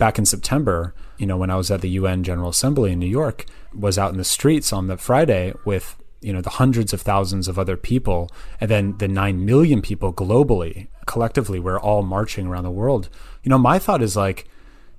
back 0.00 0.18
in 0.18 0.24
September, 0.24 0.94
you 1.18 1.26
know, 1.26 1.36
when 1.36 1.50
I 1.50 1.56
was 1.56 1.70
at 1.70 1.82
the 1.82 1.90
UN 1.90 2.24
General 2.24 2.48
Assembly 2.48 2.90
in 2.90 2.98
New 2.98 3.06
York, 3.06 3.44
was 3.72 3.98
out 3.98 4.10
in 4.10 4.18
the 4.18 4.24
streets 4.24 4.72
on 4.72 4.88
the 4.88 4.96
Friday 4.96 5.52
with 5.64 5.96
you 6.20 6.32
know 6.32 6.40
the 6.40 6.50
hundreds 6.50 6.92
of 6.92 7.00
thousands 7.00 7.48
of 7.48 7.58
other 7.58 7.76
people 7.76 8.28
and 8.60 8.70
then 8.70 8.98
the 8.98 9.08
9 9.08 9.42
million 9.42 9.80
people 9.80 10.12
globally 10.12 10.88
collectively 11.06 11.58
we're 11.58 11.80
all 11.80 12.02
marching 12.02 12.46
around 12.46 12.64
the 12.64 12.70
world. 12.70 13.08
You 13.42 13.50
know 13.50 13.58
my 13.58 13.78
thought 13.78 14.02
is 14.02 14.16
like 14.16 14.48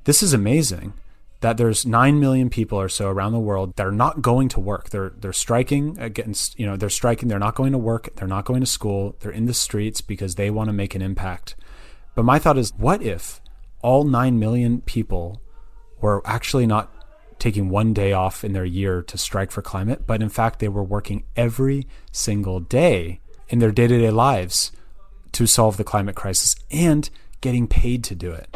this 0.05 0.23
is 0.23 0.33
amazing 0.33 0.93
that 1.41 1.57
there's 1.57 1.85
9 1.85 2.19
million 2.19 2.49
people 2.49 2.79
or 2.79 2.89
so 2.89 3.09
around 3.09 3.33
the 3.33 3.39
world 3.39 3.75
that 3.75 3.85
are 3.85 3.91
not 3.91 4.21
going 4.21 4.47
to 4.49 4.59
work. 4.59 4.89
They're 4.89 5.09
they're 5.09 5.33
striking 5.33 5.97
against 5.99 6.57
you 6.59 6.65
know 6.65 6.77
they're 6.77 6.89
striking 6.89 7.27
they're 7.27 7.39
not 7.39 7.55
going 7.55 7.71
to 7.71 7.77
work 7.77 8.15
they're 8.15 8.27
not 8.27 8.45
going 8.45 8.61
to 8.61 8.67
school 8.77 9.15
they're 9.19 9.31
in 9.31 9.45
the 9.45 9.53
streets 9.53 10.01
because 10.01 10.35
they 10.35 10.49
want 10.49 10.69
to 10.69 10.73
make 10.73 10.95
an 10.95 11.01
impact. 11.01 11.55
But 12.15 12.23
my 12.23 12.39
thought 12.39 12.57
is 12.57 12.71
what 12.77 13.01
if 13.01 13.40
all 13.81 14.03
9 14.03 14.39
million 14.39 14.81
people 14.81 15.41
were 15.99 16.21
actually 16.25 16.65
not 16.65 16.91
taking 17.39 17.69
one 17.69 17.93
day 17.93 18.13
off 18.13 18.43
in 18.43 18.53
their 18.53 18.65
year 18.65 19.01
to 19.01 19.17
strike 19.17 19.51
for 19.51 19.61
climate, 19.61 20.03
but 20.05 20.21
in 20.21 20.29
fact, 20.29 20.59
they 20.59 20.67
were 20.67 20.83
working 20.83 21.23
every 21.35 21.87
single 22.11 22.59
day 22.59 23.19
in 23.49 23.59
their 23.59 23.71
day 23.71 23.87
to 23.87 23.99
day 23.99 24.11
lives 24.11 24.71
to 25.31 25.47
solve 25.47 25.77
the 25.77 25.83
climate 25.83 26.15
crisis 26.15 26.55
and 26.69 27.09
getting 27.41 27.67
paid 27.67 28.03
to 28.03 28.15
do 28.15 28.31
it. 28.31 28.55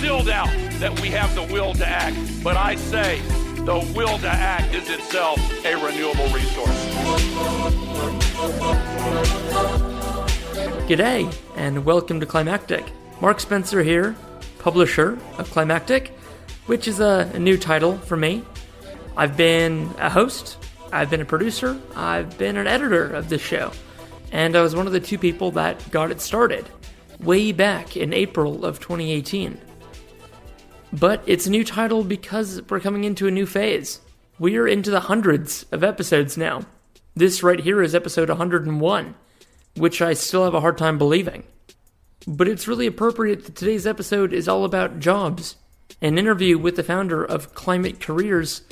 still 0.00 0.24
doubt 0.24 0.48
that 0.78 0.98
we 1.02 1.10
have 1.10 1.34
the 1.34 1.42
will 1.52 1.74
to 1.74 1.86
act, 1.86 2.16
but 2.42 2.56
I 2.56 2.74
say 2.74 3.20
the 3.66 3.86
will 3.94 4.16
to 4.20 4.28
act 4.28 4.74
is 4.74 4.88
itself 4.88 5.38
a 5.62 5.74
renewable 5.74 6.24
resource. 6.28 6.86
G'day, 10.88 11.30
and 11.54 11.84
welcome 11.84 12.18
to 12.18 12.24
Climactic. 12.24 12.90
Mark 13.20 13.40
Spencer 13.40 13.82
here, 13.82 14.16
publisher 14.58 15.18
of 15.36 15.50
Climactic, 15.50 16.16
which 16.64 16.88
is 16.88 17.00
a, 17.00 17.30
a 17.34 17.38
new 17.38 17.58
title 17.58 17.98
for 17.98 18.16
me. 18.16 18.42
I've 19.18 19.36
been 19.36 19.90
a 19.98 20.08
host, 20.08 20.56
I've 20.90 21.10
been 21.10 21.20
a 21.20 21.26
producer, 21.26 21.78
I've 21.94 22.38
been 22.38 22.56
an 22.56 22.66
editor 22.66 23.04
of 23.12 23.28
this 23.28 23.42
show, 23.42 23.70
and 24.32 24.56
I 24.56 24.62
was 24.62 24.74
one 24.74 24.86
of 24.86 24.94
the 24.94 25.00
two 25.00 25.18
people 25.18 25.50
that 25.50 25.90
got 25.90 26.10
it 26.10 26.22
started 26.22 26.66
way 27.18 27.52
back 27.52 27.98
in 27.98 28.14
April 28.14 28.64
of 28.64 28.80
2018. 28.80 29.60
But 30.92 31.22
it's 31.26 31.46
a 31.46 31.50
new 31.50 31.64
title 31.64 32.02
because 32.02 32.62
we're 32.68 32.80
coming 32.80 33.04
into 33.04 33.28
a 33.28 33.30
new 33.30 33.46
phase. 33.46 34.00
We're 34.38 34.66
into 34.66 34.90
the 34.90 35.00
hundreds 35.00 35.64
of 35.70 35.84
episodes 35.84 36.36
now. 36.36 36.62
This 37.14 37.42
right 37.42 37.60
here 37.60 37.82
is 37.82 37.94
episode 37.94 38.28
101, 38.28 39.14
which 39.76 40.02
I 40.02 40.14
still 40.14 40.44
have 40.44 40.54
a 40.54 40.60
hard 40.60 40.78
time 40.78 40.98
believing. 40.98 41.44
But 42.26 42.48
it's 42.48 42.68
really 42.68 42.86
appropriate 42.86 43.44
that 43.44 43.54
today's 43.54 43.86
episode 43.86 44.32
is 44.32 44.48
all 44.48 44.64
about 44.64 44.98
jobs, 44.98 45.56
an 46.02 46.18
interview 46.18 46.58
with 46.58 46.76
the 46.76 46.82
founder 46.82 47.24
of 47.24 47.54
Climate 47.54 48.00
Careers, 48.00 48.62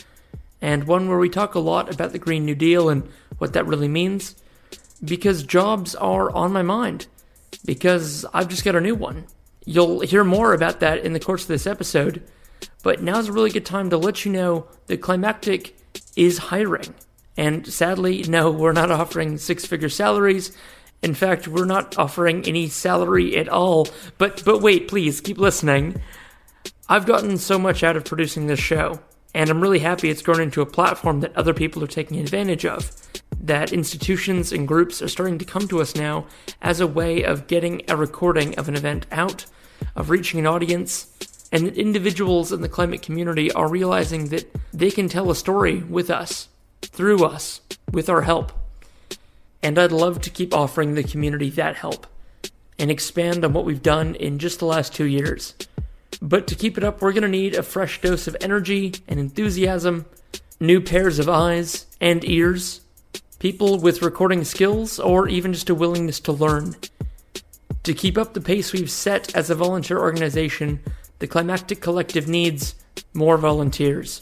and 0.60 0.84
one 0.84 1.08
where 1.08 1.18
we 1.18 1.28
talk 1.28 1.54
a 1.54 1.60
lot 1.60 1.92
about 1.92 2.12
the 2.12 2.18
Green 2.18 2.44
New 2.44 2.54
Deal 2.54 2.88
and 2.88 3.08
what 3.38 3.52
that 3.52 3.66
really 3.66 3.88
means, 3.88 4.34
because 5.04 5.44
jobs 5.44 5.94
are 5.94 6.30
on 6.32 6.52
my 6.52 6.62
mind, 6.62 7.06
because 7.64 8.26
I've 8.34 8.48
just 8.48 8.64
got 8.64 8.74
a 8.74 8.80
new 8.80 8.94
one. 8.94 9.26
You'll 9.70 10.00
hear 10.00 10.24
more 10.24 10.54
about 10.54 10.80
that 10.80 11.04
in 11.04 11.12
the 11.12 11.20
course 11.20 11.42
of 11.42 11.48
this 11.48 11.66
episode, 11.66 12.22
but 12.82 13.02
now's 13.02 13.28
a 13.28 13.32
really 13.32 13.50
good 13.50 13.66
time 13.66 13.90
to 13.90 13.98
let 13.98 14.24
you 14.24 14.32
know 14.32 14.66
that 14.86 15.02
Climactic 15.02 15.76
is 16.16 16.38
hiring. 16.38 16.94
And 17.36 17.66
sadly, 17.66 18.22
no, 18.22 18.50
we're 18.50 18.72
not 18.72 18.90
offering 18.90 19.36
six 19.36 19.66
figure 19.66 19.90
salaries. 19.90 20.56
In 21.02 21.12
fact, 21.12 21.46
we're 21.46 21.66
not 21.66 21.98
offering 21.98 22.46
any 22.46 22.68
salary 22.68 23.36
at 23.36 23.50
all. 23.50 23.88
But 24.16 24.42
but 24.42 24.62
wait, 24.62 24.88
please 24.88 25.20
keep 25.20 25.36
listening. 25.36 26.00
I've 26.88 27.04
gotten 27.04 27.36
so 27.36 27.58
much 27.58 27.82
out 27.82 27.94
of 27.98 28.06
producing 28.06 28.46
this 28.46 28.58
show, 28.58 29.00
and 29.34 29.50
I'm 29.50 29.60
really 29.60 29.80
happy 29.80 30.08
it's 30.08 30.22
grown 30.22 30.40
into 30.40 30.62
a 30.62 30.66
platform 30.66 31.20
that 31.20 31.36
other 31.36 31.52
people 31.52 31.84
are 31.84 31.88
taking 31.88 32.18
advantage 32.18 32.64
of. 32.64 32.90
That 33.38 33.74
institutions 33.74 34.50
and 34.50 34.66
groups 34.66 35.02
are 35.02 35.08
starting 35.08 35.36
to 35.36 35.44
come 35.44 35.68
to 35.68 35.82
us 35.82 35.94
now 35.94 36.24
as 36.62 36.80
a 36.80 36.86
way 36.86 37.22
of 37.22 37.48
getting 37.48 37.82
a 37.86 37.96
recording 37.98 38.58
of 38.58 38.66
an 38.66 38.74
event 38.74 39.04
out 39.12 39.44
of 39.96 40.10
reaching 40.10 40.40
an 40.40 40.46
audience, 40.46 41.06
and 41.50 41.66
that 41.66 41.76
individuals 41.76 42.52
in 42.52 42.60
the 42.60 42.68
climate 42.68 43.02
community 43.02 43.50
are 43.52 43.68
realizing 43.68 44.28
that 44.28 44.54
they 44.72 44.90
can 44.90 45.08
tell 45.08 45.30
a 45.30 45.34
story 45.34 45.76
with 45.76 46.10
us, 46.10 46.48
through 46.82 47.24
us, 47.24 47.60
with 47.92 48.08
our 48.08 48.22
help. 48.22 48.52
And 49.62 49.78
I'd 49.78 49.92
love 49.92 50.20
to 50.22 50.30
keep 50.30 50.54
offering 50.54 50.94
the 50.94 51.02
community 51.02 51.50
that 51.50 51.76
help 51.76 52.06
and 52.78 52.90
expand 52.90 53.44
on 53.44 53.52
what 53.52 53.64
we've 53.64 53.82
done 53.82 54.14
in 54.14 54.38
just 54.38 54.60
the 54.60 54.66
last 54.66 54.94
two 54.94 55.06
years. 55.06 55.54
But 56.22 56.46
to 56.48 56.54
keep 56.54 56.78
it 56.78 56.84
up, 56.84 57.02
we're 57.02 57.12
going 57.12 57.22
to 57.22 57.28
need 57.28 57.54
a 57.54 57.62
fresh 57.62 58.00
dose 58.00 58.26
of 58.26 58.36
energy 58.40 58.94
and 59.08 59.18
enthusiasm, 59.18 60.06
new 60.60 60.80
pairs 60.80 61.18
of 61.18 61.28
eyes 61.28 61.86
and 62.00 62.24
ears, 62.24 62.80
people 63.38 63.78
with 63.78 64.02
recording 64.02 64.44
skills, 64.44 64.98
or 64.98 65.28
even 65.28 65.52
just 65.52 65.70
a 65.70 65.74
willingness 65.74 66.20
to 66.20 66.32
learn. 66.32 66.76
To 67.88 67.94
keep 67.94 68.18
up 68.18 68.34
the 68.34 68.42
pace 68.42 68.74
we've 68.74 68.90
set 68.90 69.34
as 69.34 69.48
a 69.48 69.54
volunteer 69.54 69.98
organization, 69.98 70.80
the 71.20 71.26
Climactic 71.26 71.80
Collective 71.80 72.28
needs 72.28 72.74
more 73.14 73.38
volunteers. 73.38 74.20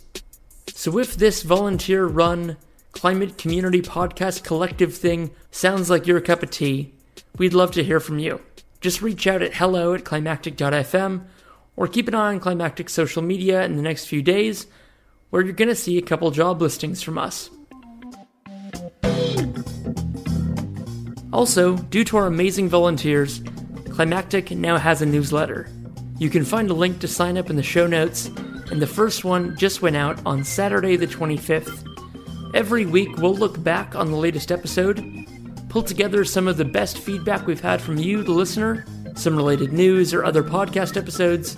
So 0.69 1.01
if 1.01 1.17
this 1.17 1.43
volunteer 1.43 2.07
run 2.07 2.59
climate 2.93 3.39
community 3.39 3.83
podcast 3.83 4.45
collective 4.45 4.97
thing 4.97 5.33
sounds 5.51 5.91
like 5.91 6.07
your 6.07 6.21
cup 6.21 6.45
of 6.45 6.51
tea, 6.53 6.95
we'd 7.39 7.55
love 7.55 7.73
to 7.73 7.83
hear 7.83 7.99
from 7.99 8.21
you. 8.21 8.41
Just 8.81 9.03
reach 9.03 9.27
out 9.27 9.43
at 9.43 9.55
hello 9.55 9.95
at 9.95 10.05
climactic.fm 10.05 11.25
or 11.75 11.89
keep 11.89 12.07
an 12.07 12.15
eye 12.15 12.29
on 12.29 12.39
Climactic 12.39 12.89
social 12.89 13.21
media 13.21 13.65
in 13.65 13.75
the 13.75 13.83
next 13.83 14.07
few 14.07 14.23
days, 14.23 14.69
where 15.31 15.43
you're 15.43 15.53
going 15.53 15.67
to 15.67 15.75
see 15.75 15.99
a 15.99 16.03
couple 16.03 16.31
job 16.31 16.63
listings 16.63 17.03
from 17.03 17.19
us. 17.19 17.51
Also, 21.37 21.77
due 21.77 22.03
to 22.03 22.17
our 22.17 22.29
amazing 22.29 22.67
volunteers, 22.67 23.43
Climactic 23.91 24.53
now 24.53 24.79
has 24.79 25.03
a 25.03 25.07
newsletter. 25.07 25.69
You 26.19 26.31
can 26.31 26.47
find 26.47 26.71
a 26.71 26.75
link 26.75 26.99
to 27.01 27.09
sign 27.09 27.37
up 27.37 27.51
in 27.51 27.57
the 27.57 27.63
show 27.63 27.87
notes, 27.87 28.29
and 28.71 28.81
the 28.81 28.87
first 28.87 29.23
one 29.23 29.55
just 29.59 29.83
went 29.83 29.97
out 29.97 30.19
on 30.25 30.43
Saturday 30.43 30.97
the 30.97 31.07
25th. 31.07 31.87
Every 32.55 32.87
week, 32.87 33.19
we'll 33.19 33.35
look 33.35 33.63
back 33.63 33.95
on 33.95 34.11
the 34.11 34.17
latest 34.17 34.51
episode, 34.51 35.05
pull 35.69 35.83
together 35.83 36.25
some 36.25 36.49
of 36.49 36.57
the 36.57 36.65
best 36.65 36.97
feedback 36.97 37.47
we've 37.47 37.61
had 37.61 37.83
from 37.83 37.99
you, 37.99 38.23
the 38.23 38.33
listener, 38.33 38.87
some 39.15 39.37
related 39.37 39.75
news 39.75 40.15
or 40.15 40.25
other 40.25 40.43
podcast 40.43 40.97
episodes, 40.97 41.55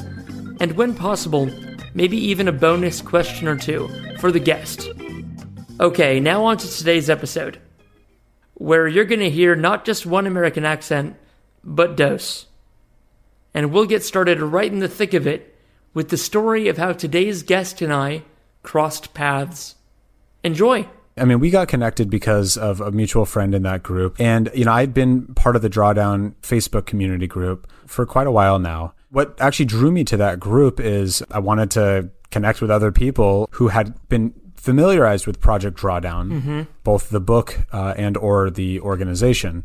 and 0.59 0.73
when 0.73 0.93
possible, 0.93 1.49
maybe 1.95 2.17
even 2.17 2.49
a 2.49 2.53
bonus 2.53 3.01
question 3.01 3.47
or 3.47 3.57
two 3.57 3.89
for 4.19 4.33
the 4.33 4.41
guest. 4.41 4.89
Okay, 5.79 6.19
now 6.19 6.45
on 6.45 6.57
to 6.57 6.69
today's 6.69 7.09
episode, 7.09 7.61
where 8.59 8.89
you're 8.89 9.05
going 9.05 9.21
to 9.21 9.31
hear 9.31 9.55
not 9.57 9.85
just 9.85 10.05
one 10.05 10.27
American 10.27 10.65
accent, 10.65 11.17
but 11.65 11.97
dose. 11.97 12.47
And 13.55 13.73
we'll 13.73 13.87
get 13.87 14.05
started 14.05 14.41
right 14.41 14.71
in 14.71 14.81
the 14.81 14.89
thick 14.89 15.15
of 15.15 15.27
it 15.27 15.57
with 15.95 16.11
the 16.11 16.17
story 16.17 16.69
of 16.69 16.77
how 16.77 16.93
today's 16.93 17.43
guest 17.43 17.81
and 17.81 17.93
I 17.93 18.23
crossed 18.63 19.15
paths. 19.15 19.77
Enjoy! 20.45 20.87
I 21.17 21.25
mean, 21.25 21.41
we 21.41 21.51
got 21.51 21.69
connected 21.69 22.11
because 22.11 22.57
of 22.57 22.81
a 22.81 22.93
mutual 22.93 23.25
friend 23.25 23.55
in 23.55 23.63
that 23.63 23.83
group. 23.83 24.17
And, 24.21 24.51
you 24.55 24.65
know, 24.65 24.73
I'd 24.73 24.95
been 24.95 25.35
part 25.35 25.57
of 25.57 25.63
the 25.63 25.71
Drawdown 25.71 26.35
Facebook 26.43 26.87
community 26.87 27.27
group 27.27 27.67
for 27.87 28.07
quite 28.07 28.27
a 28.27 28.31
while 28.31 28.59
now. 28.59 28.95
What 29.11 29.41
actually 29.41 29.65
drew 29.65 29.91
me 29.91 30.05
to 30.05 30.17
that 30.19 30.39
group 30.39 30.79
is 30.79 31.23
I 31.31 31.39
wanted 31.39 31.71
to 31.73 32.11
connect 32.31 32.61
with 32.61 32.71
other 32.71 32.93
people 32.93 33.49
who 33.53 33.69
had 33.69 33.95
been 34.09 34.35
familiarized 34.59 35.27
with 35.27 35.41
Project 35.41 35.79
Drawdown, 35.79 36.31
mm-hmm. 36.31 36.63
both 36.85 37.11
the 37.11 37.21
book 37.21 37.61
uh, 37.73 37.95
and 37.97 38.17
or 38.17 38.51
the 38.51 38.81
organization. 38.81 39.65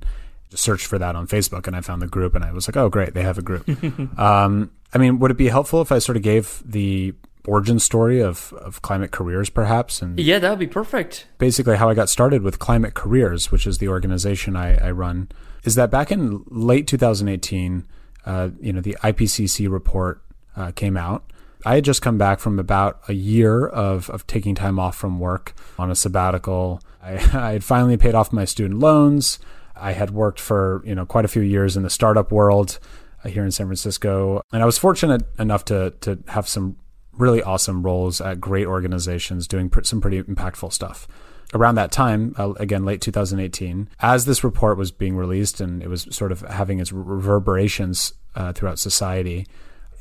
Just 0.49 0.63
searched 0.63 0.85
for 0.85 0.99
that 0.99 1.15
on 1.15 1.27
Facebook 1.27 1.67
and 1.67 1.75
I 1.75 1.81
found 1.81 2.01
the 2.01 2.07
group 2.07 2.35
and 2.35 2.43
I 2.43 2.51
was 2.51 2.67
like, 2.67 2.77
oh, 2.77 2.89
great, 2.89 3.13
they 3.13 3.23
have 3.23 3.37
a 3.37 3.41
group. 3.41 3.67
um, 4.19 4.71
I 4.93 4.97
mean, 4.99 5.19
would 5.19 5.31
it 5.31 5.37
be 5.37 5.47
helpful 5.47 5.81
if 5.81 5.91
I 5.91 5.99
sort 5.99 6.15
of 6.15 6.21
gave 6.21 6.61
the 6.63 7.15
origin 7.45 7.79
story 7.79 8.21
of, 8.21 8.53
of 8.53 8.81
climate 8.81 9.11
careers 9.11 9.49
perhaps 9.49 10.01
and 10.01 10.17
yeah 10.17 10.39
that 10.39 10.49
would 10.49 10.59
be 10.59 10.65
perfect 10.65 11.27
basically 11.39 11.75
how 11.75 11.89
i 11.89 11.93
got 11.93 12.07
started 12.07 12.41
with 12.41 12.57
climate 12.57 12.93
careers 12.93 13.51
which 13.51 13.67
is 13.67 13.79
the 13.79 13.87
organization 13.89 14.55
i, 14.55 14.77
I 14.77 14.91
run 14.91 15.27
is 15.65 15.75
that 15.75 15.91
back 15.91 16.09
in 16.09 16.45
late 16.47 16.87
2018 16.87 17.85
uh, 18.25 18.49
you 18.61 18.71
know 18.71 18.79
the 18.79 18.95
ipcc 19.03 19.69
report 19.69 20.21
uh, 20.55 20.71
came 20.71 20.95
out 20.95 21.32
I 21.65 21.75
had 21.75 21.85
just 21.85 22.01
come 22.01 22.17
back 22.17 22.39
from 22.39 22.59
about 22.59 22.99
a 23.07 23.13
year 23.13 23.67
of, 23.67 24.09
of 24.09 24.27
taking 24.27 24.55
time 24.55 24.79
off 24.79 24.95
from 24.95 25.19
work 25.19 25.53
on 25.79 25.89
a 25.89 25.95
sabbatical. 25.95 26.81
I, 27.01 27.13
I 27.33 27.51
had 27.53 27.63
finally 27.63 27.97
paid 27.97 28.15
off 28.15 28.33
my 28.33 28.45
student 28.45 28.79
loans. 28.79 29.39
I 29.75 29.93
had 29.93 30.11
worked 30.11 30.39
for 30.39 30.81
you 30.85 30.95
know 30.95 31.05
quite 31.05 31.25
a 31.25 31.29
few 31.29 31.41
years 31.41 31.75
in 31.75 31.83
the 31.83 31.89
startup 31.89 32.31
world 32.31 32.79
uh, 33.23 33.29
here 33.29 33.43
in 33.43 33.51
San 33.51 33.67
Francisco, 33.67 34.41
and 34.51 34.61
I 34.61 34.65
was 34.65 34.77
fortunate 34.77 35.23
enough 35.39 35.65
to 35.65 35.93
to 36.01 36.19
have 36.27 36.47
some 36.47 36.77
really 37.13 37.43
awesome 37.43 37.83
roles 37.83 38.21
at 38.21 38.41
great 38.41 38.65
organizations 38.65 39.47
doing 39.47 39.71
some 39.83 40.01
pretty 40.01 40.21
impactful 40.21 40.73
stuff. 40.73 41.07
Around 41.53 41.75
that 41.75 41.91
time, 41.91 42.33
uh, 42.39 42.53
again, 42.53 42.83
late 42.83 43.01
2018, 43.01 43.89
as 43.99 44.25
this 44.25 44.43
report 44.43 44.77
was 44.77 44.91
being 44.91 45.15
released 45.15 45.61
and 45.61 45.83
it 45.83 45.87
was 45.87 46.07
sort 46.09 46.31
of 46.31 46.41
having 46.41 46.79
its 46.79 46.91
reverberations 46.91 48.13
uh, 48.35 48.53
throughout 48.53 48.79
society, 48.79 49.45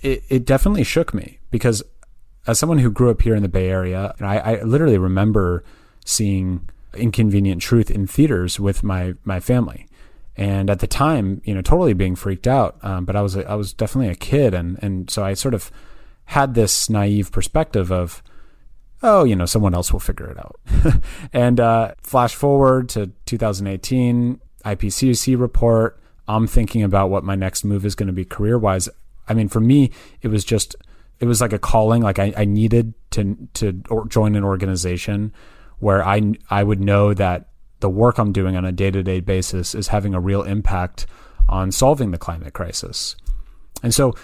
it, 0.02 0.24
it 0.28 0.44
definitely 0.44 0.84
shook 0.84 1.14
me 1.14 1.38
because 1.50 1.82
as 2.46 2.58
someone 2.58 2.78
who 2.78 2.90
grew 2.90 3.10
up 3.10 3.22
here 3.22 3.34
in 3.34 3.42
the 3.42 3.48
Bay 3.48 3.68
Area, 3.68 4.14
I, 4.20 4.38
I 4.38 4.62
literally 4.62 4.98
remember 4.98 5.64
seeing 6.04 6.68
Inconvenient 6.94 7.62
Truth 7.62 7.90
in 7.90 8.06
theaters 8.06 8.60
with 8.60 8.82
my 8.82 9.14
my 9.24 9.40
family, 9.40 9.86
and 10.36 10.68
at 10.68 10.80
the 10.80 10.86
time, 10.86 11.40
you 11.44 11.54
know, 11.54 11.62
totally 11.62 11.94
being 11.94 12.16
freaked 12.16 12.46
out. 12.46 12.76
Um, 12.82 13.04
but 13.04 13.16
I 13.16 13.22
was 13.22 13.36
I 13.36 13.54
was 13.54 13.72
definitely 13.72 14.08
a 14.08 14.16
kid, 14.16 14.54
and 14.54 14.78
and 14.82 15.08
so 15.08 15.24
I 15.24 15.34
sort 15.34 15.54
of 15.54 15.70
had 16.26 16.54
this 16.54 16.90
naive 16.90 17.32
perspective 17.32 17.90
of, 17.90 18.22
oh, 19.02 19.24
you 19.24 19.36
know, 19.36 19.46
someone 19.46 19.74
else 19.74 19.92
will 19.92 20.00
figure 20.00 20.30
it 20.30 20.38
out. 20.38 20.60
and 21.32 21.60
uh, 21.60 21.94
flash 22.02 22.34
forward 22.34 22.88
to 22.90 23.10
2018, 23.26 24.40
IPCC 24.64 25.38
report. 25.38 25.98
I'm 26.28 26.46
thinking 26.46 26.82
about 26.82 27.10
what 27.10 27.24
my 27.24 27.34
next 27.34 27.64
move 27.64 27.84
is 27.84 27.94
going 27.94 28.06
to 28.06 28.12
be 28.12 28.24
career 28.24 28.58
wise. 28.58 28.88
I 29.32 29.34
mean, 29.34 29.48
for 29.48 29.60
me, 29.60 29.90
it 30.20 30.28
was 30.28 30.44
just 30.44 30.76
it 31.18 31.24
was 31.24 31.40
like 31.40 31.54
a 31.54 31.58
calling. 31.58 32.02
Like 32.02 32.18
I, 32.18 32.34
I 32.36 32.44
needed 32.44 32.92
to 33.12 33.48
to 33.54 33.82
join 34.08 34.36
an 34.36 34.44
organization 34.44 35.32
where 35.78 36.04
I 36.04 36.34
I 36.50 36.62
would 36.62 36.80
know 36.80 37.14
that 37.14 37.48
the 37.80 37.88
work 37.88 38.18
I'm 38.18 38.30
doing 38.30 38.56
on 38.56 38.66
a 38.66 38.72
day 38.72 38.90
to 38.90 39.02
day 39.02 39.20
basis 39.20 39.74
is 39.74 39.88
having 39.88 40.12
a 40.14 40.20
real 40.20 40.42
impact 40.42 41.06
on 41.48 41.72
solving 41.72 42.10
the 42.10 42.18
climate 42.18 42.52
crisis. 42.52 43.16
And 43.82 43.94
so 43.94 44.14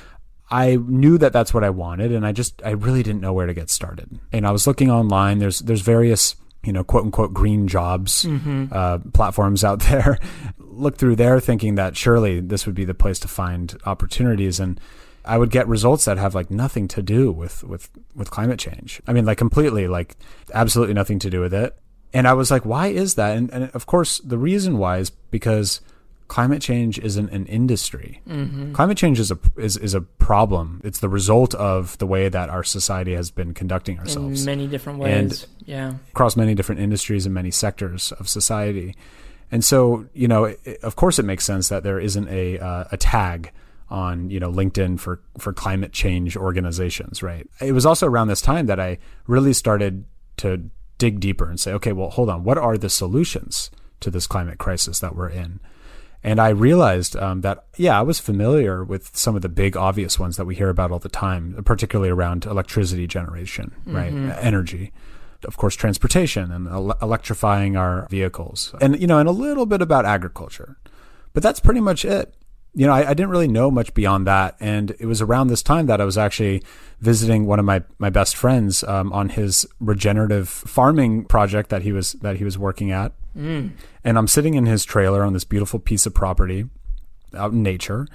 I 0.51 0.77
knew 0.77 1.17
that 1.17 1.33
that's 1.33 1.55
what 1.55 1.65
I 1.65 1.71
wanted, 1.71 2.13
and 2.13 2.27
I 2.27 2.33
just 2.33 2.63
I 2.63 2.71
really 2.71 3.03
didn't 3.03 3.23
know 3.23 3.33
where 3.33 3.47
to 3.47 3.55
get 3.55 3.71
started. 3.71 4.21
And 4.31 4.47
I 4.47 4.51
was 4.51 4.67
looking 4.67 4.91
online. 4.91 5.39
There's 5.39 5.61
there's 5.61 5.81
various 5.81 6.37
you 6.63 6.73
know 6.73 6.85
quote 6.85 7.05
unquote 7.05 7.33
green 7.33 7.69
jobs 7.69 8.25
mm-hmm. 8.25 8.67
uh, 8.71 8.99
platforms 9.15 9.65
out 9.65 9.81
there. 9.89 10.19
Look 10.79 10.97
through 10.97 11.17
there, 11.17 11.41
thinking 11.41 11.75
that 11.75 11.97
surely 11.97 12.41
this 12.41 12.67
would 12.67 12.75
be 12.75 12.85
the 12.85 12.95
place 12.95 13.19
to 13.21 13.29
find 13.29 13.77
opportunities, 13.85 14.61
and 14.61 14.81
I 15.25 15.37
would 15.37 15.51
get 15.51 15.69
results 15.69 16.05
that 16.07 16.19
have 16.19 16.35
like 16.35 16.51
nothing 16.51 16.89
to 16.89 17.03
do 17.03 17.31
with 17.31 17.65
with 17.65 17.91
with 18.15 18.31
climate 18.31 18.59
change. 18.59 19.03
I 19.07 19.13
mean, 19.13 19.27
like 19.27 19.39
completely, 19.39 19.89
like 19.89 20.17
absolutely 20.55 20.95
nothing 20.95 21.19
to 21.21 21.31
do 21.31 21.41
with 21.41 21.53
it. 21.53 21.77
And 22.13 22.27
I 22.27 22.33
was 22.33 22.51
like, 22.51 22.65
why 22.65 22.87
is 22.87 23.17
that? 23.17 23.37
And, 23.37 23.51
and 23.51 23.71
of 23.75 23.85
course, 23.87 24.19
the 24.21 24.39
reason 24.39 24.79
why 24.79 24.99
is 24.99 25.11
because 25.11 25.83
climate 26.29 26.63
change 26.63 26.99
isn't 26.99 27.31
an 27.31 27.47
industry. 27.47 28.21
Mm-hmm. 28.29 28.73
Climate 28.73 28.97
change 28.97 29.19
is 29.19 29.31
a 29.31 29.39
is, 29.57 29.77
is 29.77 29.95
a 29.95 30.01
problem. 30.01 30.81
It's 30.85 31.01
the 31.01 31.09
result 31.09 31.55
of 31.55 31.99
the 31.99 32.07
way 32.07 32.29
that 32.29 32.49
our 32.51 32.63
society 32.63 33.15
has 33.15 33.31
been 33.31 33.55
conducting 33.55 33.99
ourselves 33.99 34.43
in 34.43 34.47
many 34.47 34.67
different 34.67 34.99
ways. 34.99 35.13
And 35.43 35.47
yeah, 35.67 35.95
across 36.11 36.37
many 36.37 36.55
different 36.55 36.81
industries 36.81 37.27
and 37.27 37.35
many 37.35 37.51
sectors 37.51 38.13
of 38.13 38.29
society. 38.29 38.95
And 39.51 39.65
so, 39.65 40.07
you 40.13 40.29
know, 40.29 40.45
it, 40.45 40.79
of 40.83 40.97
course, 40.97 41.19
it 41.19 41.25
makes 41.25 41.45
sense 41.45 41.69
that 41.69 41.83
there 41.83 41.99
isn't 41.99 42.29
a 42.29 42.59
uh, 42.59 42.85
a 42.93 42.97
tag 42.97 43.53
on 43.91 44.29
you 44.29 44.39
know 44.39 44.53
LinkedIn 44.53 45.01
for 45.01 45.21
for 45.39 45.53
climate 45.53 45.93
change 45.93 46.37
organizations, 46.37 47.23
right? 47.23 47.49
It 47.61 47.73
was 47.73 47.87
also 47.87 48.07
around 48.07 48.29
this 48.29 48.43
time 48.43 48.67
that 48.67 48.79
I 48.79 48.99
really 49.27 49.53
started 49.53 50.05
to 50.39 50.71
dig 50.99 51.21
deeper 51.21 51.49
and 51.49 51.59
say, 51.59 51.73
okay, 51.73 51.93
well, 51.93 52.11
hold 52.11 52.29
on, 52.29 52.45
what 52.45 52.59
are 52.59 52.77
the 52.77 52.91
solutions 52.91 53.71
to 54.01 54.11
this 54.11 54.27
climate 54.27 54.59
crisis 54.59 54.99
that 54.99 55.15
we're 55.15 55.29
in? 55.29 55.61
And 56.25 56.41
I 56.41 56.49
realized 56.49 57.17
um, 57.17 57.43
that, 57.43 57.65
yeah, 57.77 57.99
I 57.99 58.03
was 58.03 58.19
familiar 58.19 58.83
with 58.83 59.17
some 59.17 59.37
of 59.37 59.43
the 59.43 59.49
big 59.49 59.77
obvious 59.77 60.19
ones 60.19 60.37
that 60.37 60.45
we 60.45 60.57
hear 60.57 60.69
about 60.69 60.91
all 60.91 60.99
the 60.99 61.09
time, 61.09 61.63
particularly 61.65 62.11
around 62.11 62.45
electricity 62.45 63.07
generation, 63.07 63.73
right? 63.87 64.13
Mm-hmm. 64.13 64.33
Energy. 64.41 64.93
Of 65.45 65.57
course, 65.57 65.77
transportation 65.77 66.51
and 66.51 66.67
el- 66.67 66.99
electrifying 67.01 67.77
our 67.77 68.09
vehicles. 68.09 68.75
And, 68.81 69.01
you 69.01 69.07
know, 69.07 69.19
and 69.19 69.29
a 69.29 69.33
little 69.33 69.67
bit 69.67 69.81
about 69.81 70.05
agriculture. 70.05 70.79
But 71.33 71.43
that's 71.43 71.61
pretty 71.61 71.81
much 71.81 72.05
it 72.05 72.35
you 72.75 72.87
know, 72.87 72.93
I, 72.93 73.11
I, 73.11 73.15
didn't 73.15 73.31
really 73.31 73.49
know 73.49 73.71
much 73.71 73.93
beyond 73.95 74.27
that. 74.27 74.57
And 74.61 74.95
it 75.01 75.07
was 75.07 75.21
around 75.21 75.49
this 75.49 75.63
time 75.63 75.87
that 75.87 76.01
I 76.01 76.05
was 76.05 76.19
actually 76.19 76.63
visiting 77.01 77.47
one 77.47 77.59
of 77.59 77.65
my, 77.65 77.83
my 77.99 78.09
best 78.11 78.37
friends 78.37 78.85
um, 78.85 79.13
on 79.13 79.31
his 79.31 79.67
regenerative 79.81 80.49
farming 80.49 81.25
project 81.25 81.71
that 81.71 81.83
he 81.83 81.93
was 81.93 82.13
that 82.15 82.37
he 82.37 82.45
was 82.45 82.57
working 82.57 82.93
at. 82.93 83.13
Mm. 83.37 83.73
And 84.05 84.19
I'm 84.19 84.29
sitting 84.29 84.55
in 84.55 84.67
his 84.67 84.85
trailer 84.85 85.25
on 85.25 85.33
this 85.33 85.45
beautiful 85.45 85.81
piece 85.81 86.07
of 86.07 86.15
property 86.15 86.67
out 87.35 87.53
in 87.53 87.63
nature. 87.63 88.07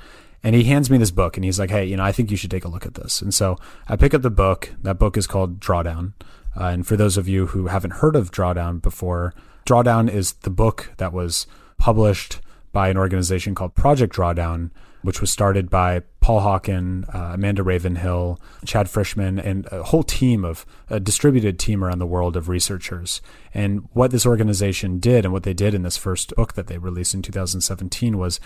And 0.46 0.56
he 0.56 0.64
hands 0.66 0.90
me 0.90 0.98
this 0.98 1.12
book 1.12 1.38
and 1.38 1.44
he's 1.44 1.60
like, 1.60 1.70
Hey, 1.70 1.86
you 1.86 1.98
know, 1.98 2.04
I 2.04 2.12
think 2.12 2.31
you 2.31 2.38
should 2.38 2.52
take 2.52 2.66
a 2.66 2.70
look 2.70 2.86
at 2.86 2.96
this. 2.96 3.22
And 3.22 3.34
so 3.34 3.58
I 3.88 3.96
pick 3.96 4.14
up 4.14 4.22
the 4.22 4.30
book. 4.30 4.74
That 4.81 5.00
book 5.00 5.18
is 5.18 5.28
called 5.28 5.60
Drawdown. 5.60 6.14
Uh, 6.59 6.65
and 6.65 6.88
for 6.88 6.95
those 6.95 7.17
of 7.17 7.27
you 7.27 7.47
who 7.47 7.67
haven't 7.67 7.91
heard 7.95 8.15
of 8.15 8.31
Drawdown 8.31 8.81
before, 8.81 9.33
Drawdown 9.65 10.09
is 10.09 10.33
the 10.33 10.50
book 10.50 10.91
that 10.97 11.13
was 11.13 11.47
published 11.77 12.39
by 12.71 12.89
an 12.89 12.97
organization 12.97 13.55
called 13.55 13.75
Project 13.75 14.13
Drawdown, 14.13 14.71
which 15.03 15.21
was 15.21 15.31
started 15.31 15.69
by 15.69 16.01
Paul 16.21 16.41
Hawken, 16.41 17.13
uh, 17.13 17.33
Amanda 17.33 17.61
Ravenhill, 17.61 18.39
Chad 18.65 18.88
Frischmann, 18.88 19.44
and 19.44 19.67
a 19.71 19.83
whole 19.83 20.03
team 20.03 20.44
of 20.45 20.65
a 20.89 21.00
distributed 21.00 21.59
team 21.59 21.83
around 21.83 22.00
the 22.00 22.07
world 22.07 22.35
of 22.35 22.50
researchers. 22.50 23.21
And 23.53 23.88
what 23.94 24.11
this 24.11 24.25
organization 24.25 25.00
did 25.00 25.25
and 25.25 25.33
what 25.33 25.44
they 25.44 25.53
did 25.53 25.73
in 25.73 25.83
this 25.83 25.97
first 25.97 26.33
book 26.35 26.53
that 26.53 26.67
they 26.67 26.77
released 26.77 27.13
in 27.13 27.21
2017 27.21 28.17
was 28.17 28.39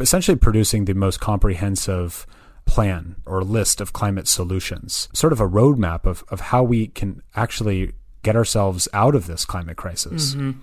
essentially 0.00 0.36
producing 0.36 0.84
the 0.84 0.94
most 0.94 1.20
comprehensive 1.20 2.26
plan 2.66 3.16
or 3.24 3.42
list 3.42 3.80
of 3.80 3.92
climate 3.92 4.28
solutions, 4.28 5.08
sort 5.14 5.32
of 5.32 5.40
a 5.40 5.48
roadmap 5.48 6.04
of, 6.04 6.24
of 6.28 6.40
how 6.40 6.62
we 6.62 6.88
can 6.88 7.22
actually 7.34 7.92
get 8.22 8.36
ourselves 8.36 8.88
out 8.92 9.14
of 9.14 9.26
this 9.26 9.44
climate 9.44 9.76
crisis. 9.76 10.34
Mm-hmm. 10.34 10.60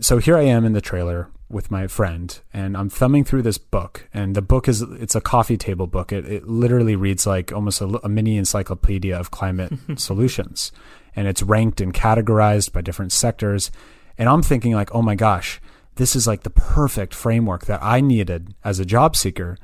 So 0.00 0.18
here 0.18 0.36
I 0.36 0.42
am 0.42 0.64
in 0.64 0.74
the 0.74 0.80
trailer 0.80 1.30
with 1.50 1.70
my 1.70 1.86
friend 1.86 2.38
and 2.52 2.76
I'm 2.76 2.90
thumbing 2.90 3.24
through 3.24 3.42
this 3.42 3.58
book 3.58 4.08
and 4.12 4.36
the 4.36 4.42
book 4.42 4.68
is 4.68 4.82
it's 4.82 5.14
a 5.14 5.20
coffee 5.20 5.56
table 5.56 5.86
book 5.86 6.12
it, 6.12 6.30
it 6.30 6.46
literally 6.46 6.94
reads 6.94 7.26
like 7.26 7.52
almost 7.52 7.80
a, 7.80 7.86
a 8.04 8.08
mini 8.08 8.36
encyclopedia 8.36 9.18
of 9.18 9.30
climate 9.30 9.72
solutions 9.96 10.72
and 11.16 11.26
it's 11.26 11.42
ranked 11.42 11.80
and 11.80 11.94
categorized 11.94 12.72
by 12.72 12.82
different 12.82 13.12
sectors 13.12 13.70
and 14.18 14.28
I'm 14.28 14.42
thinking 14.42 14.74
like 14.74 14.94
oh 14.94 15.00
my 15.00 15.14
gosh 15.14 15.58
this 15.94 16.14
is 16.14 16.26
like 16.26 16.42
the 16.42 16.50
perfect 16.50 17.14
framework 17.14 17.64
that 17.64 17.82
I 17.82 18.02
needed 18.02 18.54
as 18.62 18.78
a 18.78 18.84
job 18.84 19.16
seeker 19.16 19.56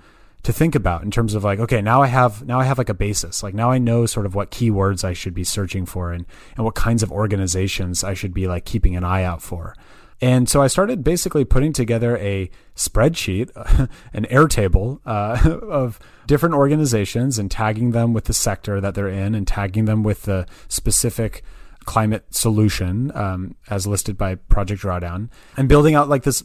to 0.45 0.53
think 0.53 0.75
about 0.75 1.03
in 1.03 1.11
terms 1.11 1.35
of 1.35 1.43
like 1.43 1.59
okay 1.59 1.83
now 1.83 2.03
I 2.03 2.07
have 2.07 2.47
now 2.47 2.61
I 2.61 2.65
have 2.65 2.79
like 2.79 2.89
a 2.89 2.95
basis. 2.95 3.43
Like 3.43 3.55
now 3.55 3.71
I 3.71 3.79
know 3.79 4.07
sort 4.07 4.27
of 4.27 4.35
what 4.35 4.51
keywords 4.51 5.05
I 5.05 5.13
should 5.13 5.35
be 5.35 5.45
searching 5.45 5.87
for 5.87 6.13
and 6.13 6.25
and 6.57 6.65
what 6.65 6.75
kinds 6.75 7.03
of 7.03 7.11
organizations 7.11 8.05
I 8.05 8.15
should 8.15 8.33
be 8.33 8.47
like 8.47 8.65
keeping 8.65 8.95
an 8.95 9.05
eye 9.05 9.25
out 9.25 9.43
for. 9.43 9.75
And 10.21 10.49
so 10.49 10.63
I 10.63 10.69
started 10.69 11.03
basically 11.03 11.45
putting 11.45 11.73
together 11.73 12.17
a 12.19 12.51
spreadsheet, 12.77 13.51
an 14.15 14.27
Airtable 14.27 15.01
uh, 15.05 15.59
of 15.69 15.99
different 16.27 16.55
organizations 16.55 17.39
and 17.39 17.51
tagging 17.51 17.91
them 17.91 18.13
with 18.13 18.25
the 18.25 18.33
sector 18.33 18.81
that 18.81 18.95
they're 18.95 19.09
in 19.09 19.35
and 19.35 19.47
tagging 19.47 19.87
them 19.87 20.03
with 20.03 20.23
the 20.23 20.47
specific 20.69 21.43
climate 21.85 22.25
solution 22.31 23.13
um, 23.15 23.55
as 23.69 23.87
listed 23.87 24.17
by 24.17 24.35
Project 24.35 24.83
Drawdown 24.83 25.29
and 25.57 25.69
building 25.69 25.95
out 25.95 26.09
like 26.09 26.23
this 26.23 26.43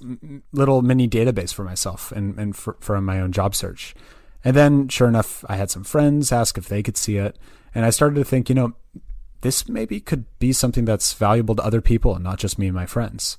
little 0.51 0.81
mini 0.81 1.08
database 1.08 1.53
for 1.53 1.63
myself 1.63 2.12
and, 2.12 2.38
and 2.38 2.55
for, 2.55 2.77
for 2.79 3.00
my 3.01 3.19
own 3.19 3.31
job 3.31 3.55
search. 3.55 3.96
And 4.43 4.55
then, 4.55 4.88
sure 4.88 5.08
enough, 5.08 5.43
I 5.50 5.58
had 5.58 5.69
some 5.69 5.84
friends 5.84 6.31
ask 6.31 6.58
if 6.58 6.67
they 6.67 6.81
could 6.84 6.98
see 6.98 7.17
it. 7.17 7.38
And 7.75 7.86
I 7.86 7.89
started 7.89 8.15
to 8.15 8.24
think, 8.24 8.50
you 8.50 8.55
know, 8.55 8.74
this 9.41 9.67
maybe 9.67 10.00
could 10.00 10.25
be 10.39 10.53
something 10.53 10.86
that's 10.86 11.13
valuable 11.13 11.55
to 11.55 11.63
other 11.63 11.81
people 11.81 12.15
and 12.15 12.24
not 12.24 12.39
just 12.39 12.60
me 12.60 12.67
and 12.67 12.75
my 12.75 12.86
friends. 12.86 13.38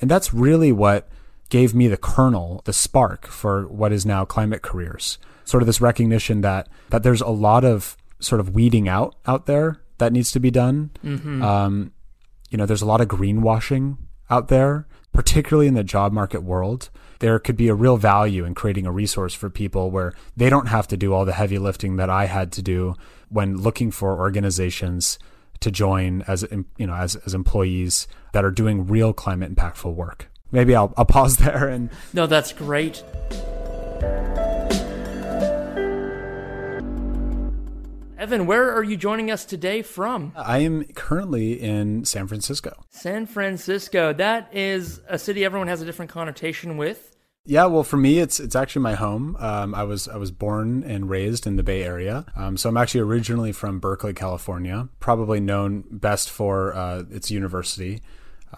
And 0.00 0.10
that's 0.10 0.34
really 0.34 0.72
what 0.72 1.08
gave 1.48 1.74
me 1.74 1.86
the 1.86 1.96
kernel, 1.96 2.62
the 2.64 2.72
spark 2.72 3.26
for 3.26 3.66
what 3.68 3.92
is 3.92 4.06
now 4.06 4.24
climate 4.24 4.62
careers. 4.62 5.18
Sort 5.44 5.62
of 5.62 5.66
this 5.66 5.80
recognition 5.80 6.40
that 6.40 6.68
that 6.90 7.02
there's 7.02 7.20
a 7.20 7.28
lot 7.28 7.64
of 7.64 7.96
sort 8.20 8.40
of 8.40 8.54
weeding 8.54 8.88
out 8.88 9.16
out 9.26 9.46
there 9.46 9.80
that 10.02 10.12
needs 10.12 10.32
to 10.32 10.40
be 10.40 10.50
done. 10.50 10.90
Mm-hmm. 11.04 11.42
Um, 11.42 11.92
you 12.50 12.58
know, 12.58 12.66
there's 12.66 12.82
a 12.82 12.86
lot 12.86 13.00
of 13.00 13.06
greenwashing 13.06 13.96
out 14.28 14.48
there, 14.48 14.86
particularly 15.12 15.68
in 15.68 15.74
the 15.74 15.84
job 15.84 16.12
market 16.12 16.42
world. 16.42 16.90
There 17.20 17.38
could 17.38 17.56
be 17.56 17.68
a 17.68 17.74
real 17.74 17.96
value 17.96 18.44
in 18.44 18.54
creating 18.54 18.84
a 18.84 18.90
resource 18.90 19.32
for 19.32 19.48
people 19.48 19.92
where 19.92 20.12
they 20.36 20.50
don't 20.50 20.66
have 20.66 20.88
to 20.88 20.96
do 20.96 21.14
all 21.14 21.24
the 21.24 21.32
heavy 21.32 21.56
lifting 21.56 21.96
that 21.96 22.10
I 22.10 22.26
had 22.26 22.50
to 22.52 22.62
do 22.62 22.94
when 23.28 23.56
looking 23.56 23.92
for 23.92 24.18
organizations 24.18 25.20
to 25.60 25.70
join 25.70 26.22
as 26.22 26.44
you 26.76 26.86
know 26.86 26.94
as, 26.94 27.14
as 27.14 27.32
employees 27.32 28.08
that 28.32 28.44
are 28.44 28.50
doing 28.50 28.88
real 28.88 29.12
climate 29.12 29.54
impactful 29.54 29.94
work. 29.94 30.28
Maybe 30.50 30.74
I'll, 30.74 30.92
I'll 30.96 31.04
pause 31.04 31.36
there 31.38 31.68
and 31.68 31.90
no, 32.12 32.26
that's 32.26 32.52
great. 32.52 33.04
Evan, 38.22 38.46
where 38.46 38.72
are 38.72 38.84
you 38.84 38.96
joining 38.96 39.32
us 39.32 39.44
today 39.44 39.82
from? 39.82 40.32
I 40.36 40.58
am 40.58 40.84
currently 40.94 41.60
in 41.60 42.04
San 42.04 42.28
Francisco. 42.28 42.84
San 42.88 43.26
Francisco. 43.26 44.12
That 44.12 44.48
is 44.54 45.00
a 45.08 45.18
city 45.18 45.44
everyone 45.44 45.66
has 45.66 45.82
a 45.82 45.84
different 45.84 46.12
connotation 46.12 46.76
with. 46.76 47.16
Yeah, 47.44 47.66
well, 47.66 47.82
for 47.82 47.96
me, 47.96 48.20
it's 48.20 48.38
it's 48.38 48.54
actually 48.54 48.82
my 48.82 48.94
home. 48.94 49.36
Um, 49.40 49.74
I 49.74 49.82
was 49.82 50.06
I 50.06 50.18
was 50.18 50.30
born 50.30 50.84
and 50.84 51.10
raised 51.10 51.48
in 51.48 51.56
the 51.56 51.64
Bay 51.64 51.82
Area, 51.82 52.24
um, 52.36 52.56
so 52.56 52.68
I'm 52.68 52.76
actually 52.76 53.00
originally 53.00 53.50
from 53.50 53.80
Berkeley, 53.80 54.14
California. 54.14 54.88
Probably 55.00 55.40
known 55.40 55.82
best 55.90 56.30
for 56.30 56.72
uh, 56.76 57.02
its 57.10 57.28
university. 57.28 58.02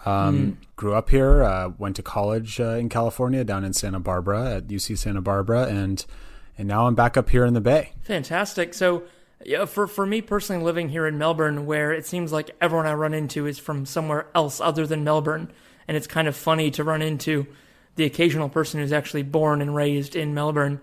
Um, 0.05 0.37
mm. 0.61 0.75
Grew 0.75 0.93
up 0.93 1.09
here, 1.09 1.41
uh, 1.41 1.69
went 1.79 1.95
to 1.95 2.03
college 2.03 2.59
uh, 2.59 2.75
in 2.75 2.87
California, 2.87 3.43
down 3.43 3.65
in 3.65 3.73
Santa 3.73 3.99
Barbara 3.99 4.57
at 4.57 4.67
UC 4.67 4.99
Santa 4.99 5.21
Barbara, 5.21 5.65
and 5.65 6.05
and 6.55 6.67
now 6.67 6.85
I'm 6.85 6.93
back 6.93 7.17
up 7.17 7.29
here 7.29 7.45
in 7.45 7.55
the 7.55 7.61
Bay. 7.61 7.93
Fantastic. 8.03 8.75
So, 8.75 9.03
yeah, 9.43 9.65
for 9.65 9.87
for 9.87 10.05
me 10.05 10.21
personally, 10.21 10.63
living 10.63 10.89
here 10.89 11.05
in 11.07 11.17
Melbourne, 11.17 11.65
where 11.65 11.91
it 11.91 12.05
seems 12.05 12.31
like 12.31 12.51
everyone 12.61 12.87
I 12.87 12.93
run 12.93 13.13
into 13.13 13.45
is 13.45 13.59
from 13.59 13.85
somewhere 13.85 14.27
else 14.33 14.61
other 14.61 14.87
than 14.87 15.03
Melbourne, 15.03 15.51
and 15.87 15.97
it's 15.97 16.07
kind 16.07 16.27
of 16.27 16.35
funny 16.35 16.71
to 16.71 16.83
run 16.83 17.01
into 17.01 17.47
the 17.95 18.05
occasional 18.05 18.49
person 18.49 18.79
who's 18.79 18.93
actually 18.93 19.23
born 19.23 19.61
and 19.61 19.75
raised 19.75 20.15
in 20.15 20.33
Melbourne. 20.33 20.81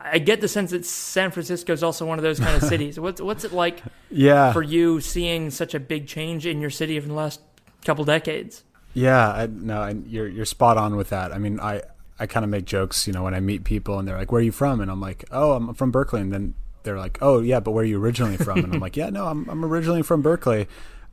I 0.00 0.18
get 0.18 0.40
the 0.40 0.48
sense 0.48 0.70
that 0.72 0.84
San 0.84 1.30
Francisco 1.30 1.72
is 1.72 1.82
also 1.82 2.04
one 2.06 2.18
of 2.18 2.22
those 2.22 2.38
kind 2.38 2.54
of 2.54 2.62
cities. 2.68 3.00
What's 3.00 3.20
what's 3.20 3.44
it 3.44 3.52
like 3.52 3.82
yeah. 4.10 4.52
for 4.52 4.62
you 4.62 5.00
seeing 5.00 5.50
such 5.50 5.74
a 5.74 5.80
big 5.80 6.06
change 6.06 6.46
in 6.46 6.60
your 6.60 6.70
city 6.70 6.98
over 6.98 7.08
the 7.08 7.14
last 7.14 7.40
couple 7.84 8.04
decades? 8.04 8.64
Yeah, 8.92 9.28
I, 9.28 9.46
no, 9.46 9.88
you're 10.06 10.28
you're 10.28 10.44
spot 10.44 10.76
on 10.76 10.96
with 10.96 11.08
that. 11.10 11.32
I 11.32 11.38
mean, 11.38 11.58
I 11.58 11.82
I 12.18 12.26
kind 12.26 12.44
of 12.44 12.50
make 12.50 12.64
jokes, 12.66 13.06
you 13.06 13.12
know, 13.12 13.24
when 13.24 13.34
I 13.34 13.40
meet 13.40 13.64
people 13.64 13.98
and 13.98 14.06
they're 14.06 14.16
like, 14.16 14.30
"Where 14.30 14.40
are 14.40 14.44
you 14.44 14.52
from?" 14.52 14.80
and 14.80 14.90
I'm 14.90 15.00
like, 15.00 15.24
"Oh, 15.32 15.52
I'm 15.52 15.74
from 15.74 15.90
Berkeley," 15.90 16.20
and 16.20 16.32
then 16.32 16.54
they're 16.84 16.98
like, 16.98 17.18
"Oh, 17.20 17.40
yeah, 17.40 17.60
but 17.60 17.72
where 17.72 17.82
are 17.82 17.86
you 17.86 18.00
originally 18.00 18.36
from?" 18.36 18.58
and 18.58 18.74
I'm 18.74 18.80
like, 18.80 18.96
"Yeah, 18.96 19.10
no, 19.10 19.26
I'm 19.26 19.48
I'm 19.48 19.64
originally 19.64 20.02
from 20.02 20.22
Berkeley." 20.22 20.68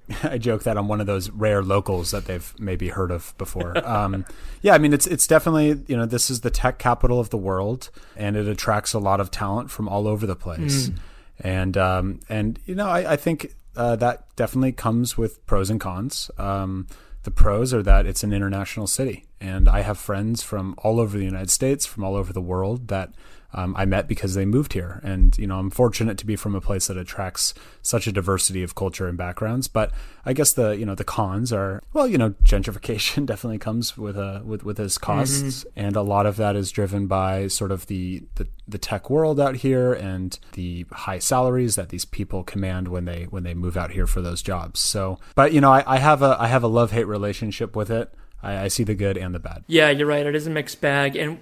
I 0.23 0.37
joke 0.37 0.63
that 0.63 0.77
I'm 0.77 0.87
one 0.87 0.99
of 0.99 1.07
those 1.07 1.29
rare 1.29 1.61
locals 1.63 2.11
that 2.11 2.25
they've 2.25 2.53
maybe 2.59 2.89
heard 2.89 3.11
of 3.11 3.33
before. 3.37 3.73
Um, 3.91 4.25
yeah, 4.61 4.73
I 4.73 4.77
mean 4.77 4.93
it's 4.93 5.07
it's 5.07 5.27
definitely 5.27 5.83
you 5.87 5.97
know 5.97 6.05
this 6.05 6.29
is 6.29 6.41
the 6.41 6.49
tech 6.49 6.77
capital 6.77 7.19
of 7.19 7.29
the 7.29 7.37
world, 7.37 7.89
and 8.15 8.35
it 8.37 8.47
attracts 8.47 8.93
a 8.93 8.99
lot 8.99 9.19
of 9.19 9.31
talent 9.31 9.69
from 9.69 9.89
all 9.89 10.07
over 10.07 10.25
the 10.25 10.35
place. 10.35 10.89
Mm. 10.89 10.97
And 11.39 11.77
um, 11.77 12.19
and 12.29 12.59
you 12.65 12.75
know 12.75 12.87
I, 12.87 13.13
I 13.13 13.15
think 13.15 13.53
uh, 13.75 13.95
that 13.97 14.33
definitely 14.35 14.71
comes 14.71 15.17
with 15.17 15.45
pros 15.45 15.69
and 15.69 15.79
cons. 15.79 16.31
Um, 16.37 16.87
the 17.23 17.31
pros 17.31 17.73
are 17.73 17.83
that 17.83 18.05
it's 18.05 18.23
an 18.23 18.33
international 18.33 18.87
city, 18.87 19.25
and 19.41 19.67
I 19.67 19.81
have 19.81 19.97
friends 19.97 20.41
from 20.41 20.75
all 20.77 20.99
over 20.99 21.17
the 21.17 21.25
United 21.25 21.49
States, 21.49 21.85
from 21.85 22.03
all 22.03 22.15
over 22.15 22.31
the 22.31 22.41
world 22.41 22.87
that 22.89 23.13
um, 23.53 23.75
I 23.77 23.85
met 23.85 24.07
because 24.07 24.33
they 24.33 24.45
moved 24.45 24.73
here. 24.73 24.99
And, 25.03 25.37
you 25.37 25.47
know, 25.47 25.59
I'm 25.59 25.69
fortunate 25.69 26.17
to 26.19 26.25
be 26.25 26.35
from 26.35 26.55
a 26.55 26.61
place 26.61 26.87
that 26.87 26.97
attracts 26.97 27.53
such 27.81 28.07
a 28.07 28.11
diversity 28.11 28.63
of 28.63 28.75
culture 28.75 29.07
and 29.07 29.17
backgrounds. 29.17 29.67
But 29.67 29.91
I 30.25 30.33
guess 30.33 30.53
the, 30.53 30.71
you 30.71 30.85
know, 30.85 30.95
the 30.95 31.03
cons 31.03 31.51
are, 31.51 31.81
well, 31.93 32.07
you 32.07 32.17
know, 32.17 32.31
gentrification 32.43 33.25
definitely 33.25 33.57
comes 33.57 33.97
with 33.97 34.17
a, 34.17 34.41
with, 34.45 34.63
with 34.63 34.79
its 34.79 34.97
costs. 34.97 35.63
Mm-hmm. 35.63 35.79
And 35.79 35.95
a 35.95 36.01
lot 36.01 36.25
of 36.25 36.37
that 36.37 36.55
is 36.55 36.71
driven 36.71 37.07
by 37.07 37.47
sort 37.47 37.71
of 37.71 37.87
the, 37.87 38.23
the, 38.35 38.47
the 38.67 38.77
tech 38.77 39.09
world 39.09 39.39
out 39.39 39.55
here 39.57 39.93
and 39.93 40.37
the 40.53 40.85
high 40.91 41.19
salaries 41.19 41.75
that 41.75 41.89
these 41.89 42.05
people 42.05 42.43
command 42.43 42.87
when 42.87 43.05
they, 43.05 43.23
when 43.25 43.43
they 43.43 43.53
move 43.53 43.75
out 43.75 43.91
here 43.91 44.07
for 44.07 44.21
those 44.21 44.41
jobs. 44.41 44.79
So, 44.79 45.19
but, 45.35 45.51
you 45.53 45.61
know, 45.61 45.71
I, 45.71 45.83
I 45.95 45.97
have 45.97 46.21
a, 46.21 46.37
I 46.39 46.47
have 46.47 46.63
a 46.63 46.67
love 46.67 46.91
hate 46.91 47.07
relationship 47.07 47.75
with 47.75 47.91
it. 47.91 48.13
I, 48.41 48.65
I 48.65 48.67
see 48.69 48.83
the 48.83 48.95
good 48.95 49.17
and 49.17 49.35
the 49.35 49.39
bad. 49.39 49.63
Yeah, 49.67 49.89
you're 49.89 50.07
right. 50.07 50.25
It 50.25 50.35
is 50.35 50.47
a 50.47 50.49
mixed 50.49 50.81
bag. 50.81 51.15
And 51.15 51.39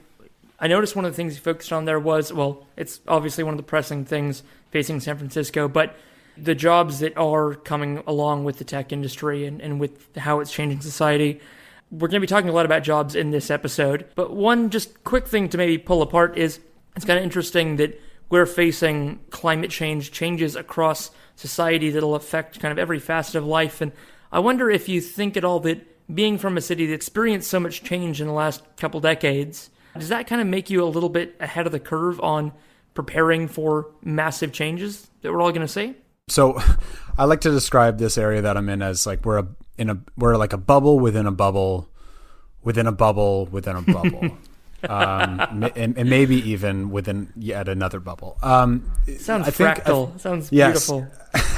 I 0.60 0.68
noticed 0.68 0.96
one 0.96 1.06
of 1.06 1.12
the 1.12 1.16
things 1.16 1.36
he 1.36 1.40
focused 1.40 1.72
on 1.72 1.86
there 1.86 2.00
was 2.00 2.34
well, 2.34 2.66
it's 2.76 3.00
obviously 3.08 3.44
one 3.44 3.54
of 3.54 3.58
the 3.58 3.64
pressing 3.64 4.06
things 4.06 4.44
facing 4.72 5.00
San 5.00 5.18
Francisco, 5.18 5.68
but 5.68 5.96
the 6.38 6.56
jobs 6.56 7.00
that 7.00 7.18
are 7.18 7.56
coming 7.56 8.04
along 8.08 8.44
with 8.44 8.58
the 8.58 8.64
tech 8.64 8.92
industry 8.92 9.46
and, 9.46 9.62
and 9.62 9.80
with 9.80 10.16
how 10.16 10.40
it's 10.40 10.52
changing 10.52 10.82
society. 10.82 11.40
We're 11.92 12.08
going 12.08 12.22
to 12.22 12.26
be 12.26 12.28
talking 12.28 12.50
a 12.50 12.54
lot 12.54 12.66
about 12.66 12.84
jobs 12.84 13.16
in 13.16 13.32
this 13.32 13.50
episode, 13.50 14.08
but 14.16 14.34
one 14.34 14.70
just 14.70 15.04
quick 15.04 15.28
thing 15.28 15.50
to 15.50 15.58
maybe 15.58 15.78
pull 15.78 16.02
apart 16.02 16.38
is 16.38 16.60
it's 16.96 17.06
kind 17.06 17.18
of 17.18 17.24
interesting 17.24 17.78
that 17.78 18.00
we're 18.30 18.46
facing 18.46 19.20
climate 19.32 19.72
change 19.72 20.12
changes 20.12 20.56
across 20.56 21.12
society 21.36 21.90
that'll 21.90 22.16
affect 22.16 22.60
kind 22.60 22.72
of 22.72 22.78
every 22.78 23.00
facet 23.00 23.36
of 23.36 23.46
life. 23.46 23.82
And 23.82 23.92
I 24.32 24.40
wonder 24.40 24.70
if 24.70 24.88
you 24.88 25.02
think 25.02 25.36
at 25.36 25.44
all 25.44 25.60
that 25.62 25.86
being 26.14 26.38
from 26.38 26.58
a 26.58 26.62
city 26.62 26.86
that 26.88 26.94
experienced 26.94 27.50
so 27.50 27.60
much 27.60 27.84
change 27.84 28.22
in 28.22 28.28
the 28.28 28.34
last 28.34 28.62
couple 28.78 29.00
decades, 29.00 29.70
does 30.00 30.10
that 30.10 30.28
kind 30.28 30.42
of 30.42 30.48
make 30.48 30.70
you 30.70 30.84
a 30.84 30.86
little 30.86 31.10
bit 31.10 31.36
ahead 31.40 31.66
of 31.66 31.72
the 31.72 31.80
curve 31.80 32.20
on 32.22 32.52
preparing 32.94 33.48
for 33.48 33.92
massive 34.04 34.52
changes 34.52 35.10
that 35.22 35.32
we're 35.32 35.42
all 35.42 35.52
going 35.52 35.62
to 35.62 35.68
see? 35.68 35.96
So, 36.28 36.60
I 37.18 37.26
like 37.26 37.42
to 37.42 37.52
describe 37.52 37.98
this 37.98 38.18
area 38.18 38.42
that 38.42 38.58
I'm 38.58 38.70
in 38.70 38.82
as 38.82 39.06
like 39.06 39.26
we're 39.26 39.40
a 39.40 39.48
in 39.78 39.90
a 39.90 40.00
we're 40.18 40.38
like 40.38 40.54
a 40.54 40.58
bubble 40.58 41.00
within 41.00 41.26
a 41.26 41.32
bubble 41.32 41.90
within 42.64 42.88
a 42.88 42.92
bubble 42.92 43.46
within 43.48 43.76
a 43.76 43.82
bubble. 43.82 44.38
um, 44.90 45.70
and, 45.76 45.98
and, 45.98 46.10
maybe 46.10 46.38
even 46.50 46.90
within 46.90 47.34
yet 47.36 47.68
another 47.68 48.00
bubble. 48.00 48.38
Um, 48.42 48.90
Sounds 49.18 49.48
I 49.48 49.52
fractal. 49.52 50.10
Think, 50.10 50.22
Sounds 50.22 50.52
yes. 50.52 50.90
beautiful. 50.90 51.08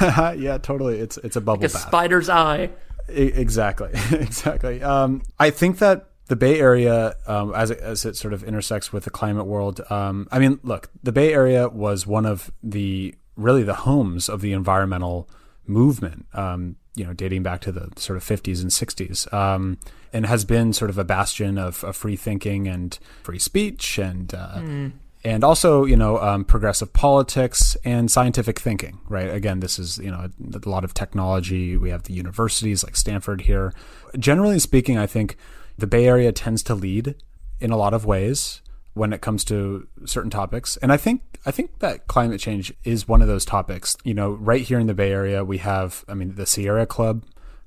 yeah, 0.36 0.58
totally. 0.58 0.98
It's 0.98 1.18
it's 1.18 1.36
a 1.36 1.40
bubble. 1.40 1.62
Like 1.62 1.74
a 1.74 1.78
spider's 1.78 2.28
eye. 2.28 2.70
exactly, 3.08 3.90
exactly. 4.12 4.82
Um, 4.82 5.22
I 5.38 5.50
think 5.50 5.78
that 5.78 6.08
the 6.32 6.36
Bay 6.36 6.58
Area, 6.58 7.14
um, 7.26 7.54
as 7.54 7.70
it, 7.70 7.78
as 7.80 8.06
it 8.06 8.16
sort 8.16 8.32
of 8.32 8.42
intersects 8.42 8.90
with 8.90 9.04
the 9.04 9.10
climate 9.10 9.44
world, 9.44 9.82
um, 9.90 10.26
I 10.32 10.38
mean, 10.38 10.60
look, 10.62 10.88
the 11.02 11.12
Bay 11.12 11.34
Area 11.34 11.68
was 11.68 12.06
one 12.06 12.24
of 12.24 12.50
the 12.62 13.14
really 13.36 13.62
the 13.62 13.74
homes 13.74 14.30
of 14.30 14.40
the 14.40 14.54
environmental 14.54 15.28
movement. 15.66 16.24
Um, 16.32 16.76
you 16.94 17.04
know, 17.04 17.12
dating 17.12 17.42
back 17.42 17.60
to 17.62 17.72
the 17.72 17.90
sort 17.96 18.16
of 18.16 18.24
50s 18.24 18.62
and 18.62 18.70
60s, 18.70 19.30
um, 19.30 19.76
and 20.10 20.24
has 20.24 20.46
been 20.46 20.72
sort 20.72 20.88
of 20.88 20.96
a 20.96 21.04
bastion 21.04 21.58
of, 21.58 21.84
of 21.84 21.96
free 21.96 22.16
thinking 22.16 22.66
and 22.66 22.98
free 23.22 23.38
speech, 23.38 23.98
and 23.98 24.32
uh, 24.32 24.56
mm. 24.56 24.92
and 25.24 25.44
also 25.44 25.84
you 25.84 25.96
know 25.96 26.18
um, 26.18 26.46
progressive 26.46 26.94
politics 26.94 27.76
and 27.84 28.10
scientific 28.10 28.58
thinking. 28.58 29.00
Right. 29.06 29.28
Again, 29.28 29.60
this 29.60 29.78
is 29.78 29.98
you 29.98 30.10
know 30.10 30.30
a 30.54 30.66
lot 30.66 30.82
of 30.82 30.94
technology. 30.94 31.76
We 31.76 31.90
have 31.90 32.04
the 32.04 32.14
universities 32.14 32.82
like 32.82 32.96
Stanford 32.96 33.42
here. 33.42 33.74
Generally 34.18 34.60
speaking, 34.60 34.96
I 34.96 35.06
think 35.06 35.36
the 35.78 35.86
Bay 35.86 36.06
Area 36.06 36.32
tends 36.32 36.62
to 36.64 36.74
lead 36.74 37.14
in 37.60 37.70
a 37.70 37.76
lot 37.76 37.94
of 37.94 38.04
ways 38.04 38.62
when 38.94 39.12
it 39.12 39.20
comes 39.20 39.44
to 39.44 39.86
certain 40.04 40.30
topics. 40.30 40.76
And 40.78 40.92
I 40.92 40.96
think 40.96 41.22
I 41.46 41.50
think 41.50 41.78
that 41.80 42.06
climate 42.06 42.40
change 42.40 42.72
is 42.84 43.08
one 43.08 43.22
of 43.22 43.28
those 43.28 43.44
topics. 43.44 43.96
You 44.04 44.14
know, 44.14 44.32
right 44.32 44.62
here 44.62 44.78
in 44.78 44.86
the 44.86 44.94
Bay 44.94 45.12
Area, 45.12 45.44
we 45.44 45.58
have 45.58 46.04
I 46.08 46.14
mean 46.14 46.34
the 46.34 46.46
Sierra 46.46 46.86
Club, 46.86 47.24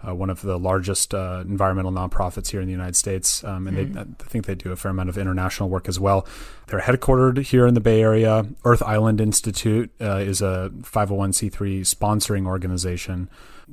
uh, 0.07 0.13
one 0.13 0.29
of 0.29 0.41
the 0.41 0.59
largest 0.59 1.13
uh, 1.13 1.43
environmental 1.47 1.91
nonprofits 1.91 2.50
here 2.50 2.62
in 2.62 2.67
the 2.67 2.71
United 2.71 2.95
States, 2.95 3.43
um, 3.43 3.67
and 3.67 3.77
mm-hmm. 3.77 3.93
they, 3.93 4.01
I 4.01 4.27
think 4.27 4.45
they 4.45 4.55
do 4.55 4.71
a 4.71 4.75
fair 4.75 4.91
amount 4.91 5.09
of 5.09 5.17
international 5.17 5.69
work 5.69 5.88
as 5.88 6.00
well. 6.00 6.27
They're 6.67 6.81
headquartered 6.81 7.39
here 7.39 7.65
in 7.65 7.74
the 7.74 7.81
Bay 7.81 8.01
Area. 8.01 8.45
Earth 8.63 8.83
Island 8.83 9.19
Institute 9.19 9.91
uh, 10.00 10.17
is 10.17 10.41
a 10.41 10.71
501c3 10.81 11.81
sponsoring 11.81 12.45
organization. 12.45 13.29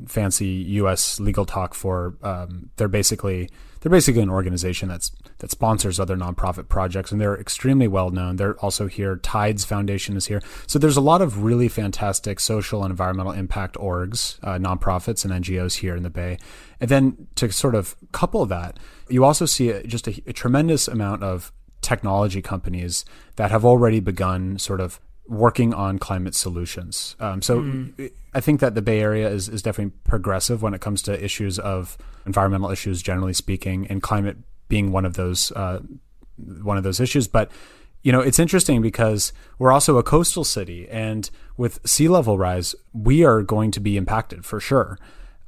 Fancy 0.06 0.46
U.S. 0.46 1.20
legal 1.20 1.44
talk 1.44 1.74
for 1.74 2.16
um, 2.22 2.70
they're 2.76 2.88
basically 2.88 3.50
they're 3.82 3.90
basically 3.90 4.22
an 4.22 4.30
organization 4.30 4.88
that's 4.88 5.10
that 5.38 5.50
sponsors 5.50 5.98
other 5.98 6.16
nonprofit 6.16 6.68
projects, 6.68 7.10
and 7.10 7.20
they're 7.20 7.38
extremely 7.38 7.88
well 7.88 8.10
known. 8.10 8.36
They're 8.36 8.54
also 8.60 8.86
here. 8.86 9.16
Tides 9.16 9.64
Foundation 9.64 10.16
is 10.16 10.26
here. 10.26 10.40
So 10.66 10.78
there's 10.78 10.96
a 10.96 11.00
lot 11.00 11.20
of 11.20 11.42
really 11.42 11.68
fantastic 11.68 12.38
social 12.38 12.84
and 12.84 12.92
environmental 12.92 13.32
impact 13.32 13.76
orgs, 13.76 14.38
uh, 14.42 14.58
nonprofits, 14.58 15.24
and 15.24 15.44
NGOs 15.44 15.78
here 15.78 15.96
in 15.96 16.04
the 16.04 16.10
Bay. 16.10 16.38
And 16.80 16.88
then 16.88 17.26
to 17.34 17.50
sort 17.50 17.74
of 17.74 17.96
couple 18.12 18.46
that, 18.46 18.78
you 19.08 19.24
also 19.24 19.46
see 19.46 19.82
just 19.82 20.06
a, 20.06 20.22
a 20.26 20.32
tremendous 20.32 20.86
amount 20.86 21.24
of 21.24 21.52
technology 21.80 22.40
companies 22.40 23.04
that 23.36 23.50
have 23.50 23.64
already 23.64 23.98
begun 23.98 24.58
sort 24.58 24.80
of 24.80 25.00
working 25.26 25.72
on 25.72 25.98
climate 25.98 26.34
solutions. 26.34 27.16
Um, 27.20 27.42
so 27.42 27.60
mm. 27.60 28.10
I 28.34 28.40
think 28.40 28.60
that 28.60 28.74
the 28.74 28.82
Bay 28.82 29.00
Area 29.00 29.28
is, 29.28 29.48
is 29.48 29.62
definitely 29.62 29.92
progressive 30.04 30.62
when 30.62 30.74
it 30.74 30.80
comes 30.80 31.02
to 31.02 31.24
issues 31.24 31.58
of 31.58 31.96
environmental 32.26 32.70
issues, 32.70 33.02
generally 33.02 33.32
speaking, 33.32 33.86
and 33.88 34.02
climate 34.02 34.36
being 34.68 34.92
one 34.92 35.04
of 35.04 35.14
those 35.14 35.52
uh, 35.52 35.80
one 36.62 36.76
of 36.76 36.82
those 36.82 37.00
issues. 37.00 37.28
But 37.28 37.50
you 38.02 38.10
know, 38.10 38.20
it's 38.20 38.38
interesting 38.38 38.82
because 38.82 39.32
we're 39.58 39.72
also 39.72 39.96
a 39.96 40.02
coastal 40.02 40.44
city, 40.44 40.88
and 40.88 41.30
with 41.56 41.78
sea 41.86 42.08
level 42.08 42.36
rise, 42.36 42.74
we 42.92 43.24
are 43.24 43.42
going 43.42 43.70
to 43.72 43.80
be 43.80 43.96
impacted 43.96 44.44
for 44.44 44.60
sure. 44.60 44.98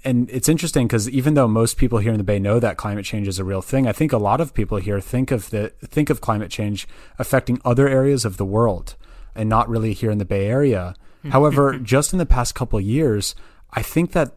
And 0.04 0.28
it's 0.30 0.50
interesting 0.50 0.86
because 0.86 1.08
even 1.08 1.32
though 1.32 1.48
most 1.48 1.78
people 1.78 1.98
here 1.98 2.12
in 2.12 2.18
the 2.18 2.24
Bay 2.24 2.38
know 2.38 2.60
that 2.60 2.76
climate 2.76 3.06
change 3.06 3.26
is 3.26 3.38
a 3.38 3.44
real 3.44 3.62
thing, 3.62 3.88
I 3.88 3.92
think 3.92 4.12
a 4.12 4.18
lot 4.18 4.40
of 4.40 4.52
people 4.52 4.76
here 4.76 5.00
think 5.00 5.30
of 5.30 5.50
the 5.50 5.70
think 5.84 6.10
of 6.10 6.20
climate 6.20 6.50
change 6.50 6.86
affecting 7.18 7.60
other 7.64 7.88
areas 7.88 8.24
of 8.26 8.36
the 8.36 8.44
world 8.44 8.96
and 9.34 9.48
not 9.48 9.68
really 9.68 9.92
here 9.92 10.10
in 10.10 10.18
the 10.18 10.24
Bay 10.24 10.46
Area. 10.46 10.94
Hmm. 11.22 11.30
However, 11.30 11.78
just 11.82 12.12
in 12.12 12.18
the 12.18 12.26
past 12.26 12.54
couple 12.54 12.78
of 12.78 12.84
years, 12.84 13.34
I 13.72 13.82
think 13.82 14.12
that 14.12 14.36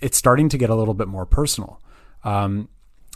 it's 0.00 0.16
starting 0.16 0.48
to 0.50 0.58
get 0.58 0.70
a 0.70 0.74
little 0.74 0.94
bit 0.94 1.08
more 1.08 1.26
personal. 1.26 1.80
Um, 2.24 2.68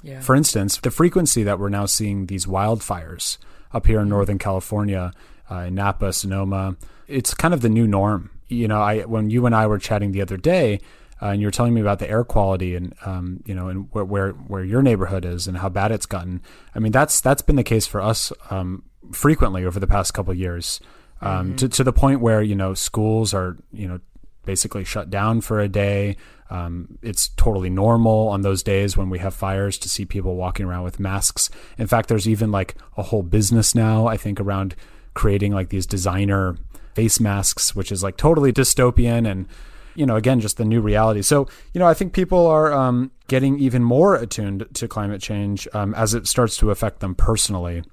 yeah. 0.03 0.21
For 0.21 0.35
instance, 0.35 0.79
the 0.79 0.91
frequency 0.91 1.43
that 1.43 1.59
we're 1.59 1.69
now 1.69 1.87
seeing 1.87 2.27
these 2.27 2.47
wildfires 2.47 3.39
up 3.73 3.87
here 3.87 3.99
in 3.99 4.07
hmm. 4.07 4.11
Northern 4.11 4.39
California, 4.39 5.13
uh, 5.51 5.65
in 5.67 5.75
Napa, 5.75 6.13
Sonoma, 6.13 6.77
it's 7.09 7.35
kind 7.35 7.53
of 7.53 7.61
the 7.61 7.69
new 7.69 7.87
norm. 7.87 8.31
you 8.49 8.69
know, 8.69 8.81
I 8.81 9.01
when 9.01 9.31
you 9.31 9.47
and 9.47 9.55
I 9.55 9.67
were 9.67 9.79
chatting 9.79 10.13
the 10.13 10.23
other 10.23 10.37
day, 10.37 10.81
uh, 11.23 11.27
and 11.27 11.41
you 11.41 11.47
were 11.47 11.53
telling 11.53 11.75
me 11.75 11.81
about 11.81 11.99
the 11.99 12.09
air 12.09 12.25
quality 12.25 12.75
and 12.75 12.95
um, 13.05 13.43
you 13.45 13.55
know, 13.55 13.69
and 13.69 13.89
where, 13.93 14.05
where 14.05 14.31
where 14.31 14.65
your 14.65 14.83
neighborhood 14.83 15.25
is 15.25 15.47
and 15.47 15.59
how 15.59 15.69
bad 15.69 15.93
it's 15.93 16.07
gotten. 16.07 16.41
I 16.75 16.79
mean, 16.79 16.93
that's 16.93 17.21
that's 17.21 17.43
been 17.43 17.57
the 17.57 17.65
case 17.65 17.87
for 17.87 18.01
us 18.01 18.33
um, 18.51 18.85
frequently 19.13 19.65
over 19.65 19.79
the 19.79 19.87
past 19.87 20.15
couple 20.15 20.33
of 20.33 20.39
years, 20.39 20.81
um, 21.21 21.49
Mm-hmm. 21.49 21.57
to 21.57 21.69
to 21.69 21.85
the 21.85 21.93
point 21.93 22.21
where 22.21 22.43
you 22.43 22.55
know 22.55 22.75
schools 22.75 23.35
are 23.35 23.57
you 23.73 23.87
know 23.89 24.01
basically 24.45 24.85
shut 24.85 25.11
down 25.11 25.41
for 25.41 25.61
a 25.61 25.69
day. 25.69 26.17
Um, 26.49 26.99
it's 27.03 27.29
totally 27.37 27.71
normal 27.71 28.29
on 28.29 28.41
those 28.43 28.63
days 28.63 28.97
when 28.97 29.09
we 29.09 29.19
have 29.21 29.35
fires 29.35 29.79
to 29.79 29.89
see 29.89 30.05
people 30.05 30.35
walking 30.35 30.67
around 30.67 30.83
with 30.83 30.99
masks. 30.99 31.49
In 31.79 31.87
fact, 31.87 32.09
there's 32.09 32.27
even 32.29 32.51
like 32.51 32.75
a 32.97 33.03
whole 33.05 33.23
business 33.23 33.75
now, 33.75 34.07
I 34.09 34.17
think, 34.17 34.41
around 34.41 34.75
creating 35.15 35.53
like 35.53 35.69
these 35.69 35.87
designer 35.87 36.57
face 36.95 37.21
masks, 37.21 37.77
which 37.77 37.93
is 37.93 38.03
like 38.03 38.17
totally 38.17 38.53
dystopian 38.53 39.31
and, 39.31 39.47
you 39.95 40.05
know, 40.05 40.17
again, 40.17 40.41
just 40.41 40.57
the 40.57 40.65
new 40.65 40.81
reality. 40.81 41.23
So, 41.23 41.47
you 41.73 41.79
know, 41.79 41.87
I 41.87 41.95
think 41.95 42.13
people 42.15 42.49
are 42.49 42.73
um, 42.73 43.13
getting 43.29 43.61
even 43.61 43.85
more 43.85 44.17
attuned 44.17 44.67
to 44.75 44.89
climate 44.89 45.21
change 45.21 45.69
um, 45.73 45.95
as 45.95 46.15
it 46.15 46.27
starts 46.27 46.57
to 46.57 46.73
affect 46.73 46.99
them 46.99 47.15
personally. 47.15 47.85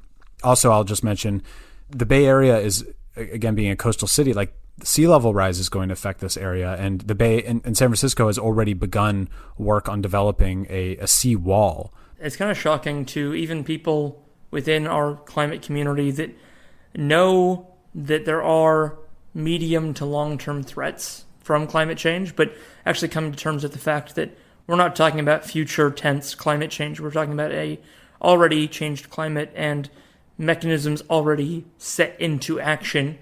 Also, 0.43 0.71
I'll 0.71 0.83
just 0.85 1.03
mention 1.03 1.43
the 1.91 2.05
Bay 2.07 2.25
Area 2.25 2.57
is, 2.57 2.87
again, 3.17 3.55
being 3.55 3.71
a 3.71 3.75
coastal 3.75 4.07
city, 4.07 4.33
like 4.33 4.53
sea 4.83 5.07
level 5.07 5.33
rise 5.33 5.59
is 5.59 5.69
going 5.69 5.89
to 5.89 5.93
affect 5.93 6.19
this 6.19 6.37
area. 6.37 6.75
And 6.75 7.01
the 7.01 7.15
Bay 7.15 7.43
and, 7.43 7.61
and 7.65 7.75
San 7.75 7.89
Francisco 7.89 8.27
has 8.27 8.37
already 8.37 8.73
begun 8.73 9.29
work 9.57 9.89
on 9.89 10.01
developing 10.01 10.67
a, 10.69 10.97
a 10.97 11.07
sea 11.07 11.35
wall. 11.35 11.93
It's 12.19 12.35
kind 12.35 12.51
of 12.51 12.57
shocking 12.57 13.05
to 13.07 13.33
even 13.33 13.63
people 13.63 14.23
within 14.51 14.87
our 14.87 15.15
climate 15.15 15.61
community 15.61 16.11
that 16.11 16.31
know 16.95 17.67
that 17.93 18.25
there 18.25 18.41
are 18.41 18.97
medium 19.33 19.93
to 19.95 20.05
long 20.05 20.37
term 20.37 20.63
threats 20.63 21.25
from 21.39 21.67
climate 21.67 21.97
change, 21.97 22.35
but 22.35 22.53
actually 22.85 23.07
come 23.07 23.31
to 23.31 23.37
terms 23.37 23.63
with 23.63 23.73
the 23.73 23.79
fact 23.79 24.15
that 24.15 24.37
we're 24.65 24.75
not 24.75 24.95
talking 24.95 25.19
about 25.19 25.45
future 25.45 25.89
tense 25.89 26.35
climate 26.35 26.71
change. 26.71 26.99
We're 26.99 27.11
talking 27.11 27.33
about 27.33 27.51
a 27.51 27.79
already 28.21 28.67
changed 28.67 29.09
climate 29.09 29.51
and 29.55 29.89
mechanisms 30.37 31.01
already 31.09 31.65
set 31.77 32.19
into 32.19 32.59
action, 32.59 33.17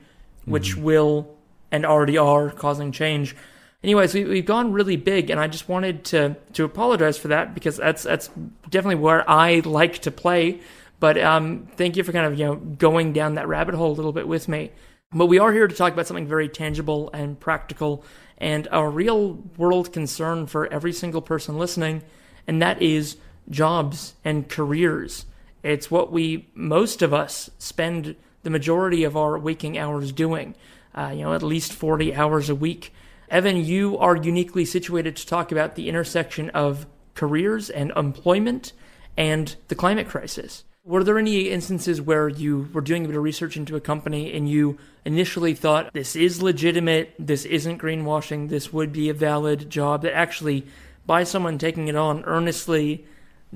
which 0.46 0.76
will 0.76 1.36
and 1.72 1.86
already 1.86 2.18
are 2.18 2.50
causing 2.50 2.92
change. 2.92 3.36
Anyways, 3.84 4.14
we, 4.14 4.24
we've 4.24 4.46
gone 4.46 4.72
really 4.72 4.96
big, 4.96 5.30
and 5.30 5.40
I 5.40 5.48
just 5.48 5.70
wanted 5.70 6.06
to 6.06 6.36
to 6.54 6.64
apologize 6.64 7.18
for 7.18 7.28
that 7.30 7.54
because 7.54 7.78
that's 7.78 8.04
that's 8.04 8.30
definitely 8.70 8.96
where 8.96 9.30
I 9.30 9.62
like 9.66 10.00
to 10.00 10.12
play. 10.12 10.62
But 11.00 11.18
um, 11.18 11.68
thank 11.76 11.98
you 11.98 12.04
for 12.04 12.12
kind 12.12 12.26
of 12.26 12.40
you 12.40 12.46
know 12.46 12.56
going 12.56 13.14
down 13.14 13.36
that 13.36 13.48
rabbit 13.48 13.76
hole 13.76 13.92
a 13.92 13.94
little 13.94 14.14
bit 14.14 14.28
with 14.28 14.48
me. 14.48 14.72
But 15.14 15.28
we 15.28 15.40
are 15.40 15.54
here 15.54 15.68
to 15.68 15.76
talk 15.76 15.94
about 15.94 16.08
something 16.08 16.28
very 16.28 16.50
tangible 16.50 17.10
and 17.14 17.40
practical, 17.40 18.04
and 18.38 18.68
a 18.72 18.88
real 18.88 19.34
world 19.58 19.94
concern 19.94 20.48
for 20.48 20.72
every 20.74 20.92
single 20.92 21.22
person 21.22 21.58
listening, 21.58 22.02
and 22.48 22.62
that 22.62 22.82
is 22.82 23.18
jobs 23.50 24.16
and 24.26 24.50
careers. 24.50 25.26
It's 25.66 25.90
what 25.90 26.12
we 26.12 26.48
most 26.54 27.02
of 27.02 27.12
us 27.12 27.50
spend 27.58 28.16
the 28.44 28.52
majority 28.52 29.04
of 29.04 29.18
our 29.18 29.40
waking 29.40 29.80
hours 29.80 30.12
doing. 30.12 30.56
Uh, 30.94 31.12
you 31.14 31.24
know, 31.24 31.34
at 31.34 31.42
least 31.42 31.74
forty 31.74 32.14
hours 32.14 32.50
a 32.50 32.56
week. 32.56 32.94
Evan, 33.30 33.58
you 33.58 33.98
are 33.98 34.16
uniquely 34.16 34.64
situated 34.64 35.16
to 35.16 35.26
talk 35.26 35.52
about 35.52 35.74
the 35.74 35.90
intersection 35.90 36.52
of 36.52 36.86
careers 37.16 37.72
and 37.72 37.92
employment 37.96 38.74
and 39.18 39.56
the 39.68 39.76
climate 39.76 40.08
crisis. 40.08 40.64
Were 40.84 41.04
there 41.04 41.18
any 41.18 41.50
instances 41.50 42.00
where 42.00 42.30
you 42.30 42.70
were 42.72 42.82
doing 42.82 43.04
a 43.04 43.08
bit 43.08 43.18
of 43.18 43.24
research 43.24 43.58
into 43.58 43.76
a 43.76 43.82
company 43.82 44.32
and 44.34 44.48
you 44.48 44.78
initially 45.04 45.56
thought 45.56 45.92
this 45.94 46.16
is 46.16 46.44
legitimate, 46.44 47.16
this 47.18 47.44
isn't 47.44 47.82
greenwashing, 47.82 48.50
this 48.50 48.72
would 48.72 48.94
be 48.94 49.10
a 49.10 49.14
valid 49.16 49.72
job, 49.72 50.04
that 50.04 50.16
actually, 50.16 50.68
by 51.08 51.24
someone 51.24 51.58
taking 51.58 51.88
it 51.88 51.96
on 51.96 52.24
earnestly, 52.26 53.08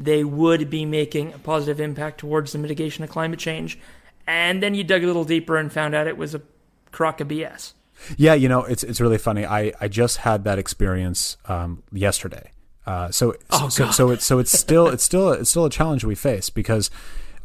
they 0.03 0.23
would 0.23 0.69
be 0.69 0.85
making 0.85 1.33
a 1.33 1.37
positive 1.39 1.79
impact 1.79 2.19
towards 2.19 2.51
the 2.53 2.57
mitigation 2.57 3.03
of 3.03 3.09
climate 3.09 3.39
change? 3.39 3.77
And 4.25 4.61
then 4.63 4.73
you 4.75 4.83
dug 4.83 5.03
a 5.03 5.07
little 5.07 5.23
deeper 5.25 5.57
and 5.57 5.71
found 5.71 5.93
out 5.95 6.07
it 6.07 6.17
was 6.17 6.33
a 6.35 6.41
crock 6.91 7.19
of 7.21 7.27
BS. 7.27 7.73
Yeah, 8.15 8.33
you 8.33 8.47
know, 8.47 8.63
it's 8.63 8.83
it's 8.83 9.01
really 9.01 9.17
funny. 9.17 9.45
I, 9.45 9.73
I 9.81 9.87
just 9.89 10.17
had 10.17 10.43
that 10.45 10.57
experience 10.57 11.35
um, 11.45 11.83
yesterday. 11.91 12.51
Uh, 12.85 13.11
so 13.11 13.35
Oh, 13.51 13.67
so, 13.69 13.91
so 13.91 14.09
it's 14.11 14.25
so 14.25 14.39
it's 14.39 14.57
still 14.57 14.87
it's 14.87 15.03
still 15.03 15.31
it's 15.33 15.49
still 15.49 15.65
a 15.65 15.69
challenge 15.69 16.03
we 16.05 16.15
face 16.15 16.49
because 16.49 16.89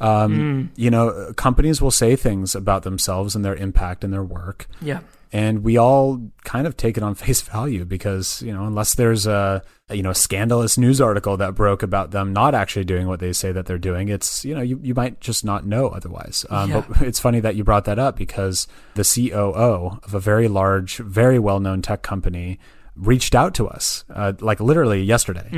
um, 0.00 0.34
Hmm. 0.34 0.80
you 0.80 0.90
know 0.90 1.32
companies 1.36 1.82
will 1.82 1.90
say 1.90 2.16
things 2.16 2.54
about 2.54 2.82
themselves 2.82 3.34
and 3.34 3.44
their 3.44 3.54
impact 3.56 4.04
and 4.04 4.12
their 4.12 4.22
work, 4.22 4.66
Yeah. 4.80 5.00
And 5.34 5.64
we 5.64 5.76
all 5.76 6.30
kind 6.44 6.64
of 6.66 6.76
take 6.76 6.96
it 6.96 7.02
on 7.02 7.14
face 7.24 7.40
value 7.42 7.84
because 7.84 8.40
you 8.42 8.52
know 8.54 8.64
unless 8.66 8.94
there's 8.94 9.26
a 9.26 9.62
you 9.90 10.02
know 10.02 10.12
scandalous 10.12 10.78
news 10.78 11.00
article 11.00 11.36
that 11.36 11.54
broke 11.54 11.82
about 11.82 12.12
them 12.12 12.32
not 12.32 12.54
actually 12.54 12.84
doing 12.84 13.06
what 13.08 13.18
they 13.20 13.32
say 13.32 13.50
that 13.52 13.66
they're 13.66 13.76
doing 13.90 14.08
it's 14.08 14.44
you 14.44 14.54
know 14.54 14.62
you, 14.62 14.78
you 14.82 14.94
might 14.94 15.20
just 15.20 15.44
not 15.44 15.66
know 15.66 15.88
otherwise. 15.88 16.46
Um, 16.48 16.70
Yeah. 16.70 16.84
but 16.88 17.02
it's 17.02 17.18
funny 17.20 17.40
that 17.40 17.56
you 17.56 17.64
brought 17.64 17.84
that 17.84 17.98
up 17.98 18.16
because 18.16 18.66
the 18.94 19.02
coo 19.04 19.52
of 19.52 20.14
a 20.14 20.20
very 20.20 20.48
large 20.48 20.98
very 20.98 21.38
well-known 21.38 21.82
tech 21.82 22.02
company 22.02 22.58
reached 22.96 23.34
out 23.34 23.54
to 23.54 23.66
us 23.66 24.04
uh, 24.14 24.32
like 24.40 24.60
literally 24.60 25.02
yesterday. 25.02 25.48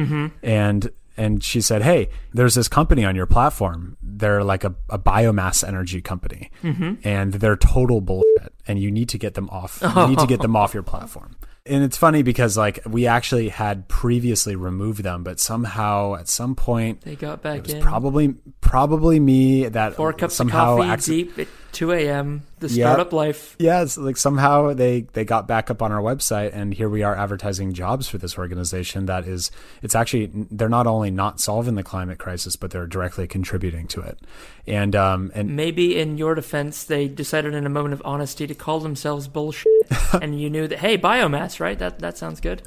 And 0.42 0.90
and 1.16 1.42
she 1.42 1.60
said 1.60 1.82
hey 1.82 2.08
there's 2.32 2.54
this 2.54 2.68
company 2.68 3.04
on 3.04 3.16
your 3.16 3.26
platform. 3.26 3.96
They're 4.02 4.44
like 4.44 4.64
a, 4.64 4.74
a 4.90 4.98
biomass 4.98 5.66
energy 5.66 6.00
company. 6.00 6.50
Mm-hmm. 6.62 6.94
And 7.06 7.34
they're 7.34 7.56
total 7.56 8.00
bullshit. 8.00 8.52
And 8.68 8.78
you 8.78 8.90
need 8.90 9.08
to 9.10 9.18
get 9.18 9.34
them 9.34 9.48
off. 9.50 9.80
You 9.82 10.06
need 10.08 10.18
to 10.18 10.26
get 10.26 10.40
them 10.40 10.56
off 10.60 10.74
your 10.74 10.82
platform. 10.82 11.36
And 11.64 11.82
it's 11.82 11.96
funny 11.96 12.22
because 12.22 12.56
like 12.56 12.80
we 12.86 13.06
actually 13.06 13.48
had 13.48 13.88
previously 13.88 14.54
removed 14.54 15.02
them 15.02 15.24
but 15.24 15.40
somehow 15.40 16.14
at 16.14 16.28
some 16.28 16.54
point 16.54 17.00
They 17.02 17.16
got 17.16 17.42
back 17.42 17.58
it 17.58 17.62
was 17.64 17.74
in. 17.74 17.82
probably 17.82 18.34
probably 18.60 19.18
me 19.18 19.66
that 19.68 19.94
Four 19.94 20.12
cups 20.12 20.34
somehow 20.34 20.78
of 20.80 20.86
coffee 20.86 21.24
deep. 21.24 21.38
At 21.38 21.48
2 21.76 21.92
a.m. 21.92 22.42
The 22.58 22.70
startup 22.70 23.12
life. 23.12 23.54
yeah, 23.58 23.82
it's 23.82 23.98
like 23.98 24.16
somehow 24.16 24.72
they 24.72 25.02
they 25.12 25.26
got 25.26 25.46
back 25.46 25.70
up 25.70 25.82
on 25.82 25.92
our 25.92 26.00
website, 26.00 26.54
and 26.54 26.72
here 26.72 26.88
we 26.88 27.02
are 27.02 27.14
advertising 27.14 27.74
jobs 27.74 28.08
for 28.08 28.16
this 28.16 28.38
organization. 28.38 29.04
That 29.04 29.26
is, 29.28 29.50
it's 29.82 29.94
actually 29.94 30.30
they're 30.50 30.70
not 30.70 30.86
only 30.86 31.10
not 31.10 31.38
solving 31.38 31.74
the 31.74 31.82
climate 31.82 32.16
crisis, 32.18 32.56
but 32.56 32.70
they're 32.70 32.86
directly 32.86 33.26
contributing 33.26 33.86
to 33.88 34.00
it. 34.00 34.18
And 34.66 34.96
um 34.96 35.30
and 35.34 35.54
Maybe 35.54 35.98
in 35.98 36.16
your 36.16 36.34
defense, 36.34 36.82
they 36.84 37.08
decided 37.08 37.52
in 37.52 37.66
a 37.66 37.68
moment 37.68 37.92
of 37.92 38.00
honesty 38.06 38.46
to 38.46 38.54
call 38.54 38.80
themselves 38.80 39.28
bullshit, 39.28 39.70
and 40.22 40.40
you 40.40 40.48
knew 40.48 40.66
that 40.68 40.78
hey, 40.78 40.96
biomass, 40.96 41.60
right? 41.60 41.78
That 41.78 41.98
that 41.98 42.16
sounds 42.16 42.40
good. 42.40 42.62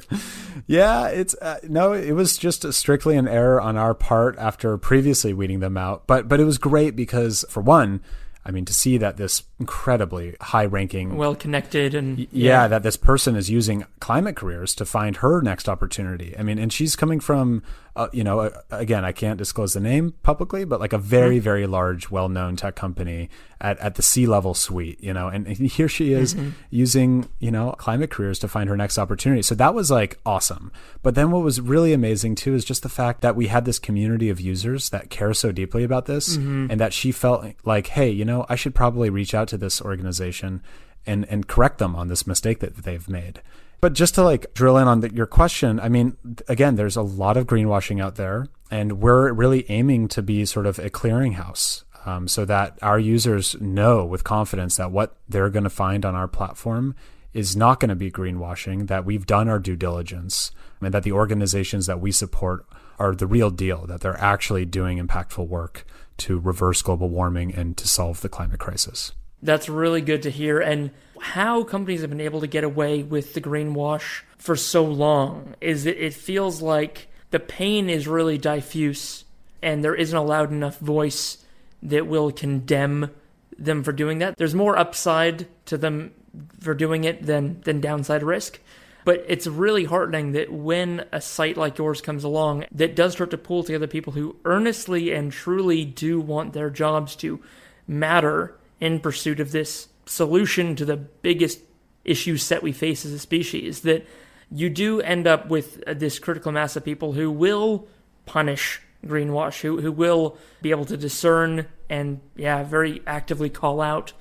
yeah, 0.68 1.08
it's 1.08 1.34
uh, 1.42 1.58
no, 1.64 1.94
it 1.94 2.12
was 2.12 2.38
just 2.38 2.72
strictly 2.72 3.16
an 3.16 3.26
error 3.26 3.60
on 3.60 3.76
our 3.76 3.92
part 3.92 4.38
after 4.38 4.78
previously 4.78 5.34
weeding 5.34 5.58
them 5.58 5.76
out. 5.76 6.06
But 6.06 6.28
but 6.28 6.38
it 6.38 6.44
was 6.44 6.58
great 6.58 6.94
because 6.94 7.44
for 7.48 7.60
one. 7.60 8.02
I 8.44 8.50
mean, 8.50 8.64
to 8.64 8.74
see 8.74 8.96
that 8.96 9.16
this 9.16 9.42
incredibly 9.58 10.34
high 10.40 10.64
ranking 10.64 11.16
Well 11.16 11.34
connected 11.34 11.94
and 11.94 12.26
yeah, 12.32 12.68
that 12.68 12.82
this 12.82 12.96
person 12.96 13.36
is 13.36 13.50
using 13.50 13.84
climate 14.00 14.36
careers 14.36 14.74
to 14.76 14.86
find 14.86 15.16
her 15.16 15.42
next 15.42 15.68
opportunity. 15.68 16.34
I 16.38 16.42
mean, 16.42 16.58
and 16.58 16.72
she's 16.72 16.96
coming 16.96 17.20
from, 17.20 17.62
uh, 17.96 18.08
you 18.12 18.22
know, 18.22 18.40
uh, 18.40 18.50
again, 18.70 19.04
I 19.04 19.12
can't 19.12 19.36
disclose 19.36 19.72
the 19.72 19.80
name 19.80 20.14
publicly, 20.22 20.64
but 20.64 20.80
like 20.80 20.92
a 20.92 20.98
very, 20.98 21.38
very 21.38 21.66
large, 21.66 22.10
well-known 22.10 22.56
tech 22.56 22.76
company 22.76 23.28
at, 23.60 23.78
at 23.78 23.96
the 23.96 24.02
C 24.02 24.26
level 24.26 24.54
suite, 24.54 25.02
you 25.02 25.12
know, 25.12 25.28
and, 25.28 25.46
and 25.46 25.56
here 25.56 25.88
she 25.88 26.12
is 26.12 26.34
using, 26.70 27.28
you 27.40 27.50
know, 27.50 27.72
climate 27.72 28.10
careers 28.10 28.38
to 28.38 28.48
find 28.48 28.68
her 28.68 28.76
next 28.76 28.98
opportunity. 28.98 29.42
So 29.42 29.54
that 29.56 29.74
was 29.74 29.90
like 29.90 30.18
awesome. 30.24 30.72
But 31.02 31.14
then 31.14 31.30
what 31.30 31.42
was 31.42 31.60
really 31.60 31.92
amazing 31.92 32.36
too 32.36 32.54
is 32.54 32.64
just 32.64 32.82
the 32.82 32.88
fact 32.88 33.22
that 33.22 33.36
we 33.36 33.48
had 33.48 33.64
this 33.64 33.78
community 33.78 34.30
of 34.30 34.40
users 34.40 34.90
that 34.90 35.10
care 35.10 35.34
so 35.34 35.52
deeply 35.52 35.84
about 35.84 36.06
this 36.06 36.36
and 36.70 36.80
that 36.80 36.92
she 36.92 37.12
felt 37.12 37.44
like, 37.64 37.88
hey, 37.88 38.08
you 38.08 38.24
know, 38.24 38.46
I 38.48 38.54
should 38.54 38.74
probably 38.74 39.10
reach 39.10 39.34
out 39.34 39.48
to 39.48 39.58
this 39.58 39.82
organization 39.82 40.62
and 41.06 41.24
and 41.30 41.46
correct 41.46 41.78
them 41.78 41.96
on 41.96 42.08
this 42.08 42.26
mistake 42.26 42.60
that 42.60 42.76
they've 42.76 43.08
made. 43.08 43.40
But 43.80 43.94
just 43.94 44.14
to 44.16 44.22
like 44.22 44.52
drill 44.54 44.76
in 44.76 44.88
on 44.88 45.00
the, 45.00 45.14
your 45.14 45.26
question, 45.26 45.80
I 45.80 45.88
mean, 45.88 46.16
again, 46.48 46.76
there's 46.76 46.96
a 46.96 47.02
lot 47.02 47.36
of 47.36 47.46
greenwashing 47.46 48.02
out 48.02 48.16
there, 48.16 48.46
and 48.70 49.00
we're 49.00 49.32
really 49.32 49.64
aiming 49.70 50.08
to 50.08 50.22
be 50.22 50.44
sort 50.44 50.66
of 50.66 50.78
a 50.78 50.90
clearinghouse. 50.90 51.84
Um, 52.06 52.28
so 52.28 52.46
that 52.46 52.78
our 52.80 52.98
users 52.98 53.60
know 53.60 54.06
with 54.06 54.24
confidence 54.24 54.78
that 54.78 54.90
what 54.90 55.16
they're 55.28 55.50
going 55.50 55.64
to 55.64 55.70
find 55.70 56.06
on 56.06 56.14
our 56.14 56.26
platform 56.26 56.94
is 57.34 57.54
not 57.54 57.78
going 57.78 57.90
to 57.90 57.94
be 57.94 58.10
greenwashing, 58.10 58.88
that 58.88 59.04
we've 59.04 59.26
done 59.26 59.50
our 59.50 59.58
due 59.58 59.76
diligence, 59.76 60.50
and 60.80 60.94
that 60.94 61.02
the 61.02 61.12
organizations 61.12 61.84
that 61.86 62.00
we 62.00 62.10
support 62.10 62.64
are 62.98 63.14
the 63.14 63.26
real 63.26 63.50
deal, 63.50 63.86
that 63.86 64.00
they're 64.00 64.18
actually 64.18 64.64
doing 64.64 64.98
impactful 64.98 65.46
work 65.46 65.84
to 66.16 66.38
reverse 66.38 66.80
global 66.80 67.10
warming 67.10 67.54
and 67.54 67.76
to 67.76 67.86
solve 67.86 68.22
the 68.22 68.28
climate 68.30 68.60
crisis. 68.60 69.12
That's 69.42 69.68
really 69.68 70.00
good 70.00 70.22
to 70.22 70.30
hear. 70.30 70.58
And 70.58 70.90
how 71.20 71.62
companies 71.64 72.00
have 72.00 72.10
been 72.10 72.20
able 72.20 72.40
to 72.40 72.46
get 72.46 72.64
away 72.64 73.02
with 73.02 73.34
the 73.34 73.40
greenwash 73.40 74.22
for 74.38 74.56
so 74.56 74.84
long 74.84 75.54
is 75.60 75.84
that 75.84 76.02
it 76.02 76.14
feels 76.14 76.62
like 76.62 77.08
the 77.30 77.38
pain 77.38 77.88
is 77.88 78.08
really 78.08 78.38
diffuse 78.38 79.24
and 79.62 79.84
there 79.84 79.94
isn't 79.94 80.16
a 80.16 80.22
loud 80.22 80.50
enough 80.50 80.78
voice 80.78 81.44
that 81.82 82.06
will 82.06 82.32
condemn 82.32 83.10
them 83.58 83.84
for 83.84 83.92
doing 83.92 84.18
that. 84.18 84.36
There's 84.36 84.54
more 84.54 84.76
upside 84.76 85.46
to 85.66 85.76
them 85.76 86.12
for 86.60 86.74
doing 86.74 87.04
it 87.04 87.24
than 87.24 87.60
than 87.62 87.80
downside 87.80 88.22
risk. 88.22 88.60
But 89.04 89.24
it's 89.28 89.46
really 89.46 89.84
heartening 89.84 90.32
that 90.32 90.52
when 90.52 91.06
a 91.10 91.20
site 91.20 91.56
like 91.56 91.78
yours 91.78 92.00
comes 92.00 92.22
along 92.22 92.66
that 92.72 92.94
does 92.94 93.12
start 93.12 93.30
to 93.30 93.38
pull 93.38 93.64
together 93.64 93.86
people 93.86 94.12
who 94.12 94.36
earnestly 94.44 95.12
and 95.12 95.32
truly 95.32 95.84
do 95.84 96.20
want 96.20 96.52
their 96.52 96.70
jobs 96.70 97.16
to 97.16 97.40
matter 97.86 98.54
in 98.78 99.00
pursuit 99.00 99.40
of 99.40 99.52
this 99.52 99.88
solution 100.10 100.74
to 100.74 100.84
the 100.84 100.96
biggest 100.96 101.60
issue 102.04 102.36
set 102.36 102.62
we 102.62 102.72
face 102.72 103.06
as 103.06 103.12
a 103.12 103.18
species, 103.18 103.80
that 103.82 104.06
you 104.50 104.68
do 104.68 105.00
end 105.00 105.26
up 105.26 105.48
with 105.48 105.82
this 105.86 106.18
critical 106.18 106.50
mass 106.50 106.74
of 106.74 106.84
people 106.84 107.12
who 107.12 107.30
will 107.30 107.86
punish 108.26 108.80
greenwash, 109.06 109.60
who, 109.60 109.80
who 109.80 109.92
will 109.92 110.36
be 110.60 110.70
able 110.70 110.84
to 110.84 110.96
discern 110.96 111.66
and, 111.88 112.20
yeah, 112.36 112.62
very 112.64 113.00
actively 113.06 113.48
call 113.48 113.80
out 113.80 114.12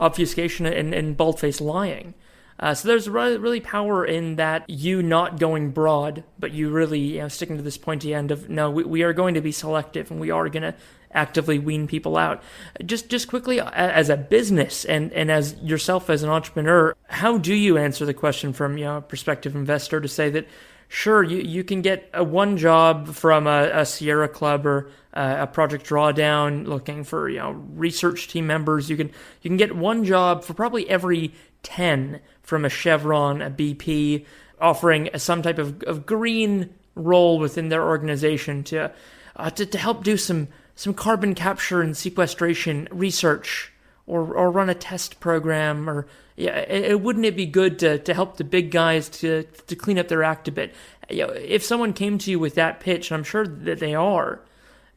obfuscation 0.00 0.66
and, 0.66 0.92
and 0.92 1.16
bald 1.16 1.38
faced 1.38 1.60
lying. 1.60 2.14
Uh, 2.58 2.74
so 2.74 2.88
there's 2.88 3.08
really, 3.08 3.36
really 3.36 3.60
power 3.60 4.04
in 4.04 4.36
that 4.36 4.68
you 4.68 5.02
not 5.02 5.38
going 5.38 5.70
broad, 5.70 6.24
but 6.38 6.52
you 6.52 6.70
really 6.70 7.00
you 7.00 7.18
know, 7.20 7.28
sticking 7.28 7.56
to 7.56 7.62
this 7.62 7.78
pointy 7.78 8.14
end 8.14 8.30
of 8.30 8.48
no, 8.48 8.70
we, 8.70 8.82
we 8.82 9.02
are 9.02 9.12
going 9.12 9.34
to 9.34 9.40
be 9.40 9.52
selective 9.52 10.10
and 10.10 10.18
we 10.18 10.30
are 10.30 10.48
going 10.48 10.62
to 10.62 10.74
actively 11.16 11.58
wean 11.58 11.88
people 11.88 12.16
out. 12.16 12.42
Just 12.84 13.08
just 13.08 13.26
quickly 13.26 13.60
as 13.60 14.08
a 14.08 14.16
business 14.16 14.84
and, 14.84 15.12
and 15.12 15.30
as 15.30 15.56
yourself 15.62 16.08
as 16.10 16.22
an 16.22 16.30
entrepreneur, 16.30 16.94
how 17.08 17.38
do 17.38 17.54
you 17.54 17.78
answer 17.78 18.04
the 18.04 18.14
question 18.14 18.52
from 18.52 18.78
you 18.78 18.84
know, 18.84 18.98
a 18.98 19.02
prospective 19.02 19.56
investor 19.56 20.00
to 20.00 20.08
say 20.08 20.30
that 20.30 20.46
sure 20.88 21.22
you, 21.22 21.38
you 21.38 21.64
can 21.64 21.82
get 21.82 22.08
a 22.14 22.22
one 22.22 22.56
job 22.56 23.08
from 23.08 23.46
a, 23.46 23.70
a 23.72 23.86
Sierra 23.86 24.28
Club 24.28 24.66
or 24.66 24.90
uh, 25.14 25.36
a 25.40 25.46
Project 25.46 25.86
Drawdown 25.86 26.66
looking 26.66 27.02
for 27.02 27.28
you 27.28 27.38
know 27.38 27.50
research 27.74 28.28
team 28.28 28.46
members. 28.46 28.90
You 28.90 28.96
can 28.96 29.08
you 29.42 29.50
can 29.50 29.56
get 29.56 29.74
one 29.74 30.04
job 30.04 30.44
for 30.44 30.54
probably 30.54 30.88
every 30.88 31.32
ten 31.62 32.20
from 32.42 32.64
a 32.64 32.68
Chevron, 32.68 33.42
a 33.42 33.50
BP, 33.50 34.24
offering 34.60 35.10
some 35.16 35.42
type 35.42 35.58
of, 35.58 35.82
of 35.84 36.06
green 36.06 36.70
role 36.94 37.38
within 37.38 37.68
their 37.68 37.82
organization 37.82 38.62
to, 38.64 38.92
uh, 39.36 39.50
to 39.50 39.66
to 39.66 39.78
help 39.78 40.04
do 40.04 40.16
some 40.16 40.48
some 40.76 40.94
carbon 40.94 41.34
capture 41.34 41.82
and 41.82 41.96
sequestration 41.96 42.86
research 42.92 43.72
or 44.06 44.32
or 44.34 44.50
run 44.52 44.70
a 44.70 44.74
test 44.74 45.18
program 45.18 45.90
or 45.90 46.06
yeah, 46.36 46.58
it, 46.58 46.84
it, 46.84 47.00
wouldn't 47.00 47.24
it 47.24 47.34
be 47.34 47.46
good 47.46 47.78
to, 47.78 47.98
to 47.98 48.12
help 48.12 48.36
the 48.36 48.44
big 48.44 48.70
guys 48.70 49.08
to 49.08 49.44
to 49.66 49.74
clean 49.74 49.98
up 49.98 50.08
their 50.08 50.22
act 50.22 50.48
a 50.48 50.52
bit? 50.52 50.74
You 51.08 51.26
know, 51.26 51.32
if 51.32 51.64
someone 51.64 51.92
came 51.92 52.18
to 52.18 52.30
you 52.30 52.38
with 52.38 52.54
that 52.56 52.78
pitch, 52.80 53.10
and 53.10 53.16
I'm 53.16 53.24
sure 53.24 53.46
that 53.46 53.78
they 53.78 53.94
are, 53.94 54.40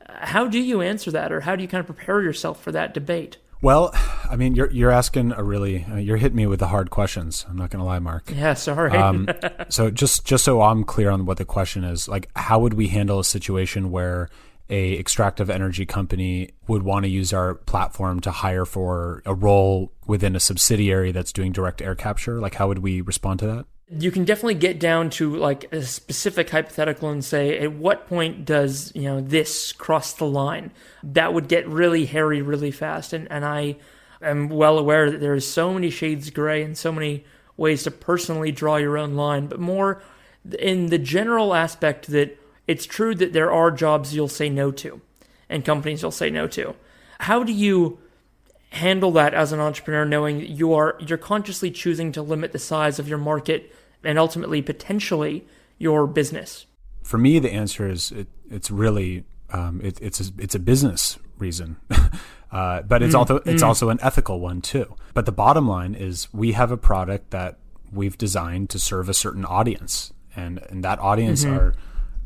how 0.08 0.48
do 0.48 0.60
you 0.60 0.82
answer 0.82 1.12
that, 1.12 1.32
or 1.32 1.42
how 1.42 1.56
do 1.56 1.62
you 1.62 1.68
kind 1.68 1.80
of 1.80 1.86
prepare 1.86 2.22
yourself 2.22 2.62
for 2.62 2.72
that 2.74 2.94
debate? 2.94 3.38
Well, 3.62 3.92
I 4.30 4.36
mean, 4.36 4.56
you're 4.56 4.72
you're 4.72 4.92
asking 4.92 5.34
a 5.34 5.44
really 5.44 5.86
uh, 5.90 5.96
you're 5.96 6.18
hitting 6.18 6.38
me 6.38 6.48
with 6.48 6.60
the 6.60 6.68
hard 6.68 6.90
questions. 6.90 7.46
I'm 7.50 7.58
not 7.58 7.70
going 7.70 7.80
to 7.80 7.86
lie, 7.86 8.00
Mark. 8.00 8.32
Yeah, 8.34 8.54
sorry. 8.54 8.92
um, 8.92 9.30
so 9.70 9.90
just 9.90 10.26
just 10.26 10.44
so 10.44 10.62
I'm 10.62 10.84
clear 10.84 11.10
on 11.10 11.26
what 11.26 11.38
the 11.38 11.46
question 11.46 11.84
is, 11.84 12.08
like, 12.08 12.30
how 12.36 12.60
would 12.60 12.74
we 12.74 12.88
handle 12.88 13.20
a 13.20 13.26
situation 13.26 13.92
where 13.92 14.30
a 14.70 14.98
extractive 15.00 15.50
energy 15.50 15.86
company 15.86 16.52
would 16.68 16.84
want 16.84 17.04
to 17.04 17.10
use 17.10 17.34
our 17.34 17.56
platform 17.56 18.20
to 18.22 18.32
hire 18.32 18.66
for 18.66 19.22
a 19.26 19.34
role 19.34 19.92
within 20.06 20.36
a 20.36 20.40
subsidiary 20.40 21.12
that's 21.12 21.34
doing 21.34 21.52
direct 21.52 21.82
air 21.82 21.96
capture? 21.96 22.40
Like, 22.40 22.56
how 22.56 22.68
would 22.68 22.80
we 22.80 23.02
respond 23.02 23.40
to 23.40 23.48
that? 23.48 23.66
you 23.92 24.12
can 24.12 24.24
definitely 24.24 24.54
get 24.54 24.80
down 24.80 25.10
to 25.10 25.36
like 25.36 25.72
a 25.74 25.82
specific 25.82 26.50
hypothetical 26.50 27.10
and 27.10 27.26
say 27.26 27.58
at 27.58 27.74
what 27.74 28.08
point 28.08 28.46
does 28.46 28.92
you 28.94 29.04
know 29.04 29.20
this 29.20 29.72
cross 29.74 30.14
the 30.14 30.26
line 30.26 30.72
that 31.04 31.34
would 31.34 31.48
get 31.48 31.68
really 31.68 32.06
hairy 32.06 32.42
really 32.42 32.72
fast 32.72 33.14
and 33.14 33.30
and 33.32 33.44
i 33.44 33.76
am 34.22 34.48
well 34.48 34.78
aware 34.78 35.10
that 35.10 35.20
there's 35.20 35.48
so 35.48 35.74
many 35.74 35.90
shades 35.90 36.30
gray 36.30 36.62
and 36.62 36.78
so 36.78 36.92
many 36.92 37.24
ways 37.58 37.84
to 37.84 37.92
personally 37.92 38.52
draw 38.52 38.76
your 38.76 38.98
own 38.98 39.16
line 39.16 39.48
but 39.48 39.60
more 39.60 40.02
in 40.60 40.88
the 40.88 41.00
general 41.00 41.56
aspect 41.56 42.08
that 42.08 42.38
it's 42.70 42.86
true 42.86 43.16
that 43.16 43.34
there 43.34 43.52
are 43.52 43.72
jobs 43.72 44.14
you'll 44.14 44.28
say 44.28 44.50
no 44.50 44.72
to 44.72 45.02
and 45.50 45.66
companies 45.66 46.02
you'll 46.02 46.12
say 46.12 46.30
no 46.30 46.48
to 46.48 46.76
how 47.20 47.44
do 47.44 47.52
you 47.52 48.00
handle 48.72 49.12
that 49.12 49.34
as 49.34 49.52
an 49.52 49.60
entrepreneur 49.60 50.06
knowing 50.06 50.40
you 50.40 50.74
are 50.74 50.96
you're 51.00 51.18
consciously 51.18 51.72
choosing 51.72 52.12
to 52.12 52.22
limit 52.22 52.52
the 52.52 52.60
size 52.60 53.00
of 53.00 53.08
your 53.08 53.18
market 53.18 53.74
and 54.04 54.18
ultimately 54.20 54.62
potentially 54.62 55.46
your 55.78 56.08
business? 56.08 56.66
For 57.04 57.18
me, 57.18 57.40
the 57.40 57.52
answer 57.52 57.90
is 57.90 58.12
it, 58.12 58.28
it's 58.50 58.70
really 58.70 59.24
um, 59.52 59.82
it, 59.84 60.00
it's 60.02 60.22
a, 60.22 60.32
it's 60.38 60.56
a 60.56 60.60
business 60.60 61.18
reason, 61.38 61.78
uh, 62.52 62.84
but 62.84 63.02
it's 63.02 63.16
mm, 63.16 63.20
also 63.20 63.38
it's 63.38 63.64
mm. 63.64 63.68
also 63.68 63.90
an 63.90 64.00
ethical 64.02 64.40
one 64.40 64.62
too. 64.62 64.96
But 65.14 65.26
the 65.26 65.32
bottom 65.32 65.68
line 65.68 65.96
is 65.96 66.32
we 66.34 66.52
have 66.52 66.72
a 66.72 66.78
product 66.78 67.32
that 67.32 67.58
we've 67.92 68.18
designed 68.18 68.70
to 68.70 68.80
serve 68.80 69.10
a 69.10 69.14
certain 69.14 69.46
audience, 69.46 70.14
and 70.36 70.60
and 70.70 70.84
that 70.84 71.00
audience 71.00 71.44
mm-hmm. 71.44 71.58
are, 71.58 71.76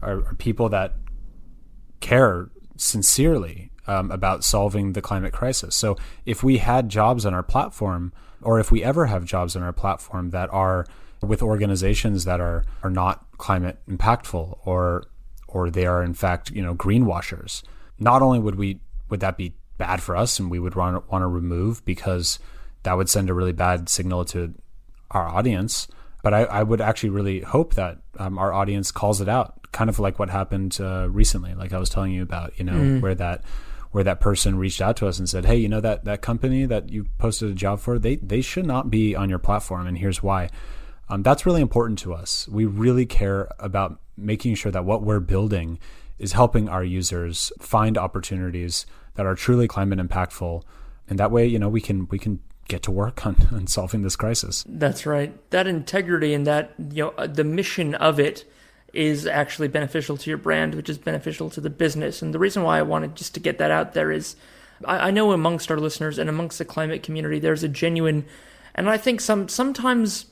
are, 0.03 0.25
are 0.25 0.35
people 0.35 0.69
that 0.69 0.93
care 1.99 2.49
sincerely 2.77 3.71
um, 3.87 4.11
about 4.11 4.43
solving 4.43 4.93
the 4.93 5.01
climate 5.01 5.33
crisis. 5.33 5.75
So 5.75 5.97
if 6.25 6.43
we 6.43 6.57
had 6.57 6.89
jobs 6.89 7.25
on 7.25 7.33
our 7.33 7.43
platform, 7.43 8.13
or 8.41 8.59
if 8.59 8.71
we 8.71 8.83
ever 8.83 9.05
have 9.07 9.25
jobs 9.25 9.55
on 9.55 9.63
our 9.63 9.73
platform 9.73 10.31
that 10.31 10.51
are 10.51 10.85
with 11.21 11.41
organizations 11.41 12.25
that 12.25 12.41
are 12.41 12.65
are 12.83 12.89
not 12.89 13.25
climate 13.37 13.77
impactful 13.89 14.57
or 14.65 15.05
or 15.47 15.69
they 15.69 15.85
are 15.85 16.03
in 16.03 16.13
fact 16.13 16.51
you 16.51 16.61
know 16.61 16.75
greenwashers 16.75 17.63
not 17.97 18.21
only 18.21 18.39
would 18.39 18.55
we 18.55 18.79
would 19.09 19.21
that 19.21 19.37
be 19.37 19.53
bad 19.77 20.01
for 20.01 20.15
us 20.15 20.37
and 20.39 20.51
we 20.51 20.59
would 20.59 20.75
want, 20.75 21.09
want 21.09 21.21
to 21.21 21.27
remove 21.27 21.83
because 21.85 22.39
that 22.83 22.97
would 22.97 23.09
send 23.09 23.29
a 23.29 23.33
really 23.33 23.53
bad 23.53 23.87
signal 23.87 24.25
to 24.25 24.53
our 25.11 25.27
audience 25.27 25.87
but 26.21 26.33
I, 26.33 26.43
I 26.43 26.63
would 26.63 26.81
actually 26.81 27.09
really 27.09 27.39
hope 27.39 27.75
that 27.75 27.99
um, 28.17 28.37
our 28.37 28.51
audience 28.51 28.91
calls 28.91 29.21
it 29.21 29.29
out 29.29 29.62
kind 29.73 29.89
of 29.89 29.99
like 29.99 30.17
what 30.19 30.29
happened 30.29 30.77
uh, 30.79 31.07
recently 31.09 31.53
like 31.55 31.73
i 31.73 31.77
was 31.77 31.89
telling 31.89 32.11
you 32.11 32.23
about 32.23 32.57
you 32.57 32.63
know 32.63 32.73
mm. 32.73 33.01
where 33.01 33.15
that 33.15 33.43
where 33.91 34.03
that 34.03 34.19
person 34.19 34.57
reached 34.57 34.81
out 34.81 34.95
to 34.95 35.07
us 35.07 35.19
and 35.19 35.27
said 35.27 35.45
hey 35.45 35.57
you 35.57 35.67
know 35.67 35.81
that 35.81 36.05
that 36.05 36.21
company 36.21 36.65
that 36.65 36.89
you 36.89 37.05
posted 37.17 37.49
a 37.49 37.53
job 37.53 37.79
for 37.79 37.99
they 37.99 38.15
they 38.17 38.41
should 38.41 38.65
not 38.65 38.89
be 38.89 39.15
on 39.15 39.29
your 39.29 39.39
platform 39.39 39.85
and 39.85 39.97
here's 39.97 40.23
why 40.23 40.49
um, 41.09 41.23
that's 41.23 41.45
really 41.45 41.61
important 41.61 41.99
to 41.99 42.13
us. 42.13 42.47
We 42.47 42.65
really 42.65 43.05
care 43.05 43.49
about 43.59 43.99
making 44.17 44.55
sure 44.55 44.71
that 44.71 44.85
what 44.85 45.03
we're 45.03 45.19
building 45.19 45.79
is 46.17 46.31
helping 46.31 46.69
our 46.69 46.83
users 46.83 47.51
find 47.59 47.97
opportunities 47.97 48.85
that 49.15 49.25
are 49.25 49.35
truly 49.35 49.67
climate 49.67 49.99
impactful, 49.99 50.63
and 51.09 51.19
that 51.19 51.31
way, 51.31 51.45
you 51.45 51.59
know, 51.59 51.69
we 51.69 51.81
can 51.81 52.07
we 52.09 52.17
can 52.17 52.39
get 52.67 52.81
to 52.83 52.91
work 52.91 53.25
on, 53.25 53.35
on 53.51 53.67
solving 53.67 54.01
this 54.01 54.15
crisis. 54.15 54.63
That's 54.67 55.05
right. 55.05 55.37
That 55.51 55.67
integrity 55.67 56.33
and 56.33 56.47
that 56.47 56.73
you 56.79 57.03
know 57.03 57.09
uh, 57.17 57.27
the 57.27 57.43
mission 57.43 57.95
of 57.95 58.19
it 58.19 58.49
is 58.93 59.25
actually 59.25 59.67
beneficial 59.67 60.17
to 60.17 60.29
your 60.29 60.37
brand, 60.37 60.75
which 60.75 60.89
is 60.89 60.97
beneficial 60.97 61.49
to 61.49 61.59
the 61.59 61.69
business. 61.69 62.21
And 62.21 62.33
the 62.33 62.39
reason 62.39 62.63
why 62.63 62.77
I 62.77 62.83
wanted 62.83 63.15
just 63.15 63.33
to 63.33 63.39
get 63.39 63.57
that 63.57 63.71
out 63.71 63.93
there 63.93 64.11
is 64.11 64.35
I, 64.85 65.07
I 65.07 65.11
know 65.11 65.31
amongst 65.31 65.71
our 65.71 65.77
listeners 65.77 66.17
and 66.17 66.29
amongst 66.29 66.57
the 66.57 66.65
climate 66.65 67.03
community, 67.03 67.39
there's 67.39 67.63
a 67.63 67.67
genuine, 67.67 68.25
and 68.75 68.89
I 68.89 68.97
think 68.97 69.21
some 69.21 69.49
sometimes 69.49 70.27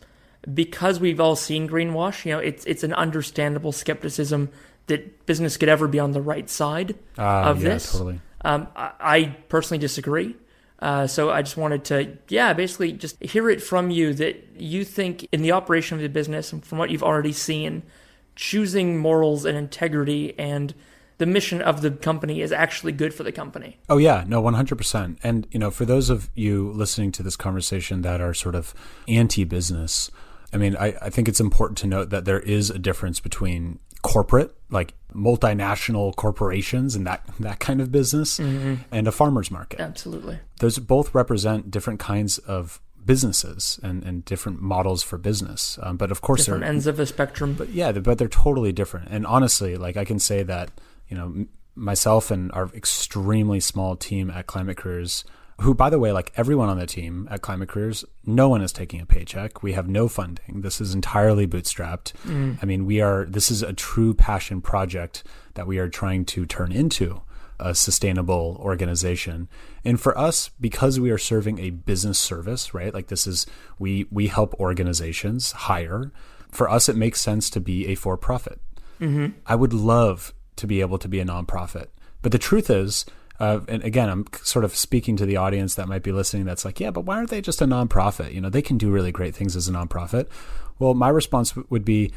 because 0.52 1.00
we've 1.00 1.19
all 1.19 1.36
seen 1.36 1.69
greenwash, 1.69 2.26
you 2.26 2.32
know, 2.32 2.39
it's 2.39 2.65
it's 2.65 2.84
an 2.84 2.93
understandable 2.93 3.71
skepticism 3.71 4.50
that 4.88 5.26
business 5.26 5.58
could 5.58 5.69
ever 5.69 5.88
be 5.88 6.00
on 6.00 6.12
the 6.12 6.21
right 6.21 6.50
side 6.50 6.95
uh, 7.17 7.21
of 7.21 7.62
yeah, 7.62 7.69
this. 7.69 7.91
Totally. 7.91 8.19
Um, 8.43 8.67
I, 8.76 8.91
I, 9.00 9.38
personally 9.50 9.78
disagree. 9.78 10.36
Uh, 10.80 11.06
so 11.06 11.30
I 11.30 11.43
just 11.43 11.58
wanted 11.58 11.86
to, 11.86 12.17
yeah, 12.28 12.54
basically 12.54 12.91
just 12.93 13.21
hear 13.21 13.52
it 13.52 13.62
from 13.62 13.91
you 13.91 14.15
that 14.15 14.47
you 14.58 14.84
think 14.84 15.28
in 15.32 15.43
the 15.43 15.52
operation 15.52 15.95
of 15.95 16.02
the 16.02 16.10
business 16.10 16.52
and 16.52 16.65
from 16.65 16.80
what 16.80 16.89
you've 16.89 17.04
already 17.04 17.34
seen, 17.34 17.84
choosing 18.41 18.97
morals 18.97 19.45
and 19.45 19.56
integrity 19.56 20.34
and 20.38 20.73
the 21.19 21.27
mission 21.27 21.62
of 21.62 21.84
the 21.84 21.91
company 21.91 22.41
is 22.41 22.51
actually 22.51 22.91
good 22.91 23.13
for 23.13 23.21
the 23.21 23.32
company. 23.32 23.77
Oh 23.88 23.97
yeah, 23.97 24.23
no, 24.27 24.41
100%. 24.41 25.17
And 25.21 25.45
you 25.51 25.60
know, 25.60 25.69
for 25.69 25.86
those 25.86 26.10
of 26.10 26.32
you 26.34 26.71
listening 26.71 27.12
to 27.12 27.23
this 27.23 27.36
conversation 27.36 28.01
that 28.01 28.19
are 28.19 28.34
sort 28.34 28.56
of 28.56 28.73
anti-business, 29.08 30.10
I 30.51 30.58
mean, 30.58 30.75
I, 30.75 30.95
I 30.99 31.12
think 31.12 31.30
it's 31.30 31.39
important 31.39 31.77
to 31.80 31.88
note 31.88 32.10
that 32.10 32.25
there 32.25 32.39
is 32.39 32.71
a 32.71 32.80
difference 32.80 33.19
between 33.19 33.77
corporate, 34.01 34.56
like 34.71 34.95
multinational 35.13 36.15
corporations 36.15 36.95
and 36.95 37.06
that 37.06 37.23
that 37.39 37.60
kind 37.60 37.80
of 37.80 37.91
business, 37.91 38.39
mm-hmm. 38.39 38.82
and 38.91 39.08
a 39.08 39.12
farmer's 39.12 39.51
market. 39.51 39.80
Absolutely. 39.80 40.39
Those 40.60 40.80
both 40.80 41.13
represent 41.13 41.69
different 41.69 41.99
kinds 41.99 42.39
of 42.39 42.82
businesses 43.05 43.79
and, 43.83 44.03
and 44.03 44.25
different 44.25 44.61
models 44.61 45.03
for 45.03 45.17
business. 45.17 45.79
Um, 45.81 45.97
but 45.97 46.11
of 46.11 46.21
course, 46.21 46.45
different 46.45 46.65
ends 46.65 46.87
of 46.87 46.97
the 46.97 47.05
spectrum. 47.05 47.53
But 47.53 47.69
yeah, 47.69 47.91
but 47.91 48.17
they're 48.17 48.27
totally 48.27 48.71
different. 48.71 49.09
And 49.09 49.25
honestly, 49.25 49.77
like 49.77 49.97
I 49.97 50.05
can 50.05 50.19
say 50.19 50.43
that 50.43 50.71
you 51.07 51.17
know 51.17 51.45
myself 51.75 52.31
and 52.31 52.51
our 52.51 52.69
extremely 52.75 53.59
small 53.59 53.95
team 53.95 54.29
at 54.29 54.47
Climate 54.47 54.77
Careers 54.77 55.23
who, 55.61 55.75
by 55.75 55.89
the 55.89 55.99
way, 55.99 56.11
like 56.11 56.31
everyone 56.35 56.69
on 56.69 56.79
the 56.79 56.87
team 56.87 57.27
at 57.29 57.41
Climate 57.41 57.69
Careers, 57.69 58.03
no 58.25 58.49
one 58.49 58.61
is 58.61 58.71
taking 58.71 58.99
a 58.99 59.05
paycheck. 59.05 59.61
We 59.61 59.73
have 59.73 59.87
no 59.87 60.07
funding. 60.07 60.61
This 60.61 60.81
is 60.81 60.93
entirely 60.93 61.47
bootstrapped. 61.47 62.13
Mm. 62.25 62.57
I 62.61 62.65
mean, 62.65 62.85
we 62.85 62.99
are, 62.99 63.25
this 63.25 63.51
is 63.51 63.61
a 63.61 63.71
true 63.71 64.13
passion 64.13 64.61
project 64.61 65.23
that 65.53 65.67
we 65.67 65.77
are 65.77 65.87
trying 65.87 66.25
to 66.25 66.45
turn 66.45 66.71
into 66.71 67.21
a 67.62 67.76
sustainable 67.76 68.58
organization. 68.60 69.47
And 69.86 70.00
for 70.00 70.17
us, 70.17 70.50
because 70.60 71.00
we 71.00 71.12
are 71.12 71.17
serving 71.17 71.60
a 71.60 71.69
business 71.69 72.19
service, 72.19 72.74
right? 72.74 72.93
Like 72.93 73.08
this 73.08 73.28
is 73.28 73.45
we 73.80 74.08
we 74.12 74.28
help 74.28 74.54
organizations 74.60 75.52
hire. 75.52 76.12
For 76.52 76.69
us, 76.69 76.89
it 76.89 76.97
makes 76.97 77.21
sense 77.21 77.50
to 77.52 77.62
be 77.62 77.88
a 77.88 77.95
for 77.95 78.17
profit. 78.17 78.60
Mm-hmm. 79.00 79.38
I 79.45 79.56
would 79.56 79.74
love 79.74 80.34
to 80.58 80.67
be 80.67 80.82
able 80.82 80.97
to 80.97 81.08
be 81.08 81.19
a 81.19 81.26
nonprofit, 81.26 81.88
but 82.21 82.32
the 82.32 82.38
truth 82.38 82.69
is. 82.69 83.06
Uh, 83.39 83.62
and 83.67 83.84
again, 83.84 84.08
I'm 84.08 84.26
sort 84.43 84.63
of 84.63 84.76
speaking 84.76 85.17
to 85.17 85.26
the 85.26 85.38
audience 85.38 85.74
that 85.74 85.88
might 85.88 86.04
be 86.04 86.12
listening. 86.12 86.45
That's 86.45 86.63
like, 86.63 86.80
yeah, 86.80 86.91
but 86.91 87.06
why 87.06 87.15
aren't 87.15 87.32
they 87.32 87.41
just 87.41 87.60
a 87.60 87.65
nonprofit? 87.65 88.36
You 88.36 88.41
know, 88.41 88.52
they 88.52 88.62
can 88.62 88.78
do 88.78 88.91
really 88.91 89.12
great 89.12 89.34
things 89.34 89.56
as 89.56 89.67
a 89.67 89.71
nonprofit. 89.71 90.28
Well, 90.78 90.93
my 90.93 91.10
response 91.10 91.50
w- 91.50 91.65
would 91.71 91.84
be, 91.84 92.13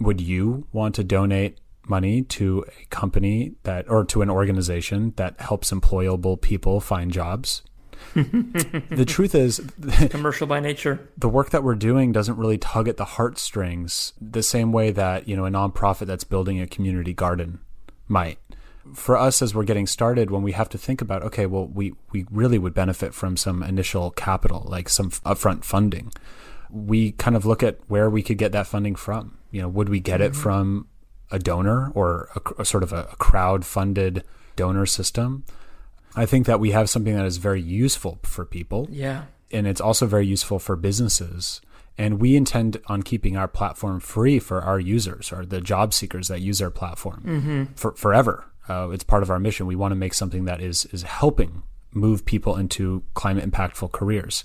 would 0.00 0.20
you 0.20 0.66
want 0.72 0.96
to 0.96 1.04
donate 1.04 1.58
money 1.88 2.22
to 2.22 2.64
a 2.80 2.84
company 2.86 3.54
that 3.64 3.88
or 3.88 4.04
to 4.04 4.22
an 4.22 4.30
organization 4.30 5.12
that 5.16 5.40
helps 5.40 5.70
employable 5.70 6.40
people 6.40 6.80
find 6.80 7.12
jobs. 7.12 7.62
The 8.14 9.04
truth 9.06 9.34
is 9.34 9.60
commercial 10.10 10.46
by 10.46 10.60
nature. 10.60 11.08
the 11.16 11.28
work 11.28 11.50
that 11.50 11.64
we're 11.64 11.74
doing 11.74 12.12
doesn't 12.12 12.36
really 12.36 12.58
tug 12.58 12.86
at 12.88 12.96
the 12.96 13.04
heartstrings 13.04 14.12
the 14.20 14.42
same 14.42 14.72
way 14.72 14.90
that 14.90 15.26
you 15.26 15.36
know 15.36 15.46
a 15.46 15.50
nonprofit 15.50 16.06
that's 16.06 16.24
building 16.24 16.60
a 16.60 16.66
community 16.66 17.12
garden 17.12 17.60
might. 18.06 18.38
For 18.94 19.16
us 19.16 19.40
as 19.40 19.54
we're 19.54 19.64
getting 19.64 19.86
started 19.86 20.30
when 20.30 20.42
we 20.42 20.52
have 20.52 20.68
to 20.70 20.78
think 20.78 21.00
about 21.00 21.22
okay 21.22 21.46
well 21.46 21.66
we 21.66 21.94
we 22.12 22.26
really 22.30 22.58
would 22.58 22.74
benefit 22.74 23.14
from 23.14 23.36
some 23.36 23.62
initial 23.62 24.10
capital 24.10 24.66
like 24.68 24.88
some 24.88 25.10
upfront 25.10 25.64
funding 25.64 26.12
we 26.70 27.12
kind 27.12 27.36
of 27.36 27.46
look 27.46 27.62
at 27.62 27.78
where 27.88 28.10
we 28.10 28.22
could 28.22 28.38
get 28.38 28.52
that 28.52 28.66
funding 28.66 28.96
from. 28.96 29.38
You 29.50 29.62
know 29.62 29.68
would 29.68 29.88
we 29.88 30.00
get 30.00 30.20
mm-hmm. 30.20 30.32
it 30.32 30.36
from 30.36 30.88
a 31.34 31.38
donor 31.38 31.90
or 31.94 32.28
a, 32.34 32.62
a 32.62 32.64
sort 32.64 32.82
of 32.82 32.92
a, 32.92 33.08
a 33.12 33.16
crowd 33.16 33.64
funded 33.64 34.24
donor 34.56 34.86
system 34.86 35.44
I 36.16 36.26
think 36.26 36.46
that 36.46 36.60
we 36.60 36.70
have 36.70 36.88
something 36.88 37.14
that 37.14 37.26
is 37.26 37.38
very 37.38 37.60
useful 37.60 38.18
for 38.22 38.44
people. 38.44 38.88
Yeah. 38.90 39.24
And 39.50 39.66
it's 39.66 39.80
also 39.80 40.06
very 40.06 40.26
useful 40.26 40.58
for 40.58 40.76
businesses. 40.76 41.60
And 41.96 42.20
we 42.20 42.36
intend 42.36 42.80
on 42.86 43.02
keeping 43.02 43.36
our 43.36 43.46
platform 43.46 44.00
free 44.00 44.38
for 44.38 44.62
our 44.62 44.80
users 44.80 45.32
or 45.32 45.44
the 45.44 45.60
job 45.60 45.94
seekers 45.94 46.28
that 46.28 46.40
use 46.40 46.60
our 46.60 46.70
platform 46.70 47.22
mm-hmm. 47.24 47.64
for 47.74 47.92
forever. 47.92 48.46
Uh, 48.68 48.90
it's 48.90 49.04
part 49.04 49.22
of 49.22 49.30
our 49.30 49.38
mission. 49.38 49.66
We 49.66 49.76
want 49.76 49.92
to 49.92 49.96
make 49.96 50.14
something 50.14 50.44
that 50.46 50.60
is 50.60 50.86
is 50.86 51.02
helping 51.02 51.62
move 51.92 52.24
people 52.24 52.56
into 52.56 53.04
climate 53.14 53.48
impactful 53.48 53.92
careers. 53.92 54.42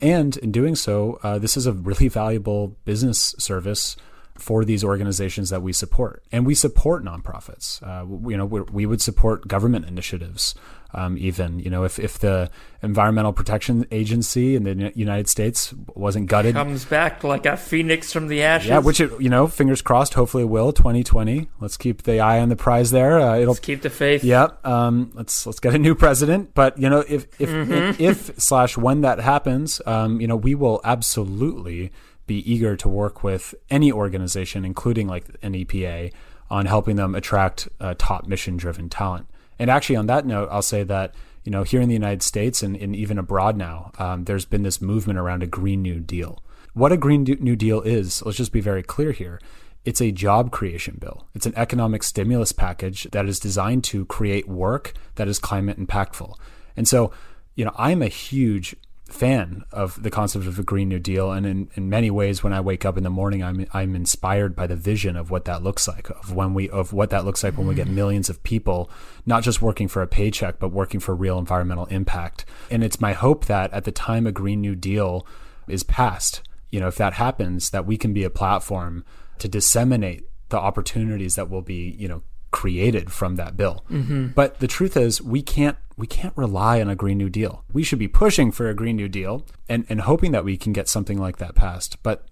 And 0.00 0.36
in 0.38 0.52
doing 0.52 0.74
so, 0.74 1.18
uh, 1.22 1.38
this 1.38 1.56
is 1.56 1.66
a 1.66 1.72
really 1.72 2.08
valuable 2.08 2.76
business 2.84 3.34
service 3.38 3.96
for 4.42 4.64
these 4.64 4.82
organizations 4.82 5.50
that 5.50 5.62
we 5.62 5.72
support. 5.72 6.24
And 6.32 6.44
we 6.44 6.54
support 6.54 7.04
nonprofits. 7.04 7.80
Uh, 7.82 8.28
you 8.28 8.36
know, 8.36 8.44
we 8.44 8.84
would 8.84 9.00
support 9.00 9.46
government 9.46 9.86
initiatives 9.86 10.54
um, 10.94 11.16
even 11.18 11.58
you 11.58 11.70
know 11.70 11.84
if, 11.84 11.98
if 11.98 12.18
the 12.18 12.50
environmental 12.82 13.32
protection 13.32 13.86
agency 13.90 14.56
in 14.56 14.64
the 14.64 14.92
united 14.94 15.28
states 15.28 15.72
wasn't 15.94 16.26
gutted 16.26 16.54
comes 16.54 16.84
back 16.84 17.24
like 17.24 17.46
a 17.46 17.56
phoenix 17.56 18.12
from 18.12 18.28
the 18.28 18.42
ashes 18.42 18.68
yeah 18.68 18.78
which 18.78 19.00
it, 19.00 19.10
you 19.20 19.30
know 19.30 19.46
fingers 19.46 19.80
crossed 19.82 20.14
hopefully 20.14 20.42
it 20.42 20.46
will 20.46 20.72
2020 20.72 21.48
let's 21.60 21.76
keep 21.76 22.02
the 22.02 22.20
eye 22.20 22.40
on 22.40 22.48
the 22.48 22.56
prize 22.56 22.90
there 22.90 23.20
uh, 23.20 23.36
it'll 23.36 23.48
let's 23.48 23.60
keep 23.60 23.82
the 23.82 23.90
faith 23.90 24.22
yep 24.24 24.64
um, 24.66 25.10
let's 25.14 25.46
let's 25.46 25.60
get 25.60 25.74
a 25.74 25.78
new 25.78 25.94
president 25.94 26.52
but 26.54 26.78
you 26.78 26.88
know 26.88 27.04
if 27.08 27.26
if 27.40 27.48
mm-hmm. 27.48 28.02
if, 28.02 28.30
if, 28.30 28.40
slash 28.40 28.76
when 28.76 29.00
that 29.00 29.18
happens 29.20 29.80
um, 29.86 30.20
you 30.20 30.26
know 30.26 30.36
we 30.36 30.54
will 30.54 30.80
absolutely 30.84 31.90
be 32.32 32.38
eager 32.52 32.72
to 32.76 32.88
work 32.88 33.16
with 33.28 33.54
any 33.70 33.90
organization 33.90 34.64
including 34.64 35.06
like 35.14 35.24
an 35.42 35.52
epa 35.60 36.12
on 36.50 36.66
helping 36.66 36.96
them 36.96 37.14
attract 37.14 37.68
uh, 37.80 37.94
top 37.98 38.26
mission 38.26 38.56
driven 38.56 38.88
talent 38.88 39.26
and 39.62 39.70
actually, 39.70 39.94
on 39.94 40.06
that 40.06 40.26
note, 40.26 40.48
I'll 40.50 40.60
say 40.60 40.82
that 40.82 41.14
you 41.44 41.52
know 41.52 41.62
here 41.62 41.80
in 41.80 41.88
the 41.88 41.94
United 41.94 42.22
States 42.22 42.64
and, 42.64 42.74
and 42.76 42.96
even 42.96 43.16
abroad 43.16 43.56
now, 43.56 43.92
um, 43.98 44.24
there's 44.24 44.44
been 44.44 44.64
this 44.64 44.80
movement 44.80 45.20
around 45.20 45.44
a 45.44 45.46
Green 45.46 45.82
New 45.82 46.00
Deal. 46.00 46.42
What 46.74 46.90
a 46.90 46.96
Green 46.96 47.22
New 47.22 47.54
Deal 47.54 47.80
is, 47.82 48.22
let's 48.24 48.38
just 48.38 48.50
be 48.50 48.60
very 48.60 48.82
clear 48.82 49.12
here. 49.12 49.40
It's 49.84 50.00
a 50.00 50.10
job 50.10 50.50
creation 50.50 50.96
bill. 51.00 51.28
It's 51.32 51.46
an 51.46 51.54
economic 51.56 52.02
stimulus 52.02 52.50
package 52.50 53.04
that 53.12 53.26
is 53.26 53.38
designed 53.38 53.84
to 53.84 54.04
create 54.06 54.48
work 54.48 54.94
that 55.14 55.28
is 55.28 55.38
climate 55.38 55.78
impactful. 55.78 56.34
And 56.76 56.88
so, 56.88 57.12
you 57.54 57.64
know, 57.64 57.74
I'm 57.76 58.02
a 58.02 58.08
huge 58.08 58.74
fan 59.12 59.64
of 59.70 60.02
the 60.02 60.10
concept 60.10 60.46
of 60.46 60.58
a 60.58 60.62
Green 60.62 60.88
New 60.88 60.98
Deal. 60.98 61.30
And 61.30 61.46
in, 61.46 61.70
in 61.74 61.88
many 61.88 62.10
ways, 62.10 62.42
when 62.42 62.52
I 62.52 62.60
wake 62.60 62.84
up 62.84 62.96
in 62.96 63.04
the 63.04 63.10
morning, 63.10 63.42
I'm, 63.42 63.66
I'm 63.72 63.94
inspired 63.94 64.56
by 64.56 64.66
the 64.66 64.76
vision 64.76 65.16
of 65.16 65.30
what 65.30 65.44
that 65.44 65.62
looks 65.62 65.86
like, 65.86 66.10
of 66.10 66.34
when 66.34 66.54
we, 66.54 66.68
of 66.70 66.92
what 66.92 67.10
that 67.10 67.24
looks 67.24 67.44
like 67.44 67.56
when 67.56 67.66
we 67.66 67.74
get 67.74 67.86
mm. 67.86 67.94
millions 67.94 68.28
of 68.28 68.42
people, 68.42 68.90
not 69.26 69.42
just 69.42 69.62
working 69.62 69.88
for 69.88 70.02
a 70.02 70.06
paycheck, 70.06 70.58
but 70.58 70.70
working 70.70 71.00
for 71.00 71.14
real 71.14 71.38
environmental 71.38 71.86
impact. 71.86 72.44
And 72.70 72.82
it's 72.82 73.00
my 73.00 73.12
hope 73.12 73.44
that 73.46 73.72
at 73.72 73.84
the 73.84 73.92
time 73.92 74.26
a 74.26 74.32
Green 74.32 74.60
New 74.60 74.74
Deal 74.74 75.26
is 75.68 75.82
passed, 75.82 76.42
you 76.70 76.80
know, 76.80 76.88
if 76.88 76.96
that 76.96 77.12
happens, 77.12 77.70
that 77.70 77.86
we 77.86 77.96
can 77.96 78.12
be 78.12 78.24
a 78.24 78.30
platform 78.30 79.04
to 79.38 79.48
disseminate 79.48 80.24
the 80.48 80.58
opportunities 80.58 81.34
that 81.36 81.50
will 81.50 81.62
be, 81.62 81.94
you 81.98 82.08
know, 82.08 82.22
created 82.50 83.10
from 83.10 83.36
that 83.36 83.56
bill. 83.56 83.84
Mm-hmm. 83.90 84.28
But 84.28 84.60
the 84.60 84.66
truth 84.66 84.96
is, 84.96 85.22
we 85.22 85.42
can't 85.42 85.76
we 86.02 86.08
can't 86.08 86.36
rely 86.36 86.80
on 86.80 86.90
a 86.90 86.96
Green 86.96 87.16
New 87.16 87.30
Deal. 87.30 87.64
We 87.72 87.84
should 87.84 88.00
be 88.00 88.08
pushing 88.08 88.50
for 88.50 88.68
a 88.68 88.74
Green 88.74 88.96
New 88.96 89.08
Deal 89.08 89.46
and, 89.68 89.86
and 89.88 90.00
hoping 90.00 90.32
that 90.32 90.44
we 90.44 90.56
can 90.56 90.72
get 90.72 90.88
something 90.88 91.16
like 91.16 91.36
that 91.36 91.54
passed. 91.54 92.02
But 92.02 92.26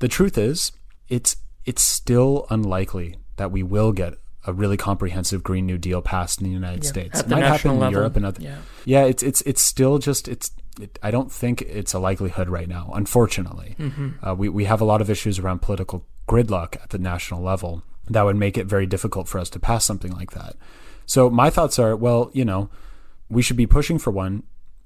the 0.00 0.08
truth 0.08 0.36
is, 0.36 0.72
it's 1.08 1.36
it's 1.64 1.82
still 1.82 2.48
unlikely 2.50 3.18
that 3.36 3.52
we 3.52 3.62
will 3.62 3.92
get 3.92 4.14
a 4.44 4.52
really 4.52 4.76
comprehensive 4.76 5.44
Green 5.44 5.66
New 5.66 5.78
Deal 5.78 6.02
passed 6.02 6.40
in 6.40 6.48
the 6.48 6.52
United 6.52 6.82
yeah, 6.82 6.90
States. 6.90 7.20
It 7.20 7.28
might 7.28 7.44
happen 7.44 7.70
in 7.70 7.78
level. 7.78 7.92
Europe 7.92 8.16
and 8.16 8.26
other. 8.26 8.42
Yeah. 8.42 8.58
yeah, 8.84 9.04
it's 9.04 9.22
it's 9.22 9.40
it's 9.42 9.62
still 9.62 9.98
just 9.98 10.26
it's. 10.26 10.50
It, 10.80 10.98
I 11.00 11.12
don't 11.12 11.30
think 11.30 11.62
it's 11.62 11.94
a 11.94 12.00
likelihood 12.00 12.48
right 12.48 12.68
now. 12.68 12.90
Unfortunately, 12.92 13.76
mm-hmm. 13.78 14.26
uh, 14.26 14.34
we 14.34 14.48
we 14.48 14.64
have 14.64 14.80
a 14.80 14.84
lot 14.84 15.00
of 15.00 15.08
issues 15.08 15.38
around 15.38 15.62
political 15.62 16.08
gridlock 16.26 16.74
at 16.82 16.90
the 16.90 16.98
national 16.98 17.40
level, 17.40 17.84
that 18.10 18.22
would 18.22 18.36
make 18.36 18.58
it 18.58 18.66
very 18.66 18.86
difficult 18.86 19.28
for 19.28 19.38
us 19.38 19.48
to 19.50 19.60
pass 19.60 19.84
something 19.84 20.10
like 20.10 20.32
that. 20.32 20.56
So 21.06 21.30
my 21.30 21.50
thoughts 21.50 21.78
are, 21.78 21.94
well, 21.94 22.30
you 22.32 22.44
know, 22.44 22.68
we 23.32 23.42
should 23.42 23.56
be 23.56 23.66
pushing 23.66 23.98
for 23.98 24.10
one, 24.10 24.44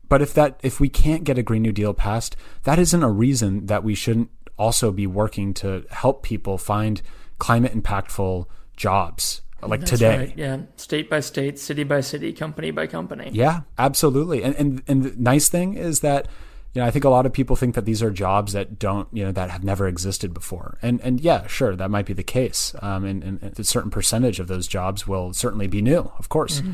but 0.08 0.22
if 0.22 0.32
that 0.34 0.60
if 0.62 0.80
we 0.80 0.88
can't 0.88 1.24
get 1.24 1.38
a 1.38 1.42
green 1.42 1.62
new 1.62 1.72
deal 1.72 1.92
passed, 1.92 2.36
that 2.62 2.78
isn't 2.78 3.02
a 3.02 3.10
reason 3.10 3.66
that 3.66 3.84
we 3.84 3.94
shouldn't 3.94 4.30
also 4.58 4.92
be 4.92 5.06
working 5.06 5.52
to 5.54 5.84
help 5.90 6.22
people 6.22 6.56
find 6.56 7.02
climate 7.38 7.74
impactful 7.74 8.46
jobs 8.76 9.42
like 9.62 9.80
That's 9.80 9.90
today. 9.90 10.18
Right. 10.18 10.32
Yeah, 10.36 10.58
state 10.76 11.10
by 11.10 11.20
state, 11.20 11.58
city 11.58 11.84
by 11.84 12.00
city, 12.00 12.32
company 12.32 12.70
by 12.70 12.86
company. 12.86 13.30
Yeah, 13.32 13.62
absolutely. 13.78 14.42
And 14.42 14.54
and 14.56 14.82
and 14.86 15.02
the 15.02 15.14
nice 15.16 15.48
thing 15.48 15.74
is 15.74 16.00
that 16.00 16.28
you 16.74 16.82
know, 16.82 16.86
I 16.86 16.90
think 16.90 17.04
a 17.04 17.08
lot 17.08 17.24
of 17.24 17.32
people 17.32 17.56
think 17.56 17.74
that 17.74 17.86
these 17.86 18.02
are 18.02 18.10
jobs 18.10 18.52
that 18.52 18.78
don't, 18.78 19.08
you 19.10 19.24
know, 19.24 19.32
that 19.32 19.48
have 19.50 19.64
never 19.64 19.88
existed 19.88 20.34
before. 20.34 20.78
And 20.82 21.00
and 21.00 21.20
yeah, 21.20 21.46
sure, 21.46 21.74
that 21.74 21.90
might 21.90 22.06
be 22.06 22.12
the 22.12 22.22
case. 22.22 22.74
Um, 22.82 23.04
and, 23.04 23.22
and 23.24 23.58
a 23.58 23.64
certain 23.64 23.90
percentage 23.90 24.40
of 24.40 24.46
those 24.46 24.68
jobs 24.68 25.08
will 25.08 25.32
certainly 25.32 25.66
be 25.66 25.80
new, 25.80 26.12
of 26.18 26.28
course. 26.28 26.60
Mm-hmm. 26.60 26.72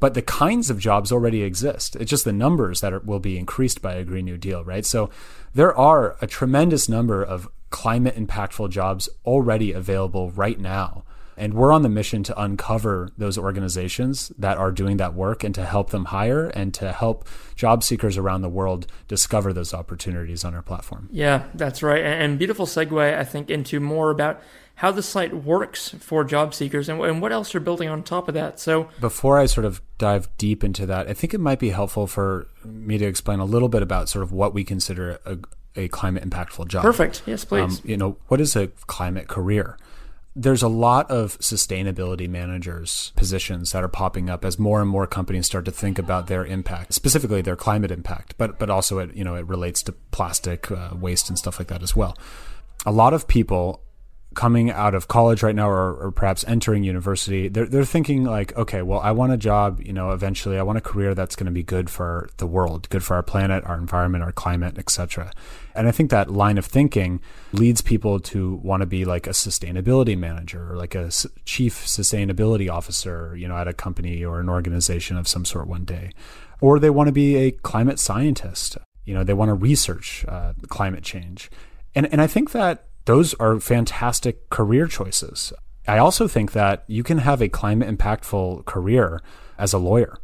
But 0.00 0.14
the 0.14 0.22
kinds 0.22 0.70
of 0.70 0.78
jobs 0.78 1.12
already 1.12 1.42
exist. 1.42 1.94
It's 1.96 2.10
just 2.10 2.24
the 2.24 2.32
numbers 2.32 2.80
that 2.80 2.92
are, 2.92 3.00
will 3.00 3.20
be 3.20 3.38
increased 3.38 3.80
by 3.80 3.94
a 3.94 4.04
Green 4.04 4.24
New 4.24 4.38
Deal, 4.38 4.64
right? 4.64 4.84
So 4.84 5.10
there 5.54 5.76
are 5.76 6.16
a 6.20 6.26
tremendous 6.26 6.88
number 6.88 7.22
of 7.22 7.48
climate 7.68 8.16
impactful 8.16 8.70
jobs 8.70 9.08
already 9.24 9.72
available 9.72 10.30
right 10.32 10.58
now 10.58 11.04
and 11.40 11.54
we're 11.54 11.72
on 11.72 11.80
the 11.80 11.88
mission 11.88 12.22
to 12.22 12.38
uncover 12.40 13.08
those 13.16 13.38
organizations 13.38 14.30
that 14.36 14.58
are 14.58 14.70
doing 14.70 14.98
that 14.98 15.14
work 15.14 15.42
and 15.42 15.54
to 15.54 15.64
help 15.64 15.88
them 15.88 16.04
hire 16.04 16.48
and 16.48 16.74
to 16.74 16.92
help 16.92 17.26
job 17.56 17.82
seekers 17.82 18.18
around 18.18 18.42
the 18.42 18.48
world 18.48 18.86
discover 19.08 19.54
those 19.54 19.72
opportunities 19.72 20.44
on 20.44 20.54
our 20.54 20.60
platform. 20.60 21.08
Yeah, 21.10 21.44
that's 21.54 21.82
right. 21.82 22.02
And 22.02 22.38
beautiful 22.38 22.66
segue, 22.66 23.18
I 23.18 23.24
think, 23.24 23.48
into 23.48 23.80
more 23.80 24.10
about 24.10 24.42
how 24.80 24.90
the 24.90 25.02
site 25.02 25.34
works 25.34 25.90
for 25.98 26.24
job 26.24 26.54
seekers 26.54 26.88
and, 26.88 26.98
and 27.02 27.20
what 27.20 27.32
else 27.32 27.52
you're 27.52 27.60
building 27.60 27.90
on 27.90 28.02
top 28.02 28.28
of 28.28 28.34
that. 28.34 28.58
So, 28.58 28.88
before 28.98 29.38
I 29.38 29.44
sort 29.44 29.66
of 29.66 29.82
dive 29.98 30.30
deep 30.38 30.64
into 30.64 30.86
that, 30.86 31.06
I 31.06 31.12
think 31.12 31.34
it 31.34 31.38
might 31.38 31.58
be 31.58 31.68
helpful 31.68 32.06
for 32.06 32.46
me 32.64 32.96
to 32.96 33.04
explain 33.04 33.40
a 33.40 33.44
little 33.44 33.68
bit 33.68 33.82
about 33.82 34.08
sort 34.08 34.22
of 34.22 34.32
what 34.32 34.54
we 34.54 34.64
consider 34.64 35.20
a, 35.26 35.36
a 35.76 35.88
climate 35.88 36.26
impactful 36.26 36.68
job. 36.68 36.80
Perfect. 36.80 37.22
Yes, 37.26 37.44
please. 37.44 37.80
Um, 37.80 37.84
you 37.84 37.98
know, 37.98 38.16
what 38.28 38.40
is 38.40 38.56
a 38.56 38.68
climate 38.86 39.28
career? 39.28 39.76
there's 40.36 40.62
a 40.62 40.68
lot 40.68 41.10
of 41.10 41.36
sustainability 41.40 42.28
managers 42.28 43.12
positions 43.16 43.72
that 43.72 43.82
are 43.82 43.88
popping 43.88 44.30
up 44.30 44.44
as 44.44 44.60
more 44.60 44.80
and 44.80 44.88
more 44.88 45.04
companies 45.04 45.44
start 45.44 45.64
to 45.64 45.72
think 45.72 45.98
about 45.98 46.28
their 46.28 46.46
impact, 46.46 46.94
specifically 46.94 47.42
their 47.42 47.56
climate 47.56 47.90
impact, 47.90 48.34
but 48.38 48.58
but 48.58 48.70
also 48.70 49.00
it 49.00 49.14
you 49.14 49.24
know 49.24 49.34
it 49.34 49.46
relates 49.46 49.82
to 49.82 49.92
plastic 50.12 50.70
uh, 50.70 50.90
waste 50.94 51.28
and 51.28 51.36
stuff 51.36 51.58
like 51.58 51.68
that 51.68 51.82
as 51.82 51.96
well. 51.96 52.16
A 52.86 52.92
lot 52.92 53.12
of 53.12 53.26
people 53.26 53.82
coming 54.34 54.70
out 54.70 54.94
of 54.94 55.08
college 55.08 55.42
right 55.42 55.54
now 55.54 55.68
or, 55.68 55.94
or 55.94 56.12
perhaps 56.12 56.44
entering 56.46 56.84
university 56.84 57.48
they're, 57.48 57.66
they're 57.66 57.84
thinking 57.84 58.22
like 58.24 58.56
okay 58.56 58.80
well 58.80 59.00
i 59.00 59.10
want 59.10 59.32
a 59.32 59.36
job 59.36 59.80
you 59.80 59.92
know 59.92 60.12
eventually. 60.12 60.56
I 60.56 60.62
want 60.62 60.78
a 60.78 60.80
career 60.80 61.14
that's 61.14 61.34
going 61.34 61.46
to 61.46 61.52
be 61.52 61.64
good 61.64 61.90
for 61.90 62.30
the 62.36 62.46
world 62.46 62.88
good 62.90 63.02
for 63.02 63.14
our 63.16 63.22
planet 63.22 63.64
our 63.64 63.76
environment 63.76 64.22
our 64.22 64.32
climate 64.32 64.78
etc 64.78 65.32
and 65.74 65.88
i 65.88 65.90
think 65.90 66.10
that 66.10 66.30
line 66.30 66.58
of 66.58 66.66
thinking 66.66 67.20
leads 67.52 67.80
people 67.80 68.20
to 68.20 68.60
want 68.62 68.82
to 68.82 68.86
be 68.86 69.04
like 69.04 69.26
a 69.26 69.30
sustainability 69.30 70.16
manager 70.16 70.72
or 70.72 70.76
like 70.76 70.94
a 70.94 71.10
chief 71.44 71.84
sustainability 71.84 72.70
officer 72.70 73.36
you 73.36 73.48
know 73.48 73.56
at 73.56 73.66
a 73.66 73.72
company 73.72 74.24
or 74.24 74.40
an 74.40 74.48
organization 74.48 75.16
of 75.16 75.26
some 75.26 75.44
sort 75.44 75.66
one 75.66 75.84
day. 75.84 76.12
Or 76.60 76.78
they 76.78 76.90
want 76.90 77.08
to 77.08 77.12
be 77.12 77.36
a 77.36 77.50
climate 77.50 77.98
scientist. 77.98 78.76
You 79.04 79.14
know 79.14 79.24
they 79.24 79.34
want 79.34 79.48
to 79.48 79.54
research 79.54 80.24
uh, 80.28 80.52
climate 80.68 81.02
change. 81.02 81.50
And 81.94 82.06
and 82.12 82.20
i 82.20 82.26
think 82.26 82.52
that 82.52 82.86
those 83.04 83.34
are 83.34 83.58
fantastic 83.60 84.48
career 84.50 84.86
choices. 84.86 85.52
I 85.86 85.98
also 85.98 86.28
think 86.28 86.52
that 86.52 86.84
you 86.86 87.02
can 87.02 87.18
have 87.18 87.40
a 87.40 87.48
climate 87.48 87.88
impactful 87.88 88.64
career 88.64 89.22
as 89.58 89.72
a 89.72 89.78
lawyer, 89.78 90.18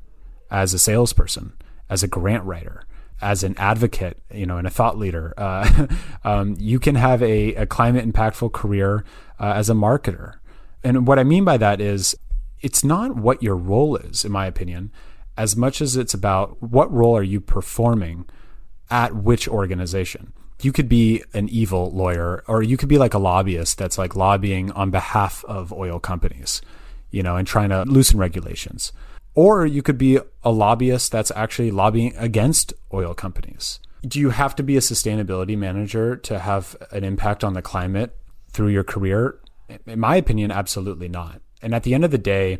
as 0.50 0.74
a 0.74 0.78
salesperson, 0.78 1.54
as 1.88 2.02
a 2.02 2.08
grant 2.08 2.44
writer, 2.44 2.84
as 3.20 3.42
an 3.42 3.54
advocate, 3.58 4.22
you 4.32 4.46
know, 4.46 4.58
and 4.58 4.66
a 4.66 4.70
thought 4.70 4.98
leader. 4.98 5.32
Uh, 5.46 5.86
um, 6.24 6.56
you 6.58 6.78
can 6.78 6.94
have 6.94 7.22
a, 7.22 7.54
a 7.54 7.66
climate 7.66 8.06
impactful 8.06 8.52
career 8.52 9.04
uh, 9.38 9.52
as 9.54 9.70
a 9.70 9.74
marketer. 9.74 10.34
And 10.82 11.06
what 11.06 11.18
I 11.18 11.24
mean 11.24 11.44
by 11.44 11.56
that 11.56 11.80
is 11.80 12.16
it's 12.60 12.84
not 12.84 13.16
what 13.16 13.42
your 13.42 13.56
role 13.56 13.96
is, 13.96 14.24
in 14.24 14.32
my 14.32 14.46
opinion, 14.46 14.90
as 15.36 15.56
much 15.56 15.80
as 15.80 15.96
it's 15.96 16.14
about 16.14 16.62
what 16.62 16.92
role 16.92 17.16
are 17.16 17.22
you 17.22 17.40
performing 17.40 18.26
at 18.90 19.14
which 19.14 19.48
organization 19.48 20.32
you 20.62 20.72
could 20.72 20.88
be 20.88 21.22
an 21.34 21.48
evil 21.48 21.90
lawyer 21.90 22.42
or 22.46 22.62
you 22.62 22.76
could 22.76 22.88
be 22.88 22.98
like 22.98 23.14
a 23.14 23.18
lobbyist 23.18 23.78
that's 23.78 23.98
like 23.98 24.16
lobbying 24.16 24.72
on 24.72 24.90
behalf 24.90 25.44
of 25.44 25.72
oil 25.72 25.98
companies, 25.98 26.62
you 27.10 27.22
know, 27.22 27.36
and 27.36 27.46
trying 27.46 27.70
to 27.70 27.82
loosen 27.84 28.18
regulations. 28.18 28.92
Or 29.34 29.66
you 29.66 29.82
could 29.82 29.98
be 29.98 30.18
a 30.42 30.50
lobbyist 30.50 31.12
that's 31.12 31.30
actually 31.32 31.70
lobbying 31.70 32.14
against 32.16 32.72
oil 32.92 33.12
companies. 33.12 33.80
Do 34.06 34.18
you 34.18 34.30
have 34.30 34.54
to 34.56 34.62
be 34.62 34.76
a 34.76 34.80
sustainability 34.80 35.58
manager 35.58 36.16
to 36.16 36.38
have 36.38 36.76
an 36.90 37.04
impact 37.04 37.44
on 37.44 37.52
the 37.52 37.62
climate 37.62 38.16
through 38.50 38.68
your 38.68 38.84
career? 38.84 39.38
In 39.86 40.00
my 40.00 40.16
opinion, 40.16 40.50
absolutely 40.50 41.08
not. 41.08 41.42
And 41.60 41.74
at 41.74 41.82
the 41.82 41.92
end 41.92 42.04
of 42.04 42.10
the 42.10 42.18
day, 42.18 42.58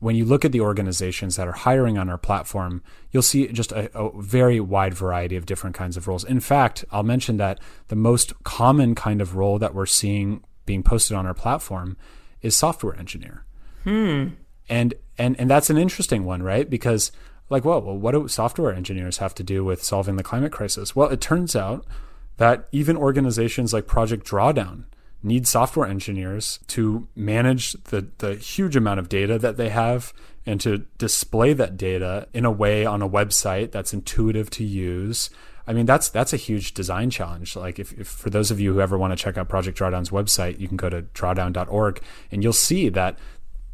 when 0.00 0.14
you 0.14 0.24
look 0.24 0.44
at 0.44 0.52
the 0.52 0.60
organizations 0.60 1.36
that 1.36 1.48
are 1.48 1.52
hiring 1.52 1.98
on 1.98 2.08
our 2.08 2.18
platform, 2.18 2.82
you'll 3.10 3.22
see 3.22 3.48
just 3.48 3.72
a, 3.72 3.90
a, 3.98 4.22
very 4.22 4.60
wide 4.60 4.94
variety 4.94 5.34
of 5.36 5.44
different 5.44 5.74
kinds 5.74 5.96
of 5.96 6.06
roles. 6.06 6.24
In 6.24 6.40
fact, 6.40 6.84
I'll 6.92 7.02
mention 7.02 7.36
that 7.38 7.58
the 7.88 7.96
most 7.96 8.32
common 8.44 8.94
kind 8.94 9.20
of 9.20 9.34
role 9.34 9.58
that 9.58 9.74
we're 9.74 9.86
seeing 9.86 10.44
being 10.66 10.82
posted 10.82 11.16
on 11.16 11.26
our 11.26 11.34
platform 11.34 11.96
is 12.42 12.56
software 12.56 12.96
engineer. 12.96 13.44
Hmm. 13.84 14.28
And 14.68 14.94
and 15.16 15.38
and 15.40 15.50
that's 15.50 15.70
an 15.70 15.78
interesting 15.78 16.24
one, 16.24 16.42
right? 16.42 16.68
Because 16.68 17.10
like, 17.50 17.64
well, 17.64 17.80
well, 17.80 17.96
what 17.96 18.12
do 18.12 18.28
software 18.28 18.72
engineers 18.72 19.18
have 19.18 19.34
to 19.36 19.42
do 19.42 19.64
with 19.64 19.82
solving 19.82 20.16
the 20.16 20.22
climate 20.22 20.52
crisis? 20.52 20.94
Well, 20.94 21.08
it 21.08 21.20
turns 21.20 21.56
out 21.56 21.86
that 22.36 22.68
even 22.70 22.96
organizations 22.96 23.72
like 23.72 23.86
Project 23.86 24.26
Drawdown 24.26 24.84
need 25.22 25.46
software 25.46 25.88
engineers 25.88 26.60
to 26.68 27.08
manage 27.16 27.72
the, 27.84 28.08
the 28.18 28.36
huge 28.36 28.76
amount 28.76 29.00
of 29.00 29.08
data 29.08 29.38
that 29.38 29.56
they 29.56 29.68
have 29.68 30.12
and 30.46 30.60
to 30.60 30.78
display 30.96 31.52
that 31.52 31.76
data 31.76 32.28
in 32.32 32.44
a 32.44 32.50
way 32.50 32.86
on 32.86 33.02
a 33.02 33.08
website 33.08 33.72
that's 33.72 33.92
intuitive 33.92 34.48
to 34.50 34.64
use. 34.64 35.28
I 35.66 35.72
mean, 35.72 35.84
that's 35.84 36.08
that's 36.08 36.32
a 36.32 36.38
huge 36.38 36.72
design 36.72 37.10
challenge. 37.10 37.54
Like, 37.56 37.78
if, 37.78 37.92
if 37.98 38.06
for 38.06 38.30
those 38.30 38.50
of 38.50 38.58
you 38.58 38.72
who 38.72 38.80
ever 38.80 38.96
want 38.96 39.12
to 39.12 39.22
check 39.22 39.36
out 39.36 39.48
Project 39.48 39.78
Drawdown's 39.78 40.10
website, 40.10 40.58
you 40.58 40.66
can 40.66 40.78
go 40.78 40.88
to 40.88 41.02
drawdown.org 41.02 42.00
and 42.30 42.42
you'll 42.42 42.54
see 42.54 42.88
that 42.88 43.18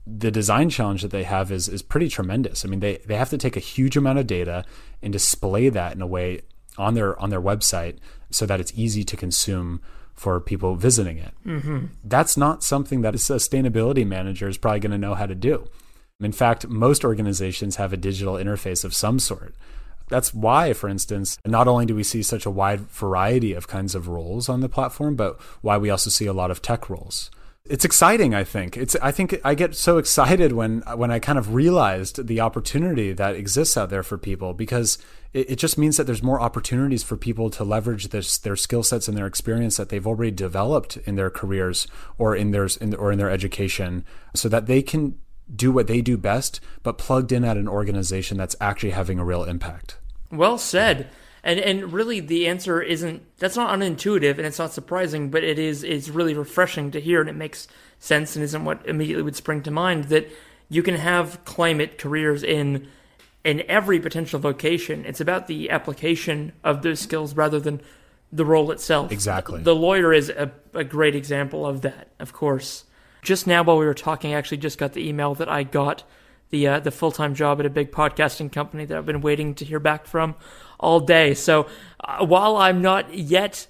the 0.07 0.30
design 0.30 0.68
challenge 0.68 1.02
that 1.02 1.12
they 1.12 1.22
have 1.22 1.52
is 1.52 1.68
is 1.68 1.83
pretty 1.83 2.09
tremendous. 2.09 2.64
I 2.64 2.68
mean, 2.68 2.80
they 2.80 2.96
they 3.07 3.16
have 3.16 3.30
to 3.30 3.38
take 3.38 3.57
a 3.57 3.61
huge 3.61 3.96
amount 3.96 4.18
of 4.18 4.26
data 4.26 4.64
and 5.02 5.12
display 5.12 5.68
that 5.68 5.94
in 5.94 6.02
a 6.02 6.07
way 6.07 6.40
on 6.76 6.94
their 6.94 7.18
on 7.20 7.30
their 7.30 7.40
website 7.40 7.98
so 8.30 8.46
that 8.46 8.61
it's 8.61 8.72
easy 8.74 9.04
to 9.04 9.16
consume 9.16 9.80
for 10.14 10.40
people 10.40 10.77
visiting 10.77 11.18
it. 11.18 11.33
Mm-hmm. 11.44 11.87
That's 12.05 12.37
not 12.37 12.62
something 12.62 13.03
that 13.03 13.14
a 13.14 13.18
sustainability 13.18 14.07
manager 14.07 14.48
is 14.48 14.59
probably 14.59 14.81
going 14.81 14.92
to 14.92 14.98
know 14.98 15.14
how 15.14 15.27
to 15.27 15.35
do. 15.35 15.68
In 16.20 16.33
fact, 16.33 16.68
most 16.68 17.05
organizations 17.05 17.77
have 17.77 17.92
a 17.92 17.96
digital 17.98 18.35
interface 18.35 18.85
of 18.85 18.94
some 18.94 19.18
sort. 19.18 19.55
That's 20.09 20.35
why, 20.35 20.72
for 20.72 20.88
instance, 20.88 21.38
not 21.46 21.66
only 21.66 21.87
do 21.87 21.94
we 21.94 22.03
see 22.03 22.22
such 22.22 22.46
a 22.46 22.50
wide 22.50 22.81
variety 22.81 23.53
of 23.55 23.68
kinds 23.68 23.94
of 23.94 24.09
roles 24.09 24.48
on 24.48 24.61
the 24.61 24.68
platform, 24.68 25.16
but 25.16 25.40
why 25.62 25.79
we 25.79 25.90
also 25.90 26.11
see 26.11 26.27
a 26.27 26.33
lot 26.33 26.50
of 26.50 26.62
tech 26.62 26.88
roles. 26.90 27.31
It's 27.66 27.87
exciting, 27.87 28.35
I 28.35 28.44
think. 28.44 28.77
It's 28.77 28.94
I 28.96 29.11
think 29.11 29.40
I 29.42 29.55
get 29.55 29.74
so 29.74 29.96
excited 29.96 30.53
when 30.53 30.83
when 30.96 31.11
I 31.11 31.18
kind 31.18 31.38
of 31.38 31.55
realized 31.55 32.27
the 32.27 32.40
opportunity 32.40 33.12
that 33.14 33.37
exists 33.37 33.79
out 33.79 33.88
there 33.88 34.03
for 34.03 34.18
people 34.18 34.53
because 34.53 34.98
it, 35.34 35.50
it 35.50 35.56
just 35.56 35.76
means 35.76 35.96
that 35.98 36.04
there's 36.04 36.22
more 36.22 36.40
opportunities 36.40 37.02
for 37.02 37.16
people 37.16 37.50
to 37.50 37.64
leverage 37.64 38.08
this 38.08 38.38
their 38.38 38.56
skill 38.56 38.82
sets 38.82 39.08
and 39.08 39.16
their 39.16 39.26
experience 39.26 39.76
that 39.76 39.90
they've 39.90 40.06
already 40.06 40.30
developed 40.30 40.96
in 40.98 41.16
their 41.16 41.30
careers 41.30 41.86
or 42.16 42.34
in 42.34 42.52
theirs 42.52 42.76
in, 42.78 42.94
or 42.94 43.12
in 43.12 43.18
their 43.18 43.30
education 43.30 44.04
so 44.34 44.48
that 44.48 44.66
they 44.66 44.80
can 44.80 45.18
do 45.54 45.70
what 45.70 45.88
they 45.88 46.00
do 46.00 46.16
best 46.16 46.60
but 46.82 46.96
plugged 46.96 47.30
in 47.30 47.44
at 47.44 47.58
an 47.58 47.68
organization 47.68 48.38
that's 48.38 48.56
actually 48.60 48.90
having 48.90 49.18
a 49.18 49.24
real 49.24 49.44
impact. 49.44 49.98
Well 50.30 50.56
said. 50.56 51.10
And 51.42 51.60
and 51.60 51.92
really 51.92 52.20
the 52.20 52.48
answer 52.48 52.80
isn't 52.80 53.22
that's 53.38 53.56
not 53.56 53.78
unintuitive 53.78 54.38
and 54.38 54.46
it's 54.46 54.58
not 54.58 54.72
surprising, 54.72 55.28
but 55.28 55.44
it 55.44 55.58
is 55.58 55.82
it's 55.82 56.08
really 56.08 56.32
refreshing 56.32 56.90
to 56.92 57.00
hear 57.00 57.20
and 57.20 57.28
it 57.28 57.36
makes 57.36 57.68
sense 57.98 58.34
and 58.34 58.42
isn't 58.42 58.64
what 58.64 58.86
immediately 58.86 59.22
would 59.22 59.36
spring 59.36 59.62
to 59.62 59.70
mind 59.70 60.04
that 60.04 60.30
you 60.70 60.82
can 60.82 60.94
have 60.96 61.44
climate 61.44 61.98
careers 61.98 62.42
in 62.42 62.88
in 63.44 63.62
every 63.68 64.00
potential 64.00 64.40
vocation. 64.40 65.04
It's 65.04 65.20
about 65.20 65.46
the 65.46 65.70
application 65.70 66.52
of 66.64 66.83
those 66.83 67.00
skills 67.00 67.37
rather 67.37 67.61
than 67.61 67.80
the 68.33 68.44
role 68.44 68.70
itself. 68.70 69.12
Exactly. 69.12 69.62
The 69.62 69.74
lawyer 69.74 70.12
is 70.12 70.30
a, 70.30 70.50
a 70.72 70.83
great 70.83 71.14
example 71.14 71.66
of 71.66 71.83
that, 71.83 72.09
of 72.18 72.33
course. 72.33 72.85
Just 73.22 73.46
now, 73.46 73.62
while 73.62 73.78
we 73.78 73.87
were 73.87 73.94
talking, 73.94 74.35
I 74.35 74.38
actually 74.38 74.59
just 74.59 74.76
got 74.76 74.92
the 74.92 75.07
email 75.07 75.35
that 75.37 75.48
I 75.48 75.62
got 75.62 76.02
the 76.50 76.66
uh, 76.66 76.80
the 76.80 76.90
full 76.90 77.11
time 77.11 77.35
job 77.35 77.61
at 77.61 77.66
a 77.66 77.70
big 77.70 77.90
podcasting 77.90 78.52
company 78.52 78.85
that 78.85 78.96
I've 78.96 79.07
been 79.07 79.20
waiting 79.20 79.54
to 79.57 79.64
hear 79.64 79.80
back 79.80 80.07
from 80.07 80.35
all 80.78 81.00
day. 81.00 81.35
So 81.35 81.66
uh, 82.00 82.24
while 82.24 82.57
I'm 82.57 82.83
not 82.83 83.14
yet 83.14 83.66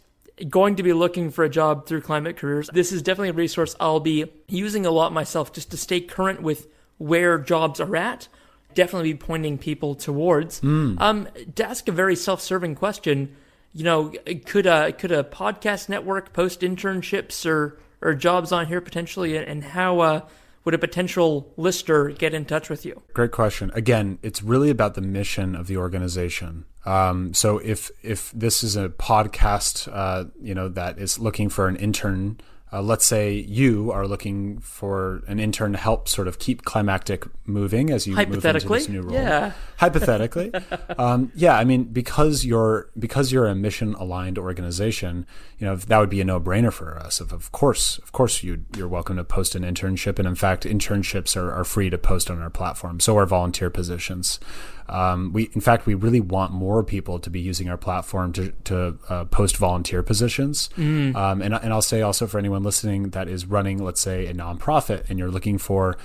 going 0.49 0.77
to 0.77 0.83
be 0.83 0.93
looking 0.93 1.31
for 1.31 1.45
a 1.45 1.49
job 1.49 1.87
through 1.87 2.01
Climate 2.01 2.37
Careers, 2.37 2.69
this 2.73 2.91
is 2.91 3.03
definitely 3.03 3.29
a 3.29 3.35
resource 3.35 3.77
I'll 3.79 4.01
be 4.01 4.27
using 4.49 4.85
a 4.85 4.91
lot 4.91 5.13
myself 5.13 5.53
just 5.53 5.71
to 5.71 5.77
stay 5.77 6.01
current 6.01 6.43
with 6.43 6.67
where 6.99 7.39
jobs 7.39 7.81
are 7.81 7.97
at. 7.97 8.29
Definitely 8.75 9.13
be 9.13 9.19
pointing 9.19 9.59
people 9.59 9.95
towards. 9.95 10.61
Mm. 10.61 11.01
Um, 11.01 11.29
to 11.55 11.65
ask 11.67 11.89
a 11.89 11.93
very 11.93 12.17
self-serving 12.17 12.75
question, 12.75 13.35
you 13.73 13.85
know, 13.85 14.13
could 14.45 14.67
a 14.67 14.93
could 14.93 15.13
a 15.13 15.25
podcast 15.25 15.89
network 15.89 16.33
post 16.33 16.61
internships 16.61 17.45
or 17.47 17.79
or 18.01 18.15
jobs 18.15 18.53
on 18.53 18.67
here 18.67 18.81
potentially, 18.81 19.37
and 19.37 19.65
how 19.65 20.01
uh, 20.01 20.21
would 20.65 20.75
a 20.75 20.79
potential 20.79 21.53
lister 21.57 22.11
get 22.11 22.35
in 22.35 22.45
touch 22.45 22.71
with 22.71 22.85
you? 22.85 23.03
Great 23.13 23.33
question. 23.33 23.71
Again, 23.75 24.19
it's 24.23 24.43
really 24.43 24.71
about 24.71 24.95
the 24.95 25.01
mission 25.01 25.55
of 25.55 25.67
the 25.67 25.77
organization. 25.77 26.65
Um, 26.85 27.35
so 27.35 27.59
if 27.59 27.91
if 28.03 28.31
this 28.33 28.63
is 28.63 28.77
a 28.77 28.91
podcast, 28.91 29.89
uh, 29.93 30.25
you 30.41 30.55
know, 30.55 30.69
that 30.69 30.99
is 30.99 31.19
looking 31.19 31.49
for 31.49 31.67
an 31.69 31.77
intern, 31.77 32.39
uh, 32.75 32.83
let's 32.83 33.07
say 33.07 33.33
you 33.33 33.93
are 33.93 34.09
looking 34.09 34.59
for 34.59 35.23
an 35.29 35.39
intern 35.39 35.71
to 35.73 35.79
help 35.79 36.09
sort 36.09 36.27
of 36.27 36.41
keep 36.41 36.65
climactic 36.65 37.25
moving 37.47 37.91
as 37.91 38.05
you 38.05 38.17
move 38.17 38.45
into 38.45 38.69
this 38.69 38.89
new 38.89 39.03
role. 39.03 39.15
yeah. 39.15 39.53
Hypothetically, 39.77 40.53
um, 40.99 41.31
yeah. 41.37 41.57
I 41.57 41.63
mean, 41.63 41.85
because 41.85 42.45
you're 42.45 42.91
because 42.99 43.31
you're 43.31 43.47
a 43.47 43.55
mission 43.55 43.95
aligned 43.95 44.39
organization, 44.39 45.25
you 45.59 45.67
know, 45.67 45.77
that 45.77 45.99
would 45.99 46.11
be 46.11 46.21
a 46.21 46.25
no 46.25 46.41
brainer 46.41 46.73
for 46.73 46.99
us. 46.99 47.21
Of 47.21 47.33
of 47.33 47.53
course, 47.53 47.99
of 47.99 48.11
course, 48.11 48.43
you 48.43 48.65
you're 48.77 48.89
welcome 48.89 49.17
to 49.19 49.25
post 49.25 49.55
an 49.55 49.63
internship, 49.63 50.19
and 50.19 50.27
in 50.27 50.35
fact, 50.35 50.65
internships 50.65 51.37
are, 51.37 51.53
are 51.53 51.65
free 51.65 51.91
to 51.91 51.99
post 51.99 52.29
on 52.29 52.41
our 52.43 52.51
platform. 52.51 52.99
So 52.99 53.17
are 53.19 53.27
volunteer 53.27 53.71
positions. 53.71 54.41
Um, 54.89 55.33
we, 55.33 55.45
in 55.53 55.61
fact, 55.61 55.87
we 55.87 55.95
really 55.95 56.21
want 56.21 56.53
more 56.53 56.85
people 56.85 57.19
to 57.19 57.31
be 57.31 57.41
using 57.41 57.69
our 57.69 57.77
platform 57.77 58.33
to, 58.35 58.53
to 58.65 58.99
uh, 59.09 59.25
post 59.27 59.57
volunteer 59.57 60.03
positions. 60.03 60.69
Mm. 60.77 61.15
Um, 61.15 61.43
and, 61.43 61.55
and 61.55 61.73
I'll 61.73 61.83
say 61.83 62.03
also 62.03 62.27
for 62.27 62.39
anyone 62.39 62.63
listening 62.63 63.11
that 63.11 63.29
is 63.29 63.47
running, 63.47 63.83
let's 63.83 64.01
say, 64.01 64.27
a 64.27 64.35
nonprofit 64.35 65.09
and 65.09 65.19
you're 65.19 65.31
looking 65.31 65.59
for, 65.59 65.97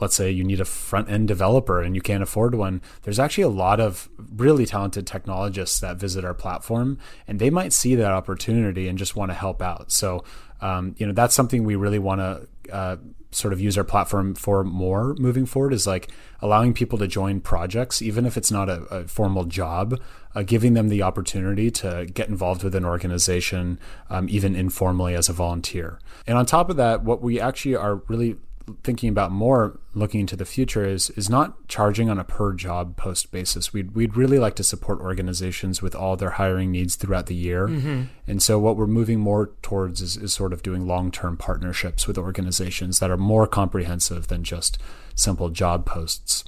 let's 0.00 0.14
say, 0.14 0.30
you 0.30 0.44
need 0.44 0.60
a 0.60 0.64
front 0.64 1.10
end 1.10 1.28
developer 1.28 1.80
and 1.80 1.94
you 1.94 2.02
can't 2.02 2.22
afford 2.22 2.54
one. 2.54 2.82
There's 3.02 3.18
actually 3.18 3.44
a 3.44 3.48
lot 3.48 3.80
of 3.80 4.08
really 4.34 4.66
talented 4.66 5.06
technologists 5.06 5.80
that 5.80 5.96
visit 5.96 6.24
our 6.24 6.34
platform 6.34 6.98
and 7.26 7.38
they 7.38 7.50
might 7.50 7.72
see 7.72 7.94
that 7.94 8.12
opportunity 8.12 8.88
and 8.88 8.98
just 8.98 9.16
want 9.16 9.30
to 9.30 9.34
help 9.34 9.62
out. 9.62 9.90
So, 9.90 10.24
um, 10.60 10.94
you 10.98 11.06
know, 11.06 11.12
that's 11.12 11.34
something 11.34 11.64
we 11.64 11.76
really 11.76 11.98
want 11.98 12.20
to 12.20 12.74
uh, 12.74 12.96
sort 13.36 13.52
of 13.52 13.60
use 13.60 13.76
our 13.76 13.84
platform 13.84 14.34
for 14.34 14.64
more 14.64 15.14
moving 15.18 15.44
forward 15.44 15.72
is 15.74 15.86
like 15.86 16.08
allowing 16.40 16.72
people 16.72 16.98
to 16.98 17.06
join 17.06 17.40
projects, 17.40 18.00
even 18.00 18.24
if 18.24 18.36
it's 18.36 18.50
not 18.50 18.68
a, 18.70 18.82
a 18.84 19.06
formal 19.06 19.44
job, 19.44 20.00
uh, 20.34 20.42
giving 20.42 20.72
them 20.72 20.88
the 20.88 21.02
opportunity 21.02 21.70
to 21.70 22.06
get 22.14 22.28
involved 22.28 22.64
with 22.64 22.74
an 22.74 22.84
organization, 22.84 23.78
um, 24.08 24.26
even 24.30 24.56
informally 24.56 25.14
as 25.14 25.28
a 25.28 25.34
volunteer. 25.34 25.98
And 26.26 26.38
on 26.38 26.46
top 26.46 26.70
of 26.70 26.76
that, 26.76 27.02
what 27.02 27.20
we 27.20 27.38
actually 27.38 27.76
are 27.76 27.96
really 28.08 28.36
thinking 28.82 29.08
about 29.08 29.30
more 29.30 29.78
looking 29.94 30.20
into 30.20 30.36
the 30.36 30.44
future 30.44 30.84
is 30.84 31.10
is 31.10 31.30
not 31.30 31.68
charging 31.68 32.10
on 32.10 32.18
a 32.18 32.24
per 32.24 32.52
job 32.52 32.96
post 32.96 33.30
basis. 33.30 33.72
We'd 33.72 33.92
we'd 33.94 34.16
really 34.16 34.38
like 34.38 34.56
to 34.56 34.64
support 34.64 35.00
organizations 35.00 35.82
with 35.82 35.94
all 35.94 36.16
their 36.16 36.30
hiring 36.30 36.72
needs 36.72 36.96
throughout 36.96 37.26
the 37.26 37.34
year. 37.34 37.68
Mm-hmm. 37.68 38.02
And 38.26 38.42
so 38.42 38.58
what 38.58 38.76
we're 38.76 38.86
moving 38.86 39.20
more 39.20 39.52
towards 39.62 40.00
is, 40.02 40.16
is 40.16 40.32
sort 40.32 40.52
of 40.52 40.62
doing 40.62 40.86
long 40.86 41.10
term 41.10 41.36
partnerships 41.36 42.06
with 42.06 42.18
organizations 42.18 42.98
that 42.98 43.10
are 43.10 43.16
more 43.16 43.46
comprehensive 43.46 44.28
than 44.28 44.42
just 44.42 44.78
simple 45.14 45.48
job 45.50 45.86
posts. 45.86 46.44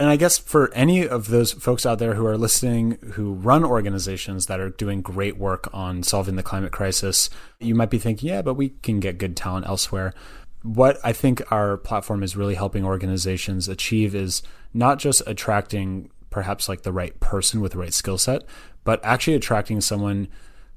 And 0.00 0.08
I 0.08 0.16
guess 0.16 0.38
for 0.38 0.72
any 0.74 1.08
of 1.08 1.26
those 1.26 1.50
folks 1.50 1.84
out 1.84 1.98
there 1.98 2.14
who 2.14 2.24
are 2.24 2.38
listening 2.38 2.98
who 3.14 3.34
run 3.34 3.64
organizations 3.64 4.46
that 4.46 4.60
are 4.60 4.70
doing 4.70 5.02
great 5.02 5.36
work 5.36 5.68
on 5.74 6.04
solving 6.04 6.36
the 6.36 6.42
climate 6.42 6.70
crisis, 6.70 7.28
you 7.58 7.74
might 7.74 7.90
be 7.90 7.98
thinking, 7.98 8.28
yeah, 8.28 8.40
but 8.40 8.54
we 8.54 8.70
can 8.82 9.00
get 9.00 9.18
good 9.18 9.36
talent 9.36 9.66
elsewhere 9.66 10.14
what 10.74 10.98
I 11.02 11.12
think 11.12 11.50
our 11.50 11.76
platform 11.78 12.22
is 12.22 12.36
really 12.36 12.54
helping 12.54 12.84
organizations 12.84 13.68
achieve 13.68 14.14
is 14.14 14.42
not 14.74 14.98
just 14.98 15.22
attracting 15.26 16.10
perhaps 16.30 16.68
like 16.68 16.82
the 16.82 16.92
right 16.92 17.18
person 17.20 17.60
with 17.60 17.72
the 17.72 17.78
right 17.78 17.94
skill 17.94 18.18
set, 18.18 18.42
but 18.84 19.00
actually 19.02 19.34
attracting 19.34 19.80
someone 19.80 20.28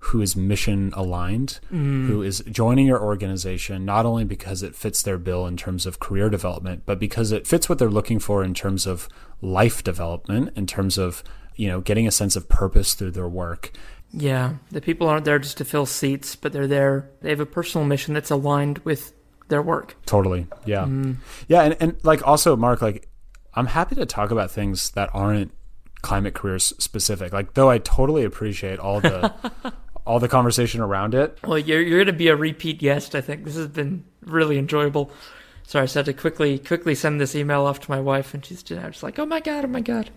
who 0.06 0.22
is 0.22 0.36
mission 0.36 0.92
aligned, 0.96 1.60
mm. 1.72 2.08
who 2.08 2.24
is 2.24 2.42
joining 2.50 2.88
your 2.88 3.02
organization 3.02 3.86
not 3.86 4.06
only 4.06 4.24
because 4.24 4.64
it 4.64 4.76
fits 4.76 5.04
their 5.04 5.18
bill 5.18 5.46
in 5.46 5.58
terms 5.58 5.86
of 5.86 6.00
career 6.00 6.30
development, 6.30 6.84
but 6.86 6.98
because 6.98 7.32
it 7.32 7.46
fits 7.46 7.68
what 7.68 7.78
they're 7.78 7.90
looking 7.90 8.18
for 8.18 8.44
in 8.44 8.54
terms 8.54 8.88
of 8.88 9.10
life 9.42 9.84
development, 9.84 10.52
in 10.56 10.66
terms 10.66 10.98
of, 10.98 11.24
you 11.56 11.68
know, 11.68 11.82
getting 11.82 12.08
a 12.08 12.12
sense 12.12 12.36
of 12.36 12.50
purpose 12.50 12.94
through 12.94 13.12
their 13.12 13.30
work. 13.30 13.72
Yeah, 14.12 14.56
the 14.72 14.82
people 14.82 15.08
aren't 15.08 15.26
there 15.26 15.38
just 15.38 15.58
to 15.58 15.66
fill 15.66 15.86
seats, 15.86 16.36
but 16.36 16.52
they're 16.52 16.66
there. 16.66 17.10
They 17.22 17.30
have 17.30 17.40
a 17.40 17.46
personal 17.46 17.86
mission 17.86 18.14
that's 18.14 18.32
aligned 18.32 18.80
with 18.80 19.14
their 19.52 19.62
work. 19.62 19.96
Totally. 20.08 20.48
Yeah. 20.66 20.86
Mm. 20.86 21.18
Yeah. 21.48 21.62
And, 21.62 21.78
and 21.80 21.96
like 22.04 22.26
also, 22.28 22.56
Mark, 22.56 22.82
like 22.82 23.08
I'm 23.54 23.68
happy 23.68 23.94
to 23.96 24.08
talk 24.08 24.32
about 24.32 24.50
things 24.50 24.90
that 24.92 25.12
aren't 25.14 25.52
climate 26.02 26.34
careers 26.34 26.74
specific. 26.80 27.32
Like, 27.32 27.54
though 27.54 27.70
I 27.70 27.78
totally 27.78 28.24
appreciate 28.24 28.80
all 28.80 29.00
the. 29.00 29.32
all 30.04 30.20
the 30.20 30.28
conversation 30.28 30.82
around 30.82 31.14
it. 31.14 31.38
Well, 31.44 31.60
you're 31.60 31.80
you're 31.80 32.00
going 32.00 32.08
to 32.08 32.14
be 32.14 32.30
a 32.30 32.36
repeat 32.36 32.80
guest. 32.80 33.14
I 33.14 33.22
think 33.22 33.46
this 33.46 33.56
has 33.56 33.68
been 33.68 34.04
really 34.26 34.58
enjoyable. 34.58 35.12
Sorry, 35.64 35.84
I 35.84 35.86
just 35.86 35.94
had 35.94 36.06
to 36.06 36.14
quickly 36.14 36.58
quickly 36.58 36.96
send 36.96 37.22
this 37.22 37.36
email 37.36 37.62
off 37.62 37.80
to 37.82 37.92
my 37.92 38.00
wife, 38.00 38.34
and 38.34 38.44
she's 38.44 38.64
just 38.64 39.04
like, 39.04 39.20
"Oh 39.20 39.28
my 39.28 39.40
god, 39.40 39.64
oh 39.64 39.68
my 39.68 39.80
god." 39.80 40.10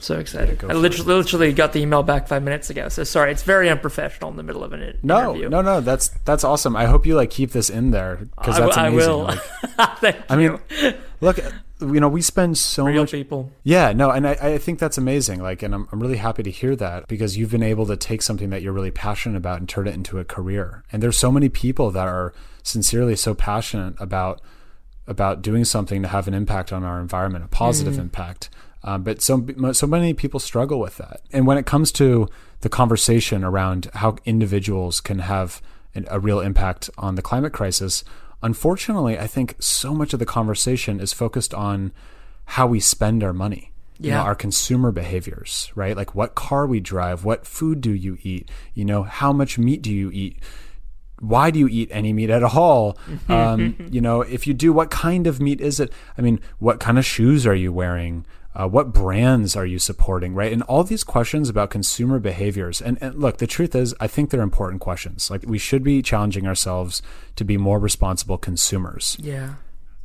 So 0.00 0.18
excited! 0.18 0.60
Yeah, 0.62 0.70
I 0.70 0.74
literally, 0.74 1.14
literally, 1.14 1.52
got 1.52 1.72
the 1.72 1.80
email 1.80 2.02
back 2.02 2.28
five 2.28 2.42
minutes 2.42 2.70
ago. 2.70 2.88
So 2.88 3.04
sorry, 3.04 3.32
it's 3.32 3.42
very 3.42 3.68
unprofessional 3.68 4.30
in 4.30 4.36
the 4.36 4.42
middle 4.42 4.62
of 4.62 4.72
an 4.72 4.98
no, 5.02 5.30
interview. 5.30 5.48
No, 5.48 5.60
no, 5.60 5.74
no. 5.74 5.80
that's 5.80 6.08
that's 6.24 6.44
awesome. 6.44 6.76
I 6.76 6.86
hope 6.86 7.06
you 7.06 7.16
like 7.16 7.30
keep 7.30 7.52
this 7.52 7.68
in 7.70 7.90
there 7.90 8.16
because 8.36 8.58
that's 8.58 8.76
I, 8.76 8.88
amazing. 8.88 9.10
I 9.10 9.12
will. 9.12 9.24
Like, 10.02 10.16
I 10.30 10.36
mean, 10.36 10.58
look, 11.20 11.38
you 11.80 12.00
know, 12.00 12.08
we 12.08 12.22
spend 12.22 12.58
so 12.58 12.84
Real 12.84 13.02
much 13.02 13.12
people. 13.12 13.52
Yeah, 13.62 13.92
no, 13.92 14.10
and 14.10 14.26
I, 14.26 14.32
I 14.32 14.58
think 14.58 14.78
that's 14.78 14.98
amazing. 14.98 15.40
Like, 15.40 15.62
and 15.62 15.74
I'm 15.74 15.88
I'm 15.92 16.00
really 16.00 16.16
happy 16.16 16.42
to 16.42 16.50
hear 16.50 16.74
that 16.76 17.06
because 17.08 17.36
you've 17.36 17.50
been 17.50 17.62
able 17.62 17.86
to 17.86 17.96
take 17.96 18.22
something 18.22 18.50
that 18.50 18.62
you're 18.62 18.72
really 18.72 18.90
passionate 18.90 19.36
about 19.36 19.58
and 19.60 19.68
turn 19.68 19.86
it 19.86 19.94
into 19.94 20.18
a 20.18 20.24
career. 20.24 20.84
And 20.92 21.02
there's 21.02 21.18
so 21.18 21.30
many 21.30 21.48
people 21.48 21.90
that 21.92 22.08
are 22.08 22.32
sincerely 22.62 23.16
so 23.16 23.34
passionate 23.34 23.94
about 23.98 24.40
about 25.06 25.40
doing 25.40 25.64
something 25.64 26.02
to 26.02 26.08
have 26.08 26.28
an 26.28 26.34
impact 26.34 26.72
on 26.72 26.84
our 26.84 27.00
environment, 27.00 27.44
a 27.44 27.48
positive 27.48 27.94
mm. 27.94 28.00
impact. 28.00 28.50
Um, 28.82 29.02
but 29.02 29.20
so 29.20 29.44
so 29.72 29.86
many 29.86 30.14
people 30.14 30.40
struggle 30.40 30.78
with 30.78 30.96
that. 30.98 31.20
And 31.32 31.46
when 31.46 31.58
it 31.58 31.66
comes 31.66 31.92
to 31.92 32.28
the 32.60 32.68
conversation 32.68 33.44
around 33.44 33.90
how 33.94 34.16
individuals 34.24 35.00
can 35.00 35.20
have 35.20 35.60
an, 35.94 36.06
a 36.10 36.20
real 36.20 36.40
impact 36.40 36.90
on 36.98 37.14
the 37.14 37.22
climate 37.22 37.52
crisis, 37.52 38.04
unfortunately, 38.42 39.18
I 39.18 39.26
think 39.26 39.56
so 39.58 39.94
much 39.94 40.12
of 40.12 40.18
the 40.18 40.26
conversation 40.26 41.00
is 41.00 41.12
focused 41.12 41.52
on 41.54 41.92
how 42.44 42.66
we 42.66 42.80
spend 42.80 43.22
our 43.22 43.32
money. 43.32 43.72
Yeah. 44.00 44.06
You 44.06 44.12
know, 44.12 44.22
our 44.22 44.34
consumer 44.36 44.92
behaviors, 44.92 45.72
right? 45.74 45.96
Like 45.96 46.14
what 46.14 46.36
car 46.36 46.68
we 46.68 46.78
drive, 46.78 47.24
what 47.24 47.44
food 47.44 47.80
do 47.80 47.90
you 47.90 48.16
eat? 48.22 48.48
You 48.72 48.84
know, 48.84 49.02
how 49.02 49.32
much 49.32 49.58
meat 49.58 49.82
do 49.82 49.92
you 49.92 50.12
eat? 50.12 50.38
why 51.20 51.50
do 51.50 51.58
you 51.58 51.68
eat 51.68 51.88
any 51.92 52.12
meat 52.12 52.30
at 52.30 52.42
all? 52.42 52.98
Um, 53.28 53.76
you 53.90 54.00
know, 54.00 54.22
if 54.22 54.46
you 54.46 54.54
do, 54.54 54.72
what 54.72 54.90
kind 54.90 55.26
of 55.26 55.40
meat 55.40 55.60
is 55.60 55.80
it? 55.80 55.92
I 56.16 56.22
mean, 56.22 56.40
what 56.58 56.80
kind 56.80 56.98
of 56.98 57.04
shoes 57.04 57.46
are 57.46 57.54
you 57.54 57.72
wearing? 57.72 58.24
Uh, 58.58 58.66
what 58.66 58.92
brands 58.92 59.54
are 59.54 59.64
you 59.64 59.78
supporting, 59.78 60.34
right? 60.34 60.52
And 60.52 60.62
all 60.62 60.82
these 60.82 61.04
questions 61.04 61.48
about 61.48 61.70
consumer 61.70 62.18
behaviors. 62.18 62.82
And, 62.82 62.98
and, 63.00 63.14
look, 63.14 63.36
the 63.38 63.46
truth 63.46 63.76
is, 63.76 63.94
I 64.00 64.08
think 64.08 64.30
they're 64.30 64.42
important 64.42 64.80
questions. 64.80 65.30
Like 65.30 65.44
we 65.46 65.58
should 65.58 65.84
be 65.84 66.02
challenging 66.02 66.44
ourselves 66.44 67.00
to 67.36 67.44
be 67.44 67.56
more 67.56 67.78
responsible 67.78 68.36
consumers. 68.36 69.16
Yeah. 69.20 69.54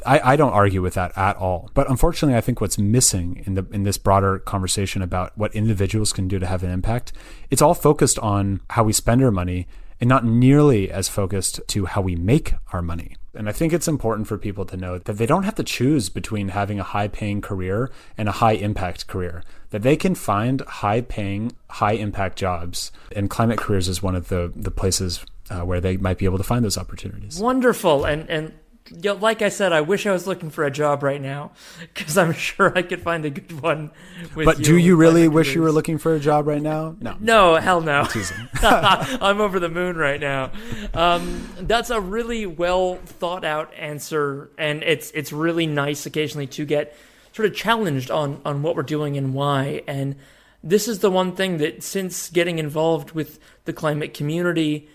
I, 0.06 0.34
I 0.34 0.36
don't 0.36 0.54
argue 0.54 0.84
with 0.84 0.93
that 0.93 1.18
at 1.18 1.36
all. 1.38 1.72
But 1.74 1.89
unfortunately, 1.89 2.38
I 2.38 2.41
think 2.41 2.62
what's 2.62 2.78
missing 2.78 3.41
in 3.45 3.56
the 3.56 3.66
in 3.72 3.84
this 3.84 3.97
broader 3.97 4.38
conversation 4.38 5.01
about 5.01 5.36
what 5.38 5.56
individuals 5.56 6.14
can 6.14 6.28
do 6.28 6.39
to 6.39 6.45
have 6.45 6.62
an 6.62 6.70
impact, 6.70 7.14
it's 7.49 7.62
all 7.62 7.74
focused 7.74 8.20
on 8.20 8.62
how 8.72 8.84
we 8.84 8.93
spend 8.93 9.24
our 9.24 9.32
money 9.32 9.66
and 9.99 10.10
not 10.10 10.26
nearly 10.26 10.91
as 10.91 11.08
focused 11.08 11.62
to 11.70 11.86
how 11.86 12.01
we 12.01 12.16
make 12.16 12.54
our 12.74 12.82
money. 12.82 13.16
And 13.36 13.50
I 13.50 13.52
think 13.52 13.74
it's 13.74 13.88
important 13.88 14.28
for 14.28 14.38
people 14.38 14.66
to 14.66 14.78
know 14.78 15.00
that 15.00 15.14
they 15.14 15.26
don't 15.26 15.44
have 15.44 15.56
to 15.56 15.64
choose 15.64 16.10
between 16.10 16.50
having 16.50 16.80
a 16.80 16.84
high 16.84 17.08
paying 17.08 17.42
career 17.42 17.90
and 18.18 18.30
a 18.30 18.34
high 18.34 18.54
impact 18.54 19.08
career, 19.08 19.44
that 19.72 19.82
they 19.82 19.96
can 19.96 20.14
find 20.14 20.62
high 20.62 21.02
paying, 21.02 21.52
high 21.70 21.94
impact 21.94 22.38
jobs. 22.38 22.92
And 23.16 23.30
climate 23.30 23.58
careers 23.58 23.88
is 23.88 24.04
one 24.04 24.16
of 24.16 24.30
the, 24.30 24.52
the 24.56 24.72
places 24.72 25.26
uh, 25.50 25.62
where 25.62 25.82
they 25.82 25.98
might 25.98 26.18
be 26.18 26.26
able 26.26 26.38
to 26.38 26.44
find 26.44 26.64
those 26.64 26.78
opportunities. 26.78 27.40
Wonderful. 27.40 28.06
And, 28.06 28.30
and 28.30 28.54
you 28.90 29.00
know, 29.04 29.14
like 29.16 29.42
I 29.42 29.50
said, 29.50 29.72
I 29.72 29.82
wish 29.82 30.06
I 30.06 30.12
was 30.12 30.28
looking 30.28 30.50
for 30.50 30.64
a 30.64 30.72
job 30.72 31.04
right 31.04 31.22
now 31.22 31.52
because 31.80 32.18
I'm 32.18 32.34
sure 32.34 32.78
I 32.78 32.82
could 32.82 33.02
find 33.02 33.24
a 33.26 33.30
good 33.30 33.62
one. 33.62 33.92
but 34.36 34.58
do 34.58 34.78
you 34.78 34.96
really 34.96 35.28
wish 35.28 35.56
you 35.56 35.62
were 35.62 35.72
looking 35.72 35.98
for 35.98 36.14
a 36.14 36.20
job 36.20 36.48
right 36.48 36.62
now? 36.62 36.96
No. 37.04 37.18
No, 37.20 37.56
hell 37.56 37.82
no. 37.82 38.08
I'm 38.62 39.42
over 39.42 39.60
the 39.60 39.68
moon 39.68 39.98
right 39.98 40.20
now. 40.20 40.52
Um, 40.94 41.50
that's 41.60 41.90
a 41.90 42.00
really 42.00 42.46
well 42.46 42.96
thought 42.96 43.44
out 43.44 43.74
answer, 43.74 44.50
and 44.58 44.84
it's 44.84 45.12
it's 45.12 45.34
really 45.34 45.68
nice 45.68 46.06
occasionally 46.06 46.48
to 46.48 46.66
get 46.66 46.96
sort 47.34 47.46
of 47.48 47.56
challenged 47.56 48.10
on 48.10 48.42
on 48.46 48.62
what 48.62 48.76
we're 48.78 48.84
doing 48.84 49.18
and 49.18 49.34
why. 49.34 49.84
And 49.86 50.16
this 50.64 50.88
is 50.88 51.00
the 51.00 51.12
one 51.12 51.36
thing 51.36 51.58
that 51.58 51.84
since 51.84 52.30
getting 52.30 52.58
involved 52.58 53.12
with 53.12 53.38
the 53.66 53.74
climate 53.74 54.14
community, 54.14 54.88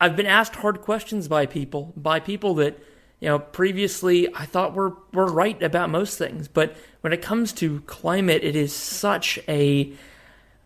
I've 0.00 0.16
been 0.16 0.26
asked 0.26 0.56
hard 0.56 0.82
questions 0.82 1.28
by 1.28 1.46
people, 1.46 1.94
by 1.96 2.20
people 2.20 2.54
that 2.56 2.78
you 3.24 3.30
know, 3.30 3.38
previously 3.38 4.28
I 4.34 4.44
thought 4.44 4.74
we're 4.74 4.92
we're 5.14 5.24
right 5.24 5.60
about 5.62 5.88
most 5.88 6.18
things, 6.18 6.46
but 6.46 6.76
when 7.00 7.14
it 7.14 7.22
comes 7.22 7.54
to 7.54 7.80
climate, 7.86 8.44
it 8.44 8.54
is 8.54 8.70
such 8.70 9.38
a 9.48 9.94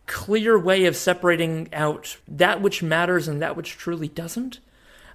clear 0.06 0.58
way 0.58 0.86
of 0.86 0.96
separating 0.96 1.68
out 1.72 2.16
that 2.26 2.60
which 2.60 2.82
matters 2.82 3.28
and 3.28 3.40
that 3.42 3.56
which 3.56 3.76
truly 3.76 4.08
doesn't. 4.08 4.58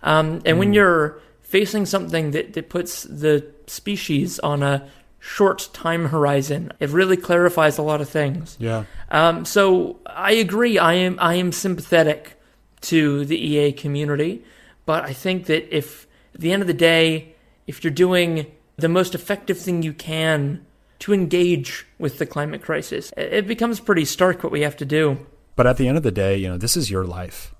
Um, 0.03 0.35
and 0.45 0.55
mm. 0.55 0.57
when 0.57 0.71
you're 0.71 1.19
facing 1.41 1.85
something 1.85 2.31
that, 2.31 2.53
that 2.53 2.69
puts 2.69 3.03
the 3.03 3.45
species 3.67 4.39
on 4.39 4.63
a 4.63 4.87
short 5.19 5.67
time 5.73 6.05
horizon, 6.05 6.71
it 6.79 6.91
really 6.91 7.17
clarifies 7.17 7.77
a 7.77 7.81
lot 7.81 7.99
of 7.99 8.07
things. 8.07 8.55
Yeah. 8.57 8.85
Um, 9.11 9.43
so 9.43 9.99
I 10.05 10.31
agree. 10.31 10.77
I 10.77 10.93
am 10.93 11.17
I 11.19 11.33
am 11.35 11.51
sympathetic 11.51 12.39
to 12.83 13.25
the 13.25 13.37
EA 13.37 13.73
community, 13.73 14.45
but 14.85 15.03
I 15.03 15.11
think 15.11 15.47
that 15.47 15.75
if 15.75 16.07
at 16.33 16.39
the 16.39 16.53
end 16.53 16.61
of 16.61 16.67
the 16.67 16.73
day 16.73 17.32
if 17.67 17.83
you're 17.83 17.91
doing 17.93 18.47
the 18.77 18.89
most 18.89 19.13
effective 19.15 19.57
thing 19.57 19.83
you 19.83 19.93
can 19.93 20.65
to 20.99 21.13
engage 21.13 21.85
with 21.99 22.17
the 22.17 22.25
climate 22.25 22.61
crisis. 22.61 23.11
It 23.17 23.45
becomes 23.47 23.79
pretty 23.79 24.05
stark 24.05 24.43
what 24.43 24.51
we 24.51 24.61
have 24.61 24.77
to 24.77 24.85
do. 24.85 25.25
But 25.55 25.67
at 25.67 25.77
the 25.77 25.87
end 25.87 25.97
of 25.97 26.03
the 26.03 26.11
day, 26.11 26.37
you 26.37 26.47
know, 26.47 26.57
this 26.57 26.77
is 26.77 26.89
your 26.89 27.03
life. 27.03 27.53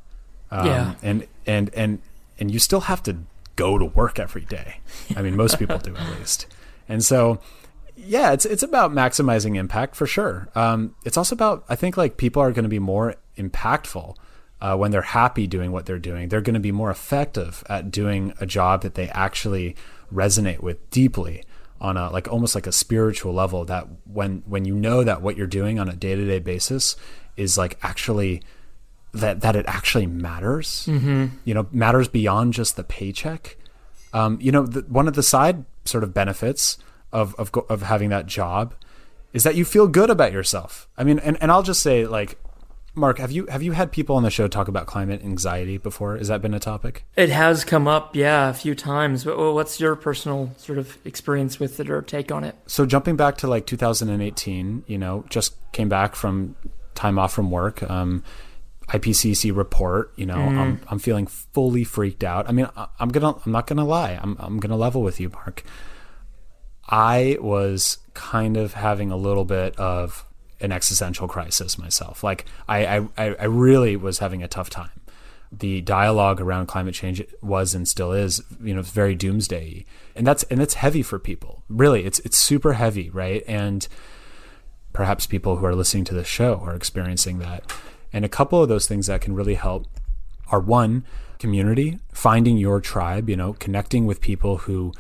Um, 0.50 0.66
yeah. 0.66 0.96
And, 1.04 1.28
and, 1.46 1.70
and, 1.74 2.02
and 2.40 2.52
you 2.52 2.60
still 2.60 2.82
have 2.82 3.04
to 3.04 3.18
go 3.56 3.78
to 3.78 3.86
work 3.86 4.18
every 4.18 4.46
day. 4.46 4.80
I 5.16 5.22
mean, 5.22 5.36
most 5.36 5.60
people 5.60 5.78
do 5.78 5.96
at 5.96 6.20
least. 6.20 6.48
And 6.90 7.04
so, 7.04 7.40
yeah, 7.96 8.32
it's, 8.32 8.46
it's 8.46 8.64
about 8.64 8.92
maximizing 8.92 9.58
impact 9.58 9.96
for 9.96 10.08
sure. 10.08 10.50
Um, 10.56 10.96
it's 11.06 11.18
also 11.18 11.36
about, 11.36 11.64
I 11.70 11.76
think 11.76 11.98
like 11.98 12.18
people 12.18 12.42
are 12.42 12.52
going 12.52 12.64
to 12.64 12.70
be 12.70 12.80
more 12.80 13.16
impactful 13.38 14.16
uh, 14.64 14.76
when 14.80 14.92
they're 14.92 15.14
happy 15.22 15.46
doing 15.48 15.72
what 15.74 15.86
they're 15.86 16.06
doing. 16.12 16.30
They're 16.30 16.46
going 16.48 16.60
to 16.62 16.68
be 16.70 16.72
more 16.72 16.92
effective 16.92 17.64
at 17.68 17.92
doing 17.92 18.34
a 18.40 18.46
job 18.46 18.82
that 18.84 18.96
they 18.96 19.10
actually 19.10 19.76
resonate 20.12 20.62
with 20.62 20.78
deeply 20.90 21.44
on 21.82 21.98
a 21.98 22.10
like 22.10 22.32
almost 22.32 22.56
like 22.56 22.68
a 22.68 22.72
spiritual 22.72 23.34
level 23.34 23.66
that 23.66 23.86
when 24.06 24.42
when 24.46 24.64
you 24.64 24.76
know 24.76 25.04
that 25.04 25.22
what 25.22 25.36
you're 25.38 25.56
doing 25.60 25.80
on 25.80 25.90
a 25.90 25.96
day-to-day 25.96 26.40
basis 26.40 26.96
is 27.36 27.58
like 27.58 27.78
actually 27.82 28.42
that 29.12 29.42
that 29.42 29.56
it 29.56 29.66
actually 29.68 30.08
matters 30.08 30.88
mm-hmm. 30.88 31.26
you 31.44 31.54
know 31.54 31.68
matters 31.72 32.08
beyond 32.08 32.54
just 32.54 32.76
the 32.76 32.84
paycheck 32.84 33.58
Um, 34.14 34.38
you 34.40 34.52
know, 34.52 34.66
the, 34.66 34.82
one 34.88 35.08
of 35.08 35.16
the 35.16 35.24
side 35.24 35.66
sort 35.86 36.04
of 36.04 36.14
benefits 36.14 36.78
of, 37.12 37.34
of 37.36 37.50
of 37.70 37.82
having 37.82 38.10
that 38.10 38.28
job 38.28 38.76
is 39.34 39.44
that 39.44 39.56
you 39.56 39.66
feel 39.66 39.88
good 39.88 40.10
about 40.10 40.32
yourself. 40.32 40.88
I 40.98 41.04
mean, 41.04 41.20
and, 41.20 41.36
and 41.42 41.52
I'll 41.52 41.64
just 41.64 41.82
say 41.82 42.06
like 42.06 42.38
Mark, 42.96 43.18
have 43.18 43.32
you 43.32 43.48
have 43.48 43.64
you 43.64 43.72
had 43.72 43.92
people 43.92 44.16
on 44.16 44.24
the 44.24 44.30
show 44.30 44.48
talk 44.48 44.68
about 44.68 44.86
climate 44.86 45.24
anxiety 45.24 45.78
before? 45.78 46.16
Has 46.18 46.28
that 46.28 46.42
been 46.44 46.54
a 46.54 46.60
topic? 46.60 47.06
It 47.16 47.30
has 47.30 47.66
come 47.66 47.88
up, 47.88 48.16
yeah, 48.16 48.50
a 48.50 48.54
few 48.54 48.76
times. 48.76 49.24
But 49.24 49.54
what's 49.54 49.80
your 49.80 49.96
personal 49.96 50.52
sort 50.58 50.78
of 50.78 50.98
experience 51.04 51.60
with 51.60 51.80
it 51.80 51.90
or 51.90 52.04
take 52.04 52.32
on 52.32 52.44
it? 52.44 52.56
So 52.68 52.86
jumping 52.86 53.16
back 53.16 53.38
to 53.38 53.48
like 53.48 53.66
2018, 53.66 54.84
you 54.86 54.98
know, 55.00 55.26
just 55.30 55.56
came 55.72 55.90
back 55.90 56.16
from 56.16 56.56
time 56.94 57.18
off 57.18 57.34
from 57.34 57.50
work. 57.50 57.82
Um, 57.90 58.24
IPCC 58.90 59.56
report, 59.56 60.14
you 60.16 60.28
know, 60.28 60.36
mm. 60.36 60.58
I'm 60.58 60.82
I'm 60.88 61.00
feeling 61.00 61.26
fully 61.26 61.84
freaked 61.84 62.24
out. 62.24 62.48
I 62.48 62.52
mean, 62.52 62.68
I'm 63.00 63.10
gonna 63.10 63.36
I'm 63.44 63.52
not 63.52 63.66
gonna 63.66 63.86
lie. 63.86 64.20
I'm 64.22 64.36
I'm 64.40 64.60
gonna 64.60 64.78
level 64.78 65.02
with 65.02 65.20
you, 65.20 65.30
Mark. 65.30 65.64
I 66.88 67.38
was 67.42 67.98
kind 68.14 68.56
of 68.58 68.74
having 68.74 69.10
a 69.10 69.18
little 69.18 69.46
bit 69.46 69.76
of 69.80 70.26
an 70.64 70.72
existential 70.72 71.28
crisis 71.28 71.78
myself. 71.78 72.24
Like 72.24 72.46
I, 72.68 73.08
I, 73.18 73.36
I 73.36 73.46
really 73.46 73.96
was 73.96 74.20
having 74.20 74.42
a 74.42 74.48
tough 74.48 74.70
time. 74.70 75.02
The 75.52 75.82
dialogue 75.82 76.42
around 76.42 76.66
climate 76.66 76.96
change 76.96 77.22
was 77.42 77.76
and 77.76 77.88
still 77.88 78.12
is, 78.12 78.42
you 78.64 78.74
know, 78.74 78.82
very 78.82 79.14
doomsday, 79.14 79.86
and 80.16 80.26
that's 80.26 80.42
and 80.44 80.60
that's 80.60 80.74
heavy 80.74 81.04
for 81.04 81.20
people. 81.20 81.62
Really, 81.70 82.06
it's 82.06 82.18
it's 82.20 82.38
super 82.38 82.74
heavy, 82.74 83.12
right? 83.12 83.44
And 83.48 83.88
perhaps 84.94 85.28
people 85.28 85.58
who 85.58 85.66
are 85.68 85.76
listening 85.76 86.06
to 86.06 86.16
the 86.16 86.24
show 86.24 86.56
are 86.66 86.74
experiencing 86.74 87.38
that. 87.40 87.72
And 88.12 88.26
a 88.26 88.30
couple 88.30 88.64
of 88.64 88.70
those 88.70 88.88
things 88.88 89.06
that 89.08 89.22
can 89.22 89.36
really 89.36 89.56
help 89.56 89.88
are 90.48 90.60
one, 90.60 91.06
community, 91.38 92.00
finding 92.14 92.58
your 92.58 92.80
tribe, 92.80 93.30
you 93.30 93.36
know, 93.36 93.54
connecting 93.54 94.06
with 94.06 94.22
people 94.22 94.60
who 94.60 94.92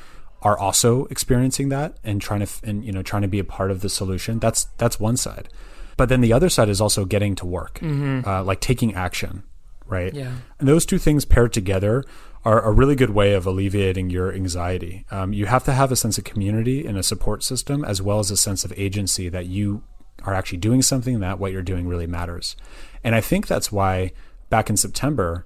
are 0.43 0.57
also 0.57 1.05
experiencing 1.05 1.69
that 1.69 1.97
and 2.03 2.21
trying 2.21 2.45
to 2.45 2.47
and 2.63 2.85
you 2.85 2.91
know 2.91 3.01
trying 3.01 3.23
to 3.23 3.27
be 3.27 3.39
a 3.39 3.43
part 3.43 3.71
of 3.71 3.81
the 3.81 3.89
solution 3.89 4.39
that's 4.39 4.65
that's 4.77 4.99
one 4.99 5.17
side. 5.17 5.49
But 5.95 6.09
then 6.09 6.21
the 6.21 6.33
other 6.33 6.49
side 6.49 6.69
is 6.69 6.81
also 6.81 7.05
getting 7.05 7.35
to 7.35 7.45
work 7.45 7.79
mm-hmm. 7.79 8.27
uh, 8.27 8.43
like 8.43 8.59
taking 8.59 8.93
action 8.93 9.43
right? 9.85 10.13
Yeah. 10.13 10.31
And 10.59 10.67
those 10.67 10.85
two 10.85 10.97
things 10.97 11.25
paired 11.25 11.51
together 11.51 12.05
are 12.45 12.61
a 12.61 12.71
really 12.71 12.95
good 12.95 13.11
way 13.11 13.33
of 13.33 13.45
alleviating 13.45 14.09
your 14.09 14.33
anxiety. 14.33 15.05
Um, 15.11 15.33
you 15.33 15.45
have 15.45 15.65
to 15.65 15.73
have 15.73 15.91
a 15.91 15.95
sense 15.95 16.17
of 16.17 16.23
community 16.23 16.85
and 16.85 16.97
a 16.97 17.03
support 17.03 17.43
system 17.43 17.85
as 17.85 18.01
well 18.01 18.19
as 18.19 18.31
a 18.31 18.37
sense 18.37 18.65
of 18.65 18.73
agency 18.77 19.29
that 19.29 19.45
you 19.45 19.83
are 20.23 20.33
actually 20.33 20.57
doing 20.57 20.81
something 20.81 21.19
that 21.19 21.39
what 21.39 21.51
you're 21.51 21.61
doing 21.61 21.87
really 21.87 22.07
matters. 22.07 22.55
And 23.03 23.15
i 23.15 23.21
think 23.21 23.47
that's 23.47 23.71
why 23.71 24.11
back 24.49 24.69
in 24.69 24.77
september 24.77 25.45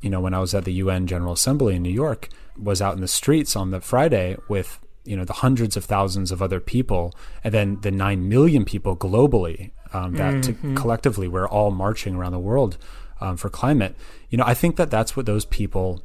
you 0.00 0.10
know 0.10 0.20
when 0.20 0.34
i 0.34 0.38
was 0.38 0.54
at 0.54 0.64
the 0.64 0.72
un 0.74 1.06
general 1.06 1.32
assembly 1.32 1.74
in 1.76 1.82
new 1.82 1.90
york 1.90 2.28
was 2.56 2.82
out 2.82 2.94
in 2.94 3.00
the 3.00 3.08
streets 3.08 3.56
on 3.56 3.70
the 3.70 3.80
Friday 3.80 4.36
with 4.48 4.78
you 5.04 5.16
know 5.16 5.24
the 5.24 5.34
hundreds 5.34 5.76
of 5.76 5.84
thousands 5.84 6.30
of 6.30 6.40
other 6.40 6.60
people, 6.60 7.12
and 7.42 7.52
then 7.52 7.80
the 7.80 7.90
nine 7.90 8.28
million 8.28 8.64
people 8.64 8.96
globally 8.96 9.70
um, 9.92 10.14
that 10.14 10.34
mm-hmm. 10.34 10.74
collectively 10.74 11.28
we're 11.28 11.48
all 11.48 11.70
marching 11.70 12.14
around 12.14 12.32
the 12.32 12.38
world 12.38 12.78
um, 13.20 13.36
for 13.36 13.48
climate. 13.48 13.94
You 14.30 14.38
know, 14.38 14.44
I 14.46 14.54
think 14.54 14.76
that 14.76 14.90
that's 14.90 15.16
what 15.16 15.26
those 15.26 15.44
people. 15.44 16.04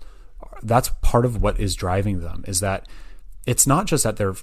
That's 0.64 0.90
part 1.02 1.26
of 1.26 1.42
what 1.42 1.60
is 1.60 1.76
driving 1.76 2.20
them 2.20 2.44
is 2.48 2.60
that 2.62 2.88
it's 3.46 3.68
not 3.68 3.86
just 3.86 4.04
that 4.04 4.18
they're 4.18 4.36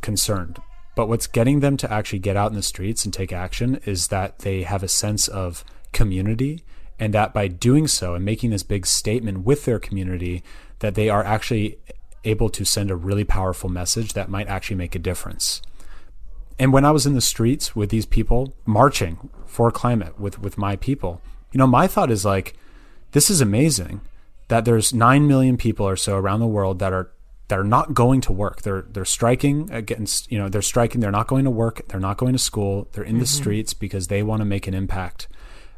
concerned, 0.00 0.60
but 0.94 1.08
what's 1.08 1.26
getting 1.26 1.60
them 1.60 1.76
to 1.76 1.92
actually 1.92 2.20
get 2.20 2.36
out 2.36 2.50
in 2.50 2.56
the 2.56 2.62
streets 2.62 3.04
and 3.04 3.12
take 3.12 3.32
action 3.32 3.80
is 3.84 4.08
that 4.08 4.40
they 4.40 4.62
have 4.62 4.82
a 4.82 4.88
sense 4.88 5.28
of 5.28 5.64
community 5.92 6.64
and 6.98 7.12
that 7.14 7.34
by 7.34 7.48
doing 7.48 7.86
so 7.86 8.14
and 8.14 8.24
making 8.24 8.50
this 8.50 8.62
big 8.62 8.86
statement 8.86 9.44
with 9.44 9.64
their 9.64 9.78
community 9.78 10.42
that 10.80 10.94
they 10.94 11.08
are 11.08 11.24
actually 11.24 11.78
able 12.24 12.50
to 12.50 12.64
send 12.64 12.90
a 12.90 12.96
really 12.96 13.24
powerful 13.24 13.70
message 13.70 14.12
that 14.12 14.28
might 14.28 14.48
actually 14.48 14.76
make 14.76 14.94
a 14.94 14.98
difference. 15.00 15.62
And 16.58 16.72
when 16.72 16.84
I 16.84 16.90
was 16.90 17.06
in 17.06 17.14
the 17.14 17.20
streets 17.20 17.76
with 17.76 17.90
these 17.90 18.06
people 18.06 18.54
marching 18.64 19.30
for 19.46 19.70
climate 19.70 20.18
with, 20.18 20.40
with 20.40 20.58
my 20.58 20.76
people, 20.76 21.20
you 21.52 21.58
know, 21.58 21.66
my 21.66 21.86
thought 21.86 22.10
is 22.10 22.24
like, 22.24 22.54
this 23.12 23.30
is 23.30 23.40
amazing 23.40 24.00
that 24.48 24.64
there's 24.64 24.92
9 24.92 25.26
million 25.26 25.56
people 25.56 25.86
or 25.86 25.96
so 25.96 26.16
around 26.16 26.40
the 26.40 26.46
world 26.46 26.78
that 26.78 26.92
are 26.92 27.10
that 27.48 27.58
are 27.60 27.64
not 27.64 27.94
going 27.94 28.20
to 28.20 28.32
work. 28.32 28.62
They're 28.62 28.82
they're 28.88 29.04
striking 29.04 29.70
against, 29.70 30.30
you 30.32 30.38
know, 30.38 30.48
they're 30.48 30.62
striking, 30.62 31.00
they're 31.00 31.12
not 31.12 31.28
going 31.28 31.44
to 31.44 31.50
work, 31.50 31.86
they're 31.88 32.00
not 32.00 32.16
going 32.16 32.32
to 32.32 32.38
school, 32.38 32.88
they're 32.92 33.04
in 33.04 33.12
mm-hmm. 33.12 33.20
the 33.20 33.26
streets 33.26 33.72
because 33.72 34.08
they 34.08 34.22
want 34.22 34.40
to 34.40 34.44
make 34.44 34.66
an 34.66 34.74
impact. 34.74 35.28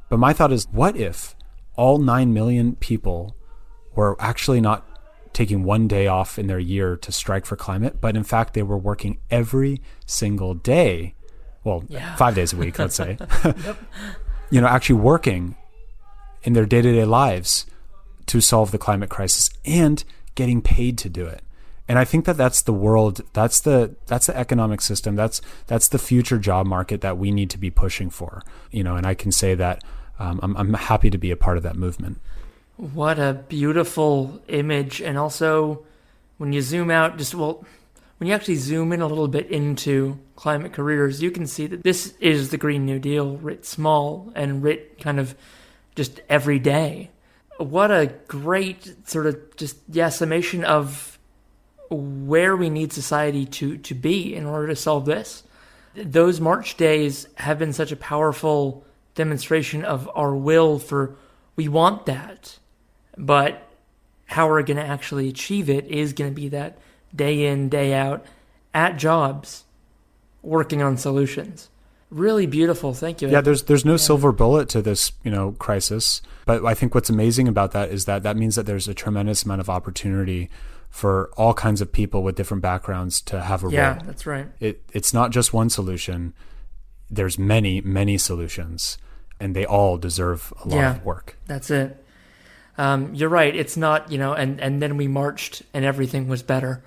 But 0.08 0.18
my 0.18 0.32
thought 0.32 0.52
is 0.52 0.66
what 0.70 0.96
if 0.96 1.34
all 1.76 1.98
9 1.98 2.32
million 2.32 2.76
people 2.76 3.36
were 3.94 4.16
actually 4.18 4.60
not 4.60 4.87
taking 5.32 5.64
one 5.64 5.88
day 5.88 6.06
off 6.06 6.38
in 6.38 6.46
their 6.46 6.58
year 6.58 6.96
to 6.96 7.12
strike 7.12 7.46
for 7.46 7.56
climate, 7.56 8.00
but 8.00 8.16
in 8.16 8.24
fact, 8.24 8.54
they 8.54 8.62
were 8.62 8.78
working 8.78 9.18
every 9.30 9.80
single 10.06 10.54
day. 10.54 11.14
Well, 11.64 11.84
yeah. 11.88 12.16
five 12.16 12.34
days 12.34 12.52
a 12.52 12.56
week, 12.56 12.78
let's 12.78 12.94
say. 12.94 13.18
you 14.50 14.60
know, 14.60 14.66
actually 14.66 15.00
working 15.00 15.56
in 16.42 16.52
their 16.52 16.66
day 16.66 16.82
to 16.82 16.92
day 16.92 17.04
lives 17.04 17.66
to 18.26 18.40
solve 18.40 18.70
the 18.70 18.78
climate 18.78 19.10
crisis 19.10 19.50
and 19.64 20.04
getting 20.34 20.62
paid 20.62 20.98
to 20.98 21.08
do 21.08 21.26
it. 21.26 21.42
And 21.88 21.98
I 21.98 22.04
think 22.04 22.26
that 22.26 22.36
that's 22.36 22.60
the 22.62 22.72
world. 22.72 23.22
That's 23.32 23.60
the 23.60 23.96
that's 24.06 24.26
the 24.26 24.36
economic 24.36 24.82
system. 24.82 25.16
That's 25.16 25.40
that's 25.66 25.88
the 25.88 25.98
future 25.98 26.38
job 26.38 26.66
market 26.66 27.00
that 27.00 27.16
we 27.16 27.30
need 27.30 27.48
to 27.50 27.58
be 27.58 27.70
pushing 27.70 28.10
for. 28.10 28.42
You 28.70 28.84
know, 28.84 28.94
and 28.96 29.06
I 29.06 29.14
can 29.14 29.32
say 29.32 29.54
that 29.54 29.82
um, 30.18 30.38
I'm, 30.42 30.56
I'm 30.56 30.74
happy 30.74 31.08
to 31.08 31.16
be 31.16 31.30
a 31.30 31.36
part 31.36 31.56
of 31.56 31.62
that 31.62 31.76
movement. 31.76 32.20
What 32.78 33.18
a 33.18 33.34
beautiful 33.48 34.40
image. 34.46 35.02
And 35.02 35.18
also, 35.18 35.84
when 36.36 36.52
you 36.52 36.62
zoom 36.62 36.92
out, 36.92 37.18
just 37.18 37.34
well, 37.34 37.64
when 38.18 38.28
you 38.28 38.34
actually 38.34 38.54
zoom 38.54 38.92
in 38.92 39.00
a 39.00 39.06
little 39.08 39.26
bit 39.26 39.50
into 39.50 40.16
climate 40.36 40.72
careers, 40.72 41.20
you 41.20 41.32
can 41.32 41.48
see 41.48 41.66
that 41.66 41.82
this 41.82 42.14
is 42.20 42.50
the 42.50 42.56
Green 42.56 42.86
New 42.86 43.00
Deal 43.00 43.36
writ 43.36 43.66
small 43.66 44.32
and 44.36 44.62
writ 44.62 45.00
kind 45.00 45.18
of 45.18 45.34
just 45.96 46.20
every 46.28 46.60
day. 46.60 47.10
What 47.56 47.90
a 47.90 48.14
great 48.28 49.08
sort 49.08 49.26
of 49.26 49.56
just, 49.56 49.78
yeah, 49.88 50.08
summation 50.08 50.62
of 50.62 51.18
where 51.90 52.56
we 52.56 52.70
need 52.70 52.92
society 52.92 53.44
to, 53.44 53.76
to 53.78 53.94
be 53.94 54.36
in 54.36 54.46
order 54.46 54.68
to 54.68 54.76
solve 54.76 55.04
this. 55.04 55.42
Those 55.96 56.40
March 56.40 56.76
days 56.76 57.26
have 57.34 57.58
been 57.58 57.72
such 57.72 57.90
a 57.90 57.96
powerful 57.96 58.84
demonstration 59.16 59.84
of 59.84 60.08
our 60.14 60.36
will 60.36 60.78
for 60.78 61.16
we 61.56 61.66
want 61.66 62.06
that. 62.06 62.56
But 63.18 63.68
how 64.26 64.48
we're 64.48 64.62
going 64.62 64.76
to 64.76 64.86
actually 64.86 65.28
achieve 65.28 65.68
it 65.68 65.86
is 65.86 66.12
going 66.12 66.30
to 66.30 66.34
be 66.34 66.48
that 66.50 66.78
day 67.14 67.46
in, 67.46 67.68
day 67.68 67.94
out 67.94 68.24
at 68.74 68.96
jobs, 68.96 69.64
working 70.42 70.82
on 70.82 70.96
solutions. 70.96 71.70
Really 72.10 72.46
beautiful. 72.46 72.94
Thank 72.94 73.20
you. 73.20 73.28
Yeah, 73.28 73.40
there's 73.42 73.64
there's 73.64 73.84
no 73.84 73.92
yeah. 73.92 73.98
silver 73.98 74.32
bullet 74.32 74.68
to 74.70 74.80
this, 74.80 75.12
you 75.24 75.30
know, 75.30 75.52
crisis. 75.52 76.22
But 76.46 76.64
I 76.64 76.72
think 76.72 76.94
what's 76.94 77.10
amazing 77.10 77.48
about 77.48 77.72
that 77.72 77.90
is 77.90 78.06
that 78.06 78.22
that 78.22 78.36
means 78.36 78.54
that 78.54 78.64
there's 78.64 78.88
a 78.88 78.94
tremendous 78.94 79.44
amount 79.44 79.60
of 79.60 79.68
opportunity 79.68 80.48
for 80.88 81.30
all 81.36 81.52
kinds 81.52 81.82
of 81.82 81.92
people 81.92 82.22
with 82.22 82.34
different 82.34 82.62
backgrounds 82.62 83.20
to 83.22 83.42
have 83.42 83.62
a 83.62 83.70
yeah, 83.70 83.88
role. 83.88 83.96
Yeah, 83.96 84.02
that's 84.06 84.26
right. 84.26 84.46
It 84.58 84.82
it's 84.94 85.12
not 85.12 85.32
just 85.32 85.52
one 85.52 85.68
solution. 85.68 86.32
There's 87.10 87.38
many, 87.38 87.82
many 87.82 88.16
solutions, 88.16 88.96
and 89.38 89.54
they 89.54 89.66
all 89.66 89.98
deserve 89.98 90.52
a 90.64 90.68
lot 90.68 90.76
yeah, 90.76 90.96
of 90.96 91.04
work. 91.04 91.38
That's 91.46 91.70
it 91.70 92.04
um, 92.78 93.12
you're 93.14 93.28
right. 93.28 93.54
It's 93.54 93.76
not, 93.76 94.10
you 94.10 94.18
know, 94.18 94.32
and, 94.32 94.60
and 94.60 94.80
then 94.80 94.96
we 94.96 95.08
marched 95.08 95.62
and 95.74 95.84
everything 95.84 96.28
was 96.28 96.42
better. 96.42 96.82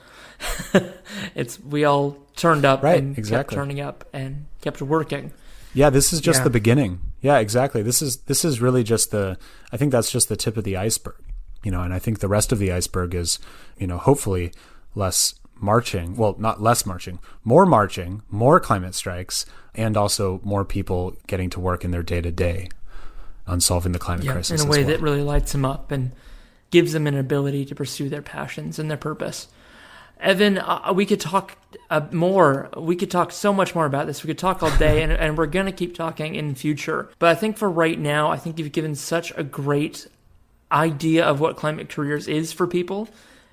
it's 1.36 1.60
we 1.60 1.84
all 1.84 2.18
turned 2.36 2.66
up 2.66 2.82
right, 2.82 2.98
and 2.98 3.16
exactly. 3.18 3.56
kept 3.56 3.62
turning 3.62 3.80
up 3.80 4.06
and 4.12 4.48
kept 4.62 4.82
working. 4.82 5.32
Yeah, 5.74 5.89
this 5.89 6.12
is 6.12 6.20
just 6.20 6.39
yeah. 6.39 6.44
the 6.46 6.50
beginning. 6.50 7.00
Yeah, 7.22 7.38
exactly. 7.38 7.84
This 7.84 8.02
is 8.02 8.18
this 8.22 8.44
is 8.44 8.60
really 8.60 8.84
just 8.84 9.12
the 9.12 9.38
I 9.72 9.78
think 9.78 9.92
that's 9.92 10.10
just 10.10 10.30
the 10.30 10.36
tip 10.36 10.58
of 10.58 10.64
the 10.64 10.78
iceberg. 10.78 11.16
You 11.64 11.72
know, 11.72 11.82
and 11.82 11.94
I 11.94 12.00
think 12.00 12.20
the 12.20 12.28
rest 12.28 12.52
of 12.52 12.58
the 12.58 12.72
iceberg 12.72 13.14
is, 13.14 13.38
you 13.78 13.86
know, 13.86 13.98
hopefully 13.98 14.52
less 14.96 15.36
marching. 15.56 16.16
Well, 16.16 16.36
not 16.39 16.60
less 16.60 16.88
marching, 16.88 17.20
more 17.44 17.68
marching, 17.68 18.24
more 18.32 18.60
climate 18.60 18.96
strikes, 18.96 19.46
and 19.76 19.96
also 19.96 20.42
more 20.44 20.66
people 20.66 21.16
getting 21.28 21.52
to 21.52 21.60
work 21.60 21.86
in 21.86 21.92
their 21.92 22.02
day 22.02 22.22
to 22.22 22.32
day 22.32 22.70
on 23.48 23.60
solving 23.60 23.92
the 23.92 24.00
climate 24.00 24.26
yeah, 24.26 24.34
crisis 24.34 24.62
in 24.62 24.68
a 24.68 24.70
way 24.70 24.80
well. 24.80 24.88
that 24.88 25.02
really 25.02 25.24
lights 25.24 25.52
them 25.52 25.66
up 25.66 25.92
and 25.92 26.12
gives 26.70 26.94
them 26.94 27.08
an 27.08 27.18
ability 27.18 27.66
to 27.66 27.76
pursue 27.76 28.10
their 28.10 28.22
passions 28.22 28.80
and 28.80 28.89
their 28.89 28.98
purpose. 28.98 29.48
Evan, 30.20 30.60
uh, 30.60 30.94
we 30.94 31.06
could 31.06 31.20
talk 31.20 31.58
uh, 31.89 32.02
more. 32.12 32.70
We 32.78 32.96
could 32.96 33.10
talk 33.10 33.32
so 33.32 33.52
much 33.52 33.74
more 33.74 33.86
about 33.86 34.06
this. 34.06 34.24
We 34.24 34.28
could 34.28 34.38
talk 34.38 34.62
all 34.62 34.76
day, 34.78 35.02
and, 35.04 35.12
and 35.12 35.38
we're 35.38 35.48
going 35.48 35.66
to 35.66 35.72
keep 35.72 35.96
talking 35.96 36.36
in 36.36 36.56
future. 36.56 37.10
But 37.20 37.30
I 37.30 37.36
think 37.36 37.58
for 37.58 37.70
right 37.70 38.00
now, 38.00 38.30
I 38.30 38.38
think 38.38 38.60
you've 38.60 38.72
given 38.72 38.96
such 38.96 39.34
a 39.36 39.44
great 39.44 40.08
idea 40.72 41.26
of 41.26 41.39
what 41.39 41.58
climate 41.58 41.89
careers 41.89 42.28
is 42.28 42.54
for 42.54 42.68
people. 42.68 43.10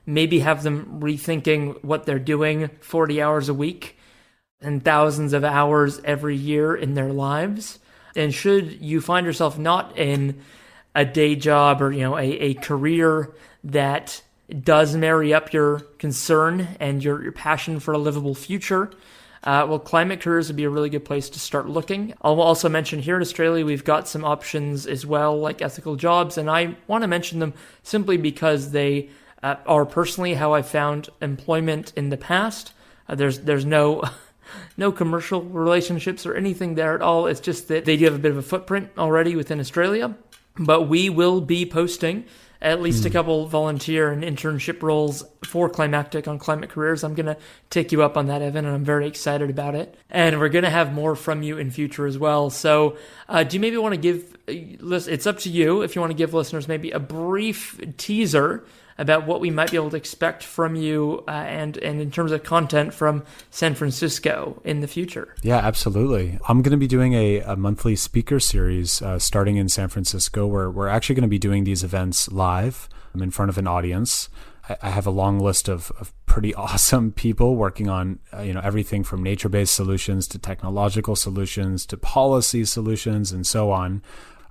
Maybe 0.07 0.41
have 0.41 0.63
them 0.63 1.01
rethinking 1.01 1.83
what 1.83 2.07
they're 2.07 2.19
doing 2.19 2.71
40 2.81 3.21
hours 3.21 3.49
a 3.49 3.55
week 3.55 3.99
and 4.61 4.85
thousands 4.85 5.33
of 5.33 5.45
hours 5.45 6.01
every 6.05 6.37
year 6.37 6.75
in 6.75 6.95
their 6.95 7.13
lives 7.13 7.79
and 8.19 8.35
should 8.35 8.81
you 8.83 9.01
find 9.01 9.25
yourself 9.25 9.59
not 9.59 9.97
in 9.97 10.41
a 10.95 11.05
day 11.05 11.37
job 11.37 11.81
or 11.81 11.93
you 11.93 12.03
know 12.03 12.17
a, 12.17 12.25
a 12.25 12.55
career 12.55 13.33
that 13.65 14.23
does 14.63 14.97
marry 14.97 15.35
up 15.35 15.53
your 15.53 15.81
concern 15.99 16.69
and 16.81 17.05
your, 17.05 17.23
your 17.23 17.33
passion 17.33 17.81
for 17.81 17.93
a 17.93 17.99
livable 17.99 18.35
future, 18.35 18.91
uh, 19.45 19.65
well, 19.69 19.79
climate 19.79 20.21
careers 20.21 20.49
would 20.49 20.57
be 20.57 20.65
a 20.65 20.71
really 20.71 20.91
good 20.91 21.05
place 21.05 21.31
to 21.31 21.39
start 21.39 21.69
looking. 21.69 22.13
I'll 22.23 22.41
also 22.41 22.69
mention 22.69 22.99
here 22.99 23.17
in 23.17 23.23
Australia, 23.23 23.65
we've 23.65 23.85
got 23.85 24.09
some 24.09 24.25
options 24.25 24.87
as 24.87 25.07
well, 25.07 25.39
like 25.39 25.63
ethical 25.63 25.97
jobs, 25.97 26.39
and 26.39 26.51
I 26.51 26.77
want 26.87 27.03
to 27.03 27.09
mention 27.09 27.39
them 27.39 27.55
simply 27.83 28.17
because 28.17 28.73
they 28.73 29.11
uh, 29.43 29.57
are 29.67 29.87
personally 29.87 30.35
how 30.35 30.55
I 30.55 30.63
found 30.63 31.09
employment 31.21 31.93
in 31.95 32.09
the 32.09 32.17
past. 32.17 32.73
Uh, 33.09 33.15
there's 33.15 33.41
there's 33.41 33.65
no 33.65 34.03
no 34.77 34.93
commercial 34.93 35.43
relationships 35.43 36.27
or 36.27 36.35
anything 36.35 36.75
there 36.75 36.95
at 36.95 37.03
all. 37.03 37.27
It's 37.27 37.41
just 37.41 37.69
that 37.69 37.85
they 37.85 37.97
do 37.97 38.05
have 38.05 38.15
a 38.15 38.19
bit 38.19 38.31
of 38.31 38.39
a 38.39 38.43
footprint 38.43 38.91
already 38.99 39.37
within 39.37 39.61
Australia. 39.61 40.17
But 40.59 40.83
we 40.83 41.09
will 41.09 41.41
be 41.41 41.67
posting 41.67 42.25
at 42.61 42.83
least 42.83 43.05
a 43.05 43.11
couple 43.11 43.47
volunteer 43.47 44.11
and 44.11 44.25
internship 44.25 44.83
roles 44.83 45.25
for 45.45 45.69
Climactic 45.69 46.27
on 46.27 46.39
Climate 46.39 46.71
Careers. 46.71 47.05
I'm 47.05 47.15
going 47.15 47.27
to 47.27 47.37
take 47.71 47.93
you 47.93 48.03
up 48.03 48.17
on 48.17 48.27
that, 48.27 48.43
Evan, 48.43 48.65
and 48.65 48.75
I'm 48.75 48.85
very 48.85 49.07
excited 49.07 49.49
about 49.49 49.77
it. 49.77 49.97
And 50.11 50.41
we're 50.41 50.49
going 50.49 50.65
to 50.65 50.71
have 50.71 50.93
more 50.93 51.15
from 51.15 51.43
you 51.43 51.59
in 51.59 51.71
future 51.71 52.07
as 52.07 52.19
well. 52.19 52.51
So, 52.51 52.97
uh, 53.29 53.45
do 53.45 53.57
you 53.57 53.61
maybe 53.61 53.77
want 53.77 53.95
to 53.95 54.01
give, 54.01 54.37
it's 54.49 55.27
up 55.27 55.39
to 55.41 55.51
you 55.51 55.83
if 55.83 55.95
you 55.95 56.01
want 56.01 56.11
to 56.11 56.17
give 56.17 56.35
listeners 56.35 56.67
maybe 56.67 56.91
a 56.91 56.99
brief 56.99 57.81
teaser 57.97 58.65
about 58.99 59.27
what 59.27 59.41
we 59.41 59.51
might 59.51 59.71
be 59.71 59.77
able 59.77 59.91
to 59.91 59.97
expect 59.97 60.43
from 60.43 60.75
you 60.75 61.25
uh, 61.29 61.31
and 61.31 61.77
and 61.79 62.01
in 62.01 62.11
terms 62.11 62.33
of 62.33 62.43
content 62.43 62.93
from 62.93 63.25
San 63.51 63.75
Francisco 63.75 64.61
in 64.65 64.81
the 64.81 64.89
future. 64.89 65.35
Yeah, 65.43 65.59
absolutely. 65.59 66.39
I'm 66.49 66.63
going 66.63 66.73
to 66.73 66.77
be 66.77 66.89
doing 66.89 67.15
a, 67.15 67.41
a 67.41 67.57
monthly 67.57 67.97
speaker 67.97 68.41
series 68.41 69.01
uh, 69.01 69.19
starting 69.19 69.57
in 69.57 69.69
San 69.69 69.89
Francisco 69.89 70.47
where 70.47 70.71
we're 70.71 70.89
actually 70.89 71.15
going 71.15 71.23
to 71.23 71.29
be 71.29 71.39
doing 71.39 71.65
these 71.65 71.85
events 71.85 72.31
live 72.31 72.89
um, 73.15 73.23
in 73.23 73.31
front 73.31 73.51
of 73.51 73.59
an 73.59 73.67
audience. 73.67 74.29
I, 74.69 74.77
I 74.83 74.91
have 74.91 75.07
a 75.07 75.11
long 75.11 75.39
list 75.39 75.69
of, 75.69 75.93
of 76.01 76.13
pretty 76.27 76.55
awesome 76.57 77.13
people 77.13 77.57
working 77.57 77.89
on 77.89 78.19
uh, 78.37 78.43
you 78.43 78.53
know 78.53 78.61
everything 78.65 79.05
from 79.05 79.23
nature-based 79.23 79.75
solutions 79.75 80.27
to 80.29 80.39
technological 80.39 81.15
solutions 81.15 81.87
to 81.87 81.97
policy 81.97 82.65
solutions 82.65 83.31
and 83.31 83.47
so 83.47 83.71
on. 83.71 84.03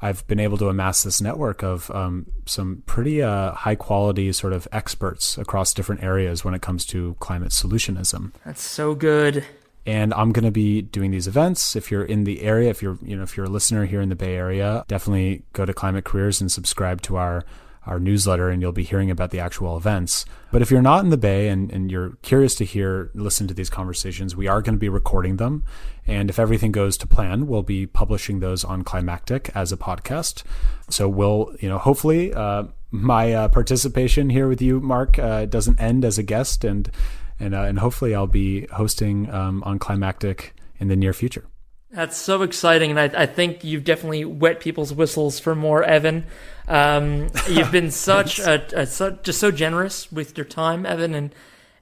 I've 0.02 0.26
been 0.28 0.40
able 0.40 0.58
to 0.60 0.70
amass 0.70 1.04
this 1.04 1.22
network 1.22 1.64
of 1.64 1.90
um, 1.92 2.28
some 2.46 2.84
pretty 2.86 3.22
uh, 3.22 3.54
high 3.54 3.76
quality 3.76 4.32
sort 4.32 4.54
of 4.54 4.68
experts 4.72 5.38
across 5.38 5.74
different 5.74 6.04
areas 6.04 6.46
when 6.46 6.54
it 6.54 6.62
comes 6.62 6.86
to 6.88 7.16
climate 7.20 7.52
solutionism. 7.52 8.32
That's 8.46 8.62
so 8.62 8.94
good. 8.94 9.44
And 9.86 10.14
I'm 10.14 10.34
going 10.34 10.44
to 10.46 10.52
be 10.52 10.82
doing 10.82 11.12
these 11.12 11.28
events. 11.28 11.76
If 11.76 11.90
you're 11.90 12.04
in 12.04 12.26
the 12.26 12.42
area, 12.42 12.70
if 12.70 12.82
you're 12.82 13.00
you 13.02 13.16
know 13.16 13.24
if 13.24 13.38
you're 13.38 13.46
a 13.46 13.50
listener 13.50 13.86
here 13.86 14.02
in 14.02 14.10
the 14.10 14.16
Bay 14.16 14.36
Area, 14.36 14.84
definitely 14.88 15.44
go 15.54 15.66
to 15.66 15.74
Climate 15.74 16.04
Careers 16.04 16.42
and 16.42 16.52
subscribe 16.52 17.02
to 17.04 17.16
our 17.16 17.46
our 17.88 18.00
newsletter 18.00 18.50
and 18.50 18.62
you'll 18.62 18.72
be 18.72 18.84
hearing 18.84 19.10
about 19.10 19.32
the 19.32 19.40
actual 19.40 19.78
events. 19.78 20.26
But 20.52 20.62
if 20.62 20.70
you're 20.70 20.82
not 20.82 21.04
in 21.04 21.10
the 21.10 21.18
Bay 21.18 21.48
and, 21.48 21.72
and 21.72 21.90
you're 21.90 22.18
curious 22.22 22.54
to 22.56 22.66
hear, 22.66 23.10
listen 23.14 23.48
to 23.48 23.54
these 23.54 23.70
conversations, 23.70 24.36
we 24.36 24.48
are 24.48 24.62
going 24.62 24.76
to 24.76 24.80
be 24.80 24.90
recording 24.90 25.38
them. 25.38 25.64
And 26.06 26.30
if 26.30 26.38
everything 26.38 26.72
goes 26.72 26.98
to 26.98 27.08
plan, 27.08 27.48
we'll 27.48 27.64
be 27.64 27.88
publishing 27.88 28.40
those 28.40 28.64
on 28.64 28.84
Climactic 28.84 29.50
as 29.56 29.72
a 29.72 29.78
podcast. 29.78 30.44
So 30.90 31.08
we'll, 31.08 31.56
you 31.60 31.70
know, 31.70 31.78
hopefully 31.78 32.34
uh, 32.34 32.66
my 32.92 33.34
uh, 33.34 33.48
participation 33.48 34.30
here 34.30 34.48
with 34.48 34.62
you, 34.62 34.80
Mark, 34.80 35.18
uh, 35.18 35.46
doesn't 35.46 35.80
end 35.80 36.06
as 36.06 36.18
a 36.18 36.24
guest. 36.24 36.64
And, 36.64 36.92
and, 37.40 37.56
uh, 37.56 37.64
and 37.64 37.80
hopefully 37.80 38.14
I'll 38.14 38.28
be 38.28 38.68
hosting 38.68 39.30
um, 39.32 39.64
on 39.64 39.80
Climactic 39.80 40.54
in 40.80 40.88
the 40.88 40.96
near 40.96 41.14
future. 41.14 41.46
That's 41.90 42.18
so 42.18 42.42
exciting, 42.42 42.92
and 42.92 43.00
I, 43.00 43.24
I, 43.24 43.26
think 43.26 43.64
you've 43.64 43.86
definitely 43.86 44.26
wet 44.26 44.60
people's 44.60 44.94
whistles 44.94 45.40
for 45.40 45.56
more, 45.56 45.86
Evan. 45.86 46.26
Um, 46.68 47.30
you've 47.50 47.72
been 47.72 47.92
such 47.92 48.40
a, 48.40 48.82
a 48.82 48.86
such, 48.86 49.24
just 49.24 49.40
so 49.40 49.52
generous 49.52 50.12
with 50.12 50.38
your 50.38 50.46
time, 50.46 50.86
Evan, 50.86 51.16
and 51.16 51.34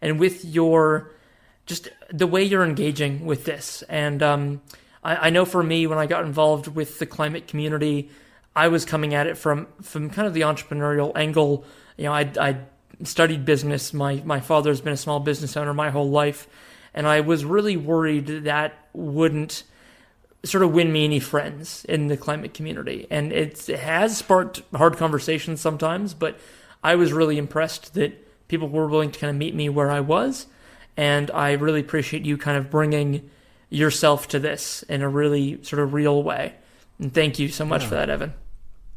and 0.04 0.20
with 0.20 0.46
your 0.46 1.12
just 1.66 1.90
the 2.12 2.28
way 2.28 2.44
you're 2.44 2.64
engaging 2.64 3.26
with 3.26 3.46
this. 3.46 3.82
And 3.90 4.22
um, 4.22 4.62
I, 5.04 5.16
I 5.16 5.30
know 5.32 5.44
for 5.44 5.64
me, 5.64 5.88
when 5.88 5.98
I 5.98 6.06
got 6.06 6.24
involved 6.24 6.68
with 6.68 7.00
the 7.00 7.08
climate 7.08 7.48
community, 7.48 8.12
I 8.56 8.68
was 8.68 8.86
coming 8.86 9.16
at 9.16 9.26
it 9.26 9.40
from 9.40 9.68
from 9.82 10.12
kind 10.12 10.28
of 10.28 10.36
the 10.36 10.42
entrepreneurial 10.42 11.14
angle. 11.16 11.66
You 11.98 12.06
know, 12.06 12.14
I 12.14 12.32
I 12.40 12.58
studied 13.02 13.44
business. 13.44 13.92
My 13.92 14.22
my 14.24 14.40
father's 14.40 14.82
been 14.82 14.94
a 14.94 14.98
small 14.98 15.20
business 15.20 15.58
owner 15.58 15.74
my 15.74 15.90
whole 15.90 16.12
life, 16.12 16.48
and 16.94 17.08
I 17.08 17.22
was 17.22 17.44
really 17.44 17.76
worried 17.76 18.28
that 18.44 18.78
wouldn't 18.94 19.64
sort 20.46 20.64
of 20.64 20.72
win 20.72 20.92
me 20.92 21.06
any 21.06 21.20
friends 21.20 21.86
in 21.86 22.08
the 22.08 22.18
climate 22.18 22.54
community. 22.54 23.08
And 23.10 23.34
it 23.34 23.66
has 23.68 24.18
sparked 24.18 24.62
hard 24.74 24.98
conversations 24.98 25.62
sometimes, 25.62 26.14
but 26.14 26.40
I 26.84 26.96
was 26.96 27.12
really 27.12 27.38
impressed 27.38 27.94
that 27.96 28.22
people 28.48 28.70
were 28.70 28.88
willing 28.88 29.12
to 29.12 29.20
kind 29.20 29.32
of 29.32 29.38
meet 29.38 29.56
me 29.56 29.70
where 29.70 29.92
I 29.92 30.00
was. 30.00 30.48
And 30.98 31.32
I 31.32 31.54
really 31.54 31.82
appreciate 31.82 32.26
you 32.26 32.38
kind 32.38 32.58
of 32.58 32.70
bringing 32.70 33.30
yourself 33.70 34.28
to 34.30 34.40
this 34.40 34.84
in 34.84 35.02
a 35.02 35.10
really 35.10 35.62
sort 35.64 35.82
of 35.82 35.94
real 35.94 36.24
way. 36.24 36.54
And 37.00 37.14
thank 37.14 37.40
you 37.40 37.50
so 37.50 37.66
much 37.66 37.84
yeah. 37.84 37.90
for 37.90 37.96
that, 37.96 38.10
Evan. 38.10 38.34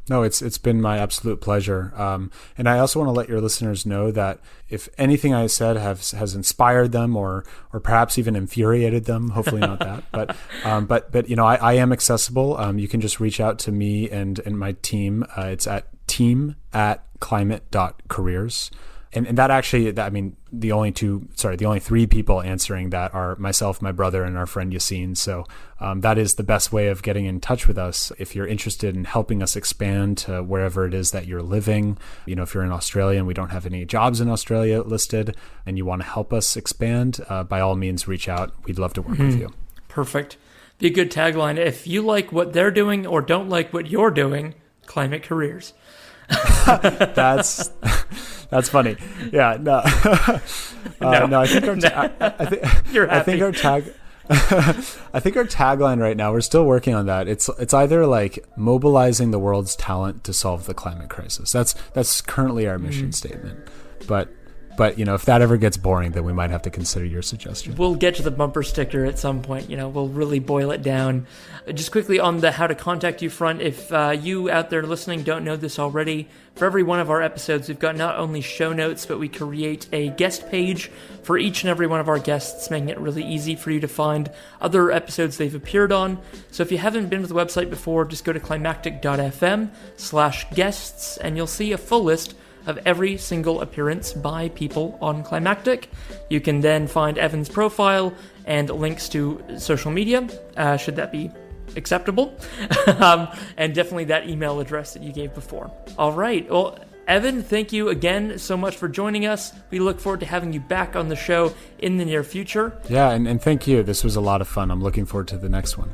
No, 0.09 0.23
it's 0.23 0.41
it's 0.41 0.57
been 0.57 0.81
my 0.81 0.97
absolute 0.97 1.39
pleasure. 1.39 1.93
Um, 1.95 2.31
and 2.57 2.67
I 2.67 2.79
also 2.79 2.99
want 2.99 3.09
to 3.09 3.13
let 3.13 3.29
your 3.29 3.39
listeners 3.39 3.85
know 3.85 4.11
that 4.11 4.39
if 4.67 4.89
anything 4.97 5.33
I 5.33 5.47
said 5.47 5.77
has 5.77 6.11
has 6.11 6.35
inspired 6.35 6.91
them 6.91 7.15
or 7.15 7.45
or 7.71 7.79
perhaps 7.79 8.17
even 8.17 8.35
infuriated 8.35 9.05
them, 9.05 9.29
hopefully 9.29 9.61
not 9.61 9.79
that, 9.79 10.03
but 10.11 10.35
um, 10.63 10.85
but 10.87 11.11
but 11.11 11.29
you 11.29 11.35
know 11.35 11.45
I, 11.45 11.55
I 11.55 11.73
am 11.73 11.93
accessible. 11.93 12.57
Um, 12.57 12.79
you 12.79 12.87
can 12.87 13.01
just 13.01 13.19
reach 13.19 13.39
out 13.39 13.59
to 13.59 13.71
me 13.71 14.09
and 14.09 14.39
and 14.39 14.57
my 14.57 14.73
team. 14.81 15.25
Uh, 15.37 15.43
it's 15.43 15.67
at 15.67 15.87
team 16.07 16.55
at 16.73 17.05
climate.careers 17.19 18.71
and, 19.11 19.25
and 19.25 19.37
that 19.39 19.49
actually, 19.49 19.97
I 19.99 20.09
mean, 20.11 20.37
the 20.51 20.71
only 20.71 20.91
two, 20.91 21.27
sorry, 21.35 21.55
the 21.55 21.65
only 21.65 21.79
three 21.79 22.05
people 22.05 22.41
answering 22.41 22.91
that 22.91 23.13
are 23.13 23.35
myself, 23.37 23.81
my 23.81 23.91
brother, 23.91 24.23
and 24.23 24.37
our 24.37 24.45
friend 24.45 24.71
Yassine. 24.71 25.17
So 25.17 25.45
um, 25.79 26.01
that 26.01 26.19
is 26.19 26.35
the 26.35 26.43
best 26.43 26.71
way 26.71 26.87
of 26.89 27.01
getting 27.01 27.25
in 27.25 27.39
touch 27.39 27.67
with 27.67 27.77
us. 27.77 28.11
If 28.19 28.35
you're 28.35 28.45
interested 28.45 28.95
in 28.95 29.05
helping 29.05 29.41
us 29.41 29.55
expand 29.55 30.19
to 30.19 30.43
wherever 30.43 30.85
it 30.85 30.93
is 30.93 31.09
that 31.11 31.25
you're 31.25 31.41
living, 31.41 31.97
you 32.27 32.35
know, 32.35 32.43
if 32.43 32.53
you're 32.53 32.63
in 32.63 32.71
Australia 32.71 33.17
and 33.17 33.27
we 33.27 33.33
don't 33.33 33.49
have 33.49 33.65
any 33.65 33.83
jobs 33.83 34.21
in 34.21 34.29
Australia 34.29 34.81
listed, 34.83 35.35
and 35.65 35.77
you 35.77 35.85
want 35.85 36.03
to 36.03 36.07
help 36.07 36.31
us 36.31 36.55
expand, 36.55 37.19
uh, 37.29 37.43
by 37.43 37.59
all 37.59 37.75
means, 37.75 38.07
reach 38.07 38.29
out. 38.29 38.53
We'd 38.65 38.77
love 38.77 38.93
to 38.93 39.01
work 39.01 39.17
mm-hmm. 39.17 39.27
with 39.27 39.39
you. 39.39 39.53
Perfect. 39.87 40.37
Be 40.77 40.87
a 40.87 40.91
good 40.91 41.11
tagline. 41.11 41.57
If 41.57 41.87
you 41.87 42.03
like 42.03 42.31
what 42.31 42.53
they're 42.53 42.71
doing 42.71 43.07
or 43.07 43.21
don't 43.21 43.49
like 43.49 43.73
what 43.73 43.89
you're 43.89 44.11
doing, 44.11 44.53
climate 44.85 45.23
careers. 45.23 45.73
That's 47.15 47.71
that's 48.49 48.69
funny. 48.69 48.95
Yeah, 49.31 49.57
no, 49.59 49.81
uh, 49.85 50.39
no. 51.01 51.25
no. 51.27 51.41
I 51.41 51.47
think 51.47 51.67
our 51.67 51.75
ta- 51.77 52.11
I, 52.19 52.25
I, 52.39 52.45
think 52.45 52.93
You're 52.93 53.07
happy. 53.07 53.19
I 53.19 53.23
think 53.23 53.41
our 53.41 53.51
tag. 53.51 53.93
I 54.31 55.19
think 55.19 55.37
our 55.37 55.45
tagline 55.45 55.99
right 55.99 56.17
now, 56.17 56.31
we're 56.31 56.41
still 56.41 56.65
working 56.65 56.93
on 56.93 57.05
that. 57.07 57.27
It's 57.27 57.49
it's 57.59 57.73
either 57.73 58.05
like 58.05 58.45
mobilizing 58.55 59.31
the 59.31 59.39
world's 59.39 59.75
talent 59.75 60.23
to 60.25 60.33
solve 60.33 60.65
the 60.65 60.73
climate 60.73 61.09
crisis. 61.09 61.51
That's 61.51 61.73
that's 61.93 62.21
currently 62.21 62.67
our 62.67 62.77
mission 62.77 63.09
mm. 63.09 63.13
statement. 63.13 63.67
But 64.07 64.29
but 64.79 64.97
you 64.97 65.03
know, 65.03 65.13
if 65.13 65.25
that 65.25 65.41
ever 65.41 65.57
gets 65.57 65.75
boring, 65.75 66.13
then 66.13 66.23
we 66.23 66.31
might 66.31 66.51
have 66.51 66.61
to 66.61 66.69
consider 66.69 67.03
your 67.03 67.21
suggestion. 67.21 67.75
We'll 67.75 67.95
get 67.95 68.15
to 68.15 68.23
the 68.23 68.31
bumper 68.31 68.63
sticker 68.63 69.03
at 69.03 69.19
some 69.19 69.41
point. 69.41 69.69
You 69.69 69.75
know, 69.75 69.89
we'll 69.89 70.07
really 70.07 70.39
boil 70.39 70.71
it 70.71 70.81
down. 70.81 71.27
Just 71.73 71.91
quickly 71.91 72.17
on 72.17 72.39
the 72.39 72.49
how 72.49 72.65
to 72.65 72.75
contact 72.75 73.21
you 73.21 73.29
front. 73.29 73.61
If 73.61 73.91
uh, 73.91 74.15
you 74.17 74.49
out 74.49 74.69
there 74.69 74.81
listening 74.83 75.23
don't 75.23 75.43
know 75.43 75.57
this 75.57 75.79
already, 75.79 76.29
for 76.55 76.63
every 76.63 76.83
one 76.83 77.01
of 77.01 77.09
our 77.09 77.21
episodes, 77.21 77.67
we've 77.67 77.77
got 77.77 77.97
not 77.97 78.17
only 78.19 78.39
show 78.39 78.71
notes, 78.71 79.05
but 79.05 79.19
we 79.19 79.27
create 79.27 79.89
a 79.91 80.11
guest 80.11 80.47
page 80.47 80.89
for 81.23 81.37
each 81.37 81.61
and 81.63 81.69
every 81.69 81.85
one 81.85 81.99
of 81.99 82.07
our 82.07 82.17
guests, 82.17 82.71
making 82.71 82.87
it 82.87 82.99
really 82.99 83.25
easy 83.25 83.57
for 83.57 83.71
you 83.71 83.81
to 83.81 83.87
find 83.89 84.31
other 84.61 84.91
episodes 84.91 85.35
they've 85.35 85.53
appeared 85.53 85.91
on. 85.91 86.17
So 86.51 86.63
if 86.63 86.71
you 86.71 86.77
haven't 86.77 87.09
been 87.09 87.19
to 87.19 87.27
the 87.27 87.35
website 87.35 87.69
before, 87.69 88.05
just 88.05 88.23
go 88.23 88.31
to 88.31 88.39
climactic.fm 88.39 89.71
slash 89.97 90.49
guests, 90.51 91.17
and 91.17 91.35
you'll 91.35 91.47
see 91.47 91.73
a 91.73 91.77
full 91.77 92.05
list 92.05 92.33
of 92.65 92.79
every 92.85 93.17
single 93.17 93.61
appearance 93.61 94.13
by 94.13 94.49
people 94.49 94.97
on 95.01 95.23
Climactic. 95.23 95.89
You 96.29 96.41
can 96.41 96.61
then 96.61 96.87
find 96.87 97.17
Evan's 97.17 97.49
profile 97.49 98.13
and 98.45 98.69
links 98.69 99.09
to 99.09 99.43
social 99.57 99.91
media, 99.91 100.27
uh, 100.57 100.77
should 100.77 100.95
that 100.97 101.11
be 101.11 101.31
acceptable, 101.75 102.37
um, 102.99 103.27
and 103.57 103.73
definitely 103.75 104.05
that 104.05 104.27
email 104.27 104.59
address 104.59 104.93
that 104.93 105.03
you 105.03 105.11
gave 105.11 105.33
before. 105.33 105.71
All 105.97 106.13
right. 106.13 106.49
Well, 106.49 106.79
Evan, 107.09 107.41
thank 107.41 107.73
you 107.73 107.89
again 107.89 108.37
so 108.37 108.55
much 108.55 108.75
for 108.75 108.87
joining 108.87 109.25
us. 109.25 109.51
We 109.71 109.79
look 109.79 109.99
forward 109.99 110.19
to 110.19 110.27
having 110.27 110.53
you 110.53 110.59
back 110.59 110.95
on 110.95 111.09
the 111.09 111.15
show 111.15 111.55
in 111.79 111.97
the 111.97 112.05
near 112.05 112.23
future. 112.23 112.79
Yeah, 112.87 113.09
and, 113.09 113.27
and 113.27 113.41
thank 113.41 113.65
you. 113.65 113.81
This 113.81 114.03
was 114.03 114.15
a 114.15 114.21
lot 114.21 114.41
of 114.41 114.47
fun. 114.47 114.69
I'm 114.69 114.83
looking 114.83 115.07
forward 115.07 115.27
to 115.29 115.37
the 115.37 115.49
next 115.49 115.75
one. 115.75 115.89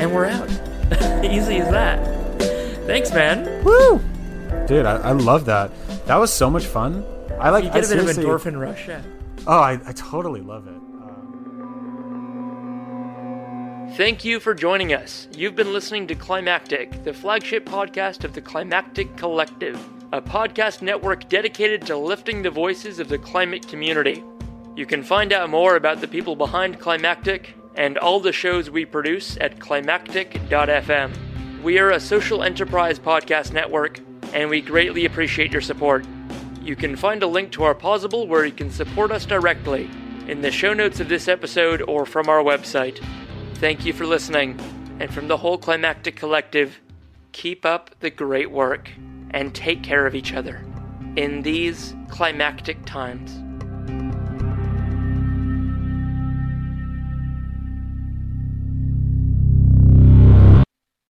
And 0.00 0.14
we're 0.14 0.26
out. 0.26 0.48
Easy 1.24 1.58
as 1.58 1.70
that. 1.70 2.17
Thanks, 2.88 3.12
man. 3.12 3.62
Woo! 3.64 3.98
Dude, 4.66 4.86
I, 4.86 4.96
I 4.96 5.12
love 5.12 5.44
that. 5.44 5.70
That 6.06 6.16
was 6.16 6.32
so 6.32 6.48
much 6.48 6.64
fun. 6.64 7.04
I 7.38 7.50
like. 7.50 7.64
You 7.64 7.70
get 7.70 7.84
I 7.84 7.86
a 7.86 7.96
bit 7.96 7.98
of 7.98 8.24
endorphin 8.24 8.58
rush. 8.58 8.88
Yeah. 8.88 9.02
Oh, 9.46 9.58
I, 9.58 9.78
I 9.84 9.92
totally 9.92 10.40
love 10.40 10.66
it. 10.66 10.74
Thank 13.98 14.24
you 14.24 14.40
for 14.40 14.54
joining 14.54 14.94
us. 14.94 15.28
You've 15.36 15.54
been 15.54 15.74
listening 15.74 16.06
to 16.06 16.14
Climactic, 16.14 17.04
the 17.04 17.12
flagship 17.12 17.66
podcast 17.66 18.24
of 18.24 18.32
the 18.32 18.40
Climactic 18.40 19.18
Collective, 19.18 19.78
a 20.12 20.22
podcast 20.22 20.80
network 20.80 21.28
dedicated 21.28 21.82
to 21.88 21.96
lifting 21.98 22.40
the 22.40 22.50
voices 22.50 23.00
of 23.00 23.10
the 23.10 23.18
climate 23.18 23.68
community. 23.68 24.24
You 24.76 24.86
can 24.86 25.02
find 25.02 25.34
out 25.34 25.50
more 25.50 25.76
about 25.76 26.00
the 26.00 26.08
people 26.08 26.36
behind 26.36 26.80
Climactic 26.80 27.54
and 27.74 27.98
all 27.98 28.18
the 28.18 28.32
shows 28.32 28.70
we 28.70 28.86
produce 28.86 29.36
at 29.42 29.60
climactic.fm. 29.60 31.27
We 31.62 31.80
are 31.80 31.90
a 31.90 31.98
social 31.98 32.44
enterprise 32.44 33.00
podcast 33.00 33.52
network, 33.52 33.98
and 34.32 34.48
we 34.48 34.60
greatly 34.60 35.04
appreciate 35.06 35.50
your 35.50 35.60
support. 35.60 36.06
You 36.62 36.76
can 36.76 36.94
find 36.94 37.20
a 37.20 37.26
link 37.26 37.50
to 37.52 37.64
our 37.64 37.74
Pozible 37.74 38.28
where 38.28 38.44
you 38.44 38.52
can 38.52 38.70
support 38.70 39.10
us 39.10 39.26
directly 39.26 39.90
in 40.28 40.40
the 40.40 40.52
show 40.52 40.72
notes 40.72 41.00
of 41.00 41.08
this 41.08 41.26
episode 41.26 41.82
or 41.82 42.06
from 42.06 42.28
our 42.28 42.44
website. 42.44 43.04
Thank 43.54 43.84
you 43.84 43.92
for 43.92 44.06
listening, 44.06 44.56
and 45.00 45.12
from 45.12 45.26
the 45.26 45.36
whole 45.36 45.58
Climactic 45.58 46.14
Collective, 46.14 46.78
keep 47.32 47.66
up 47.66 47.90
the 47.98 48.10
great 48.10 48.52
work 48.52 48.92
and 49.32 49.52
take 49.52 49.82
care 49.82 50.06
of 50.06 50.14
each 50.14 50.32
other 50.32 50.64
in 51.16 51.42
these 51.42 51.96
climactic 52.08 52.84
times. 52.84 53.42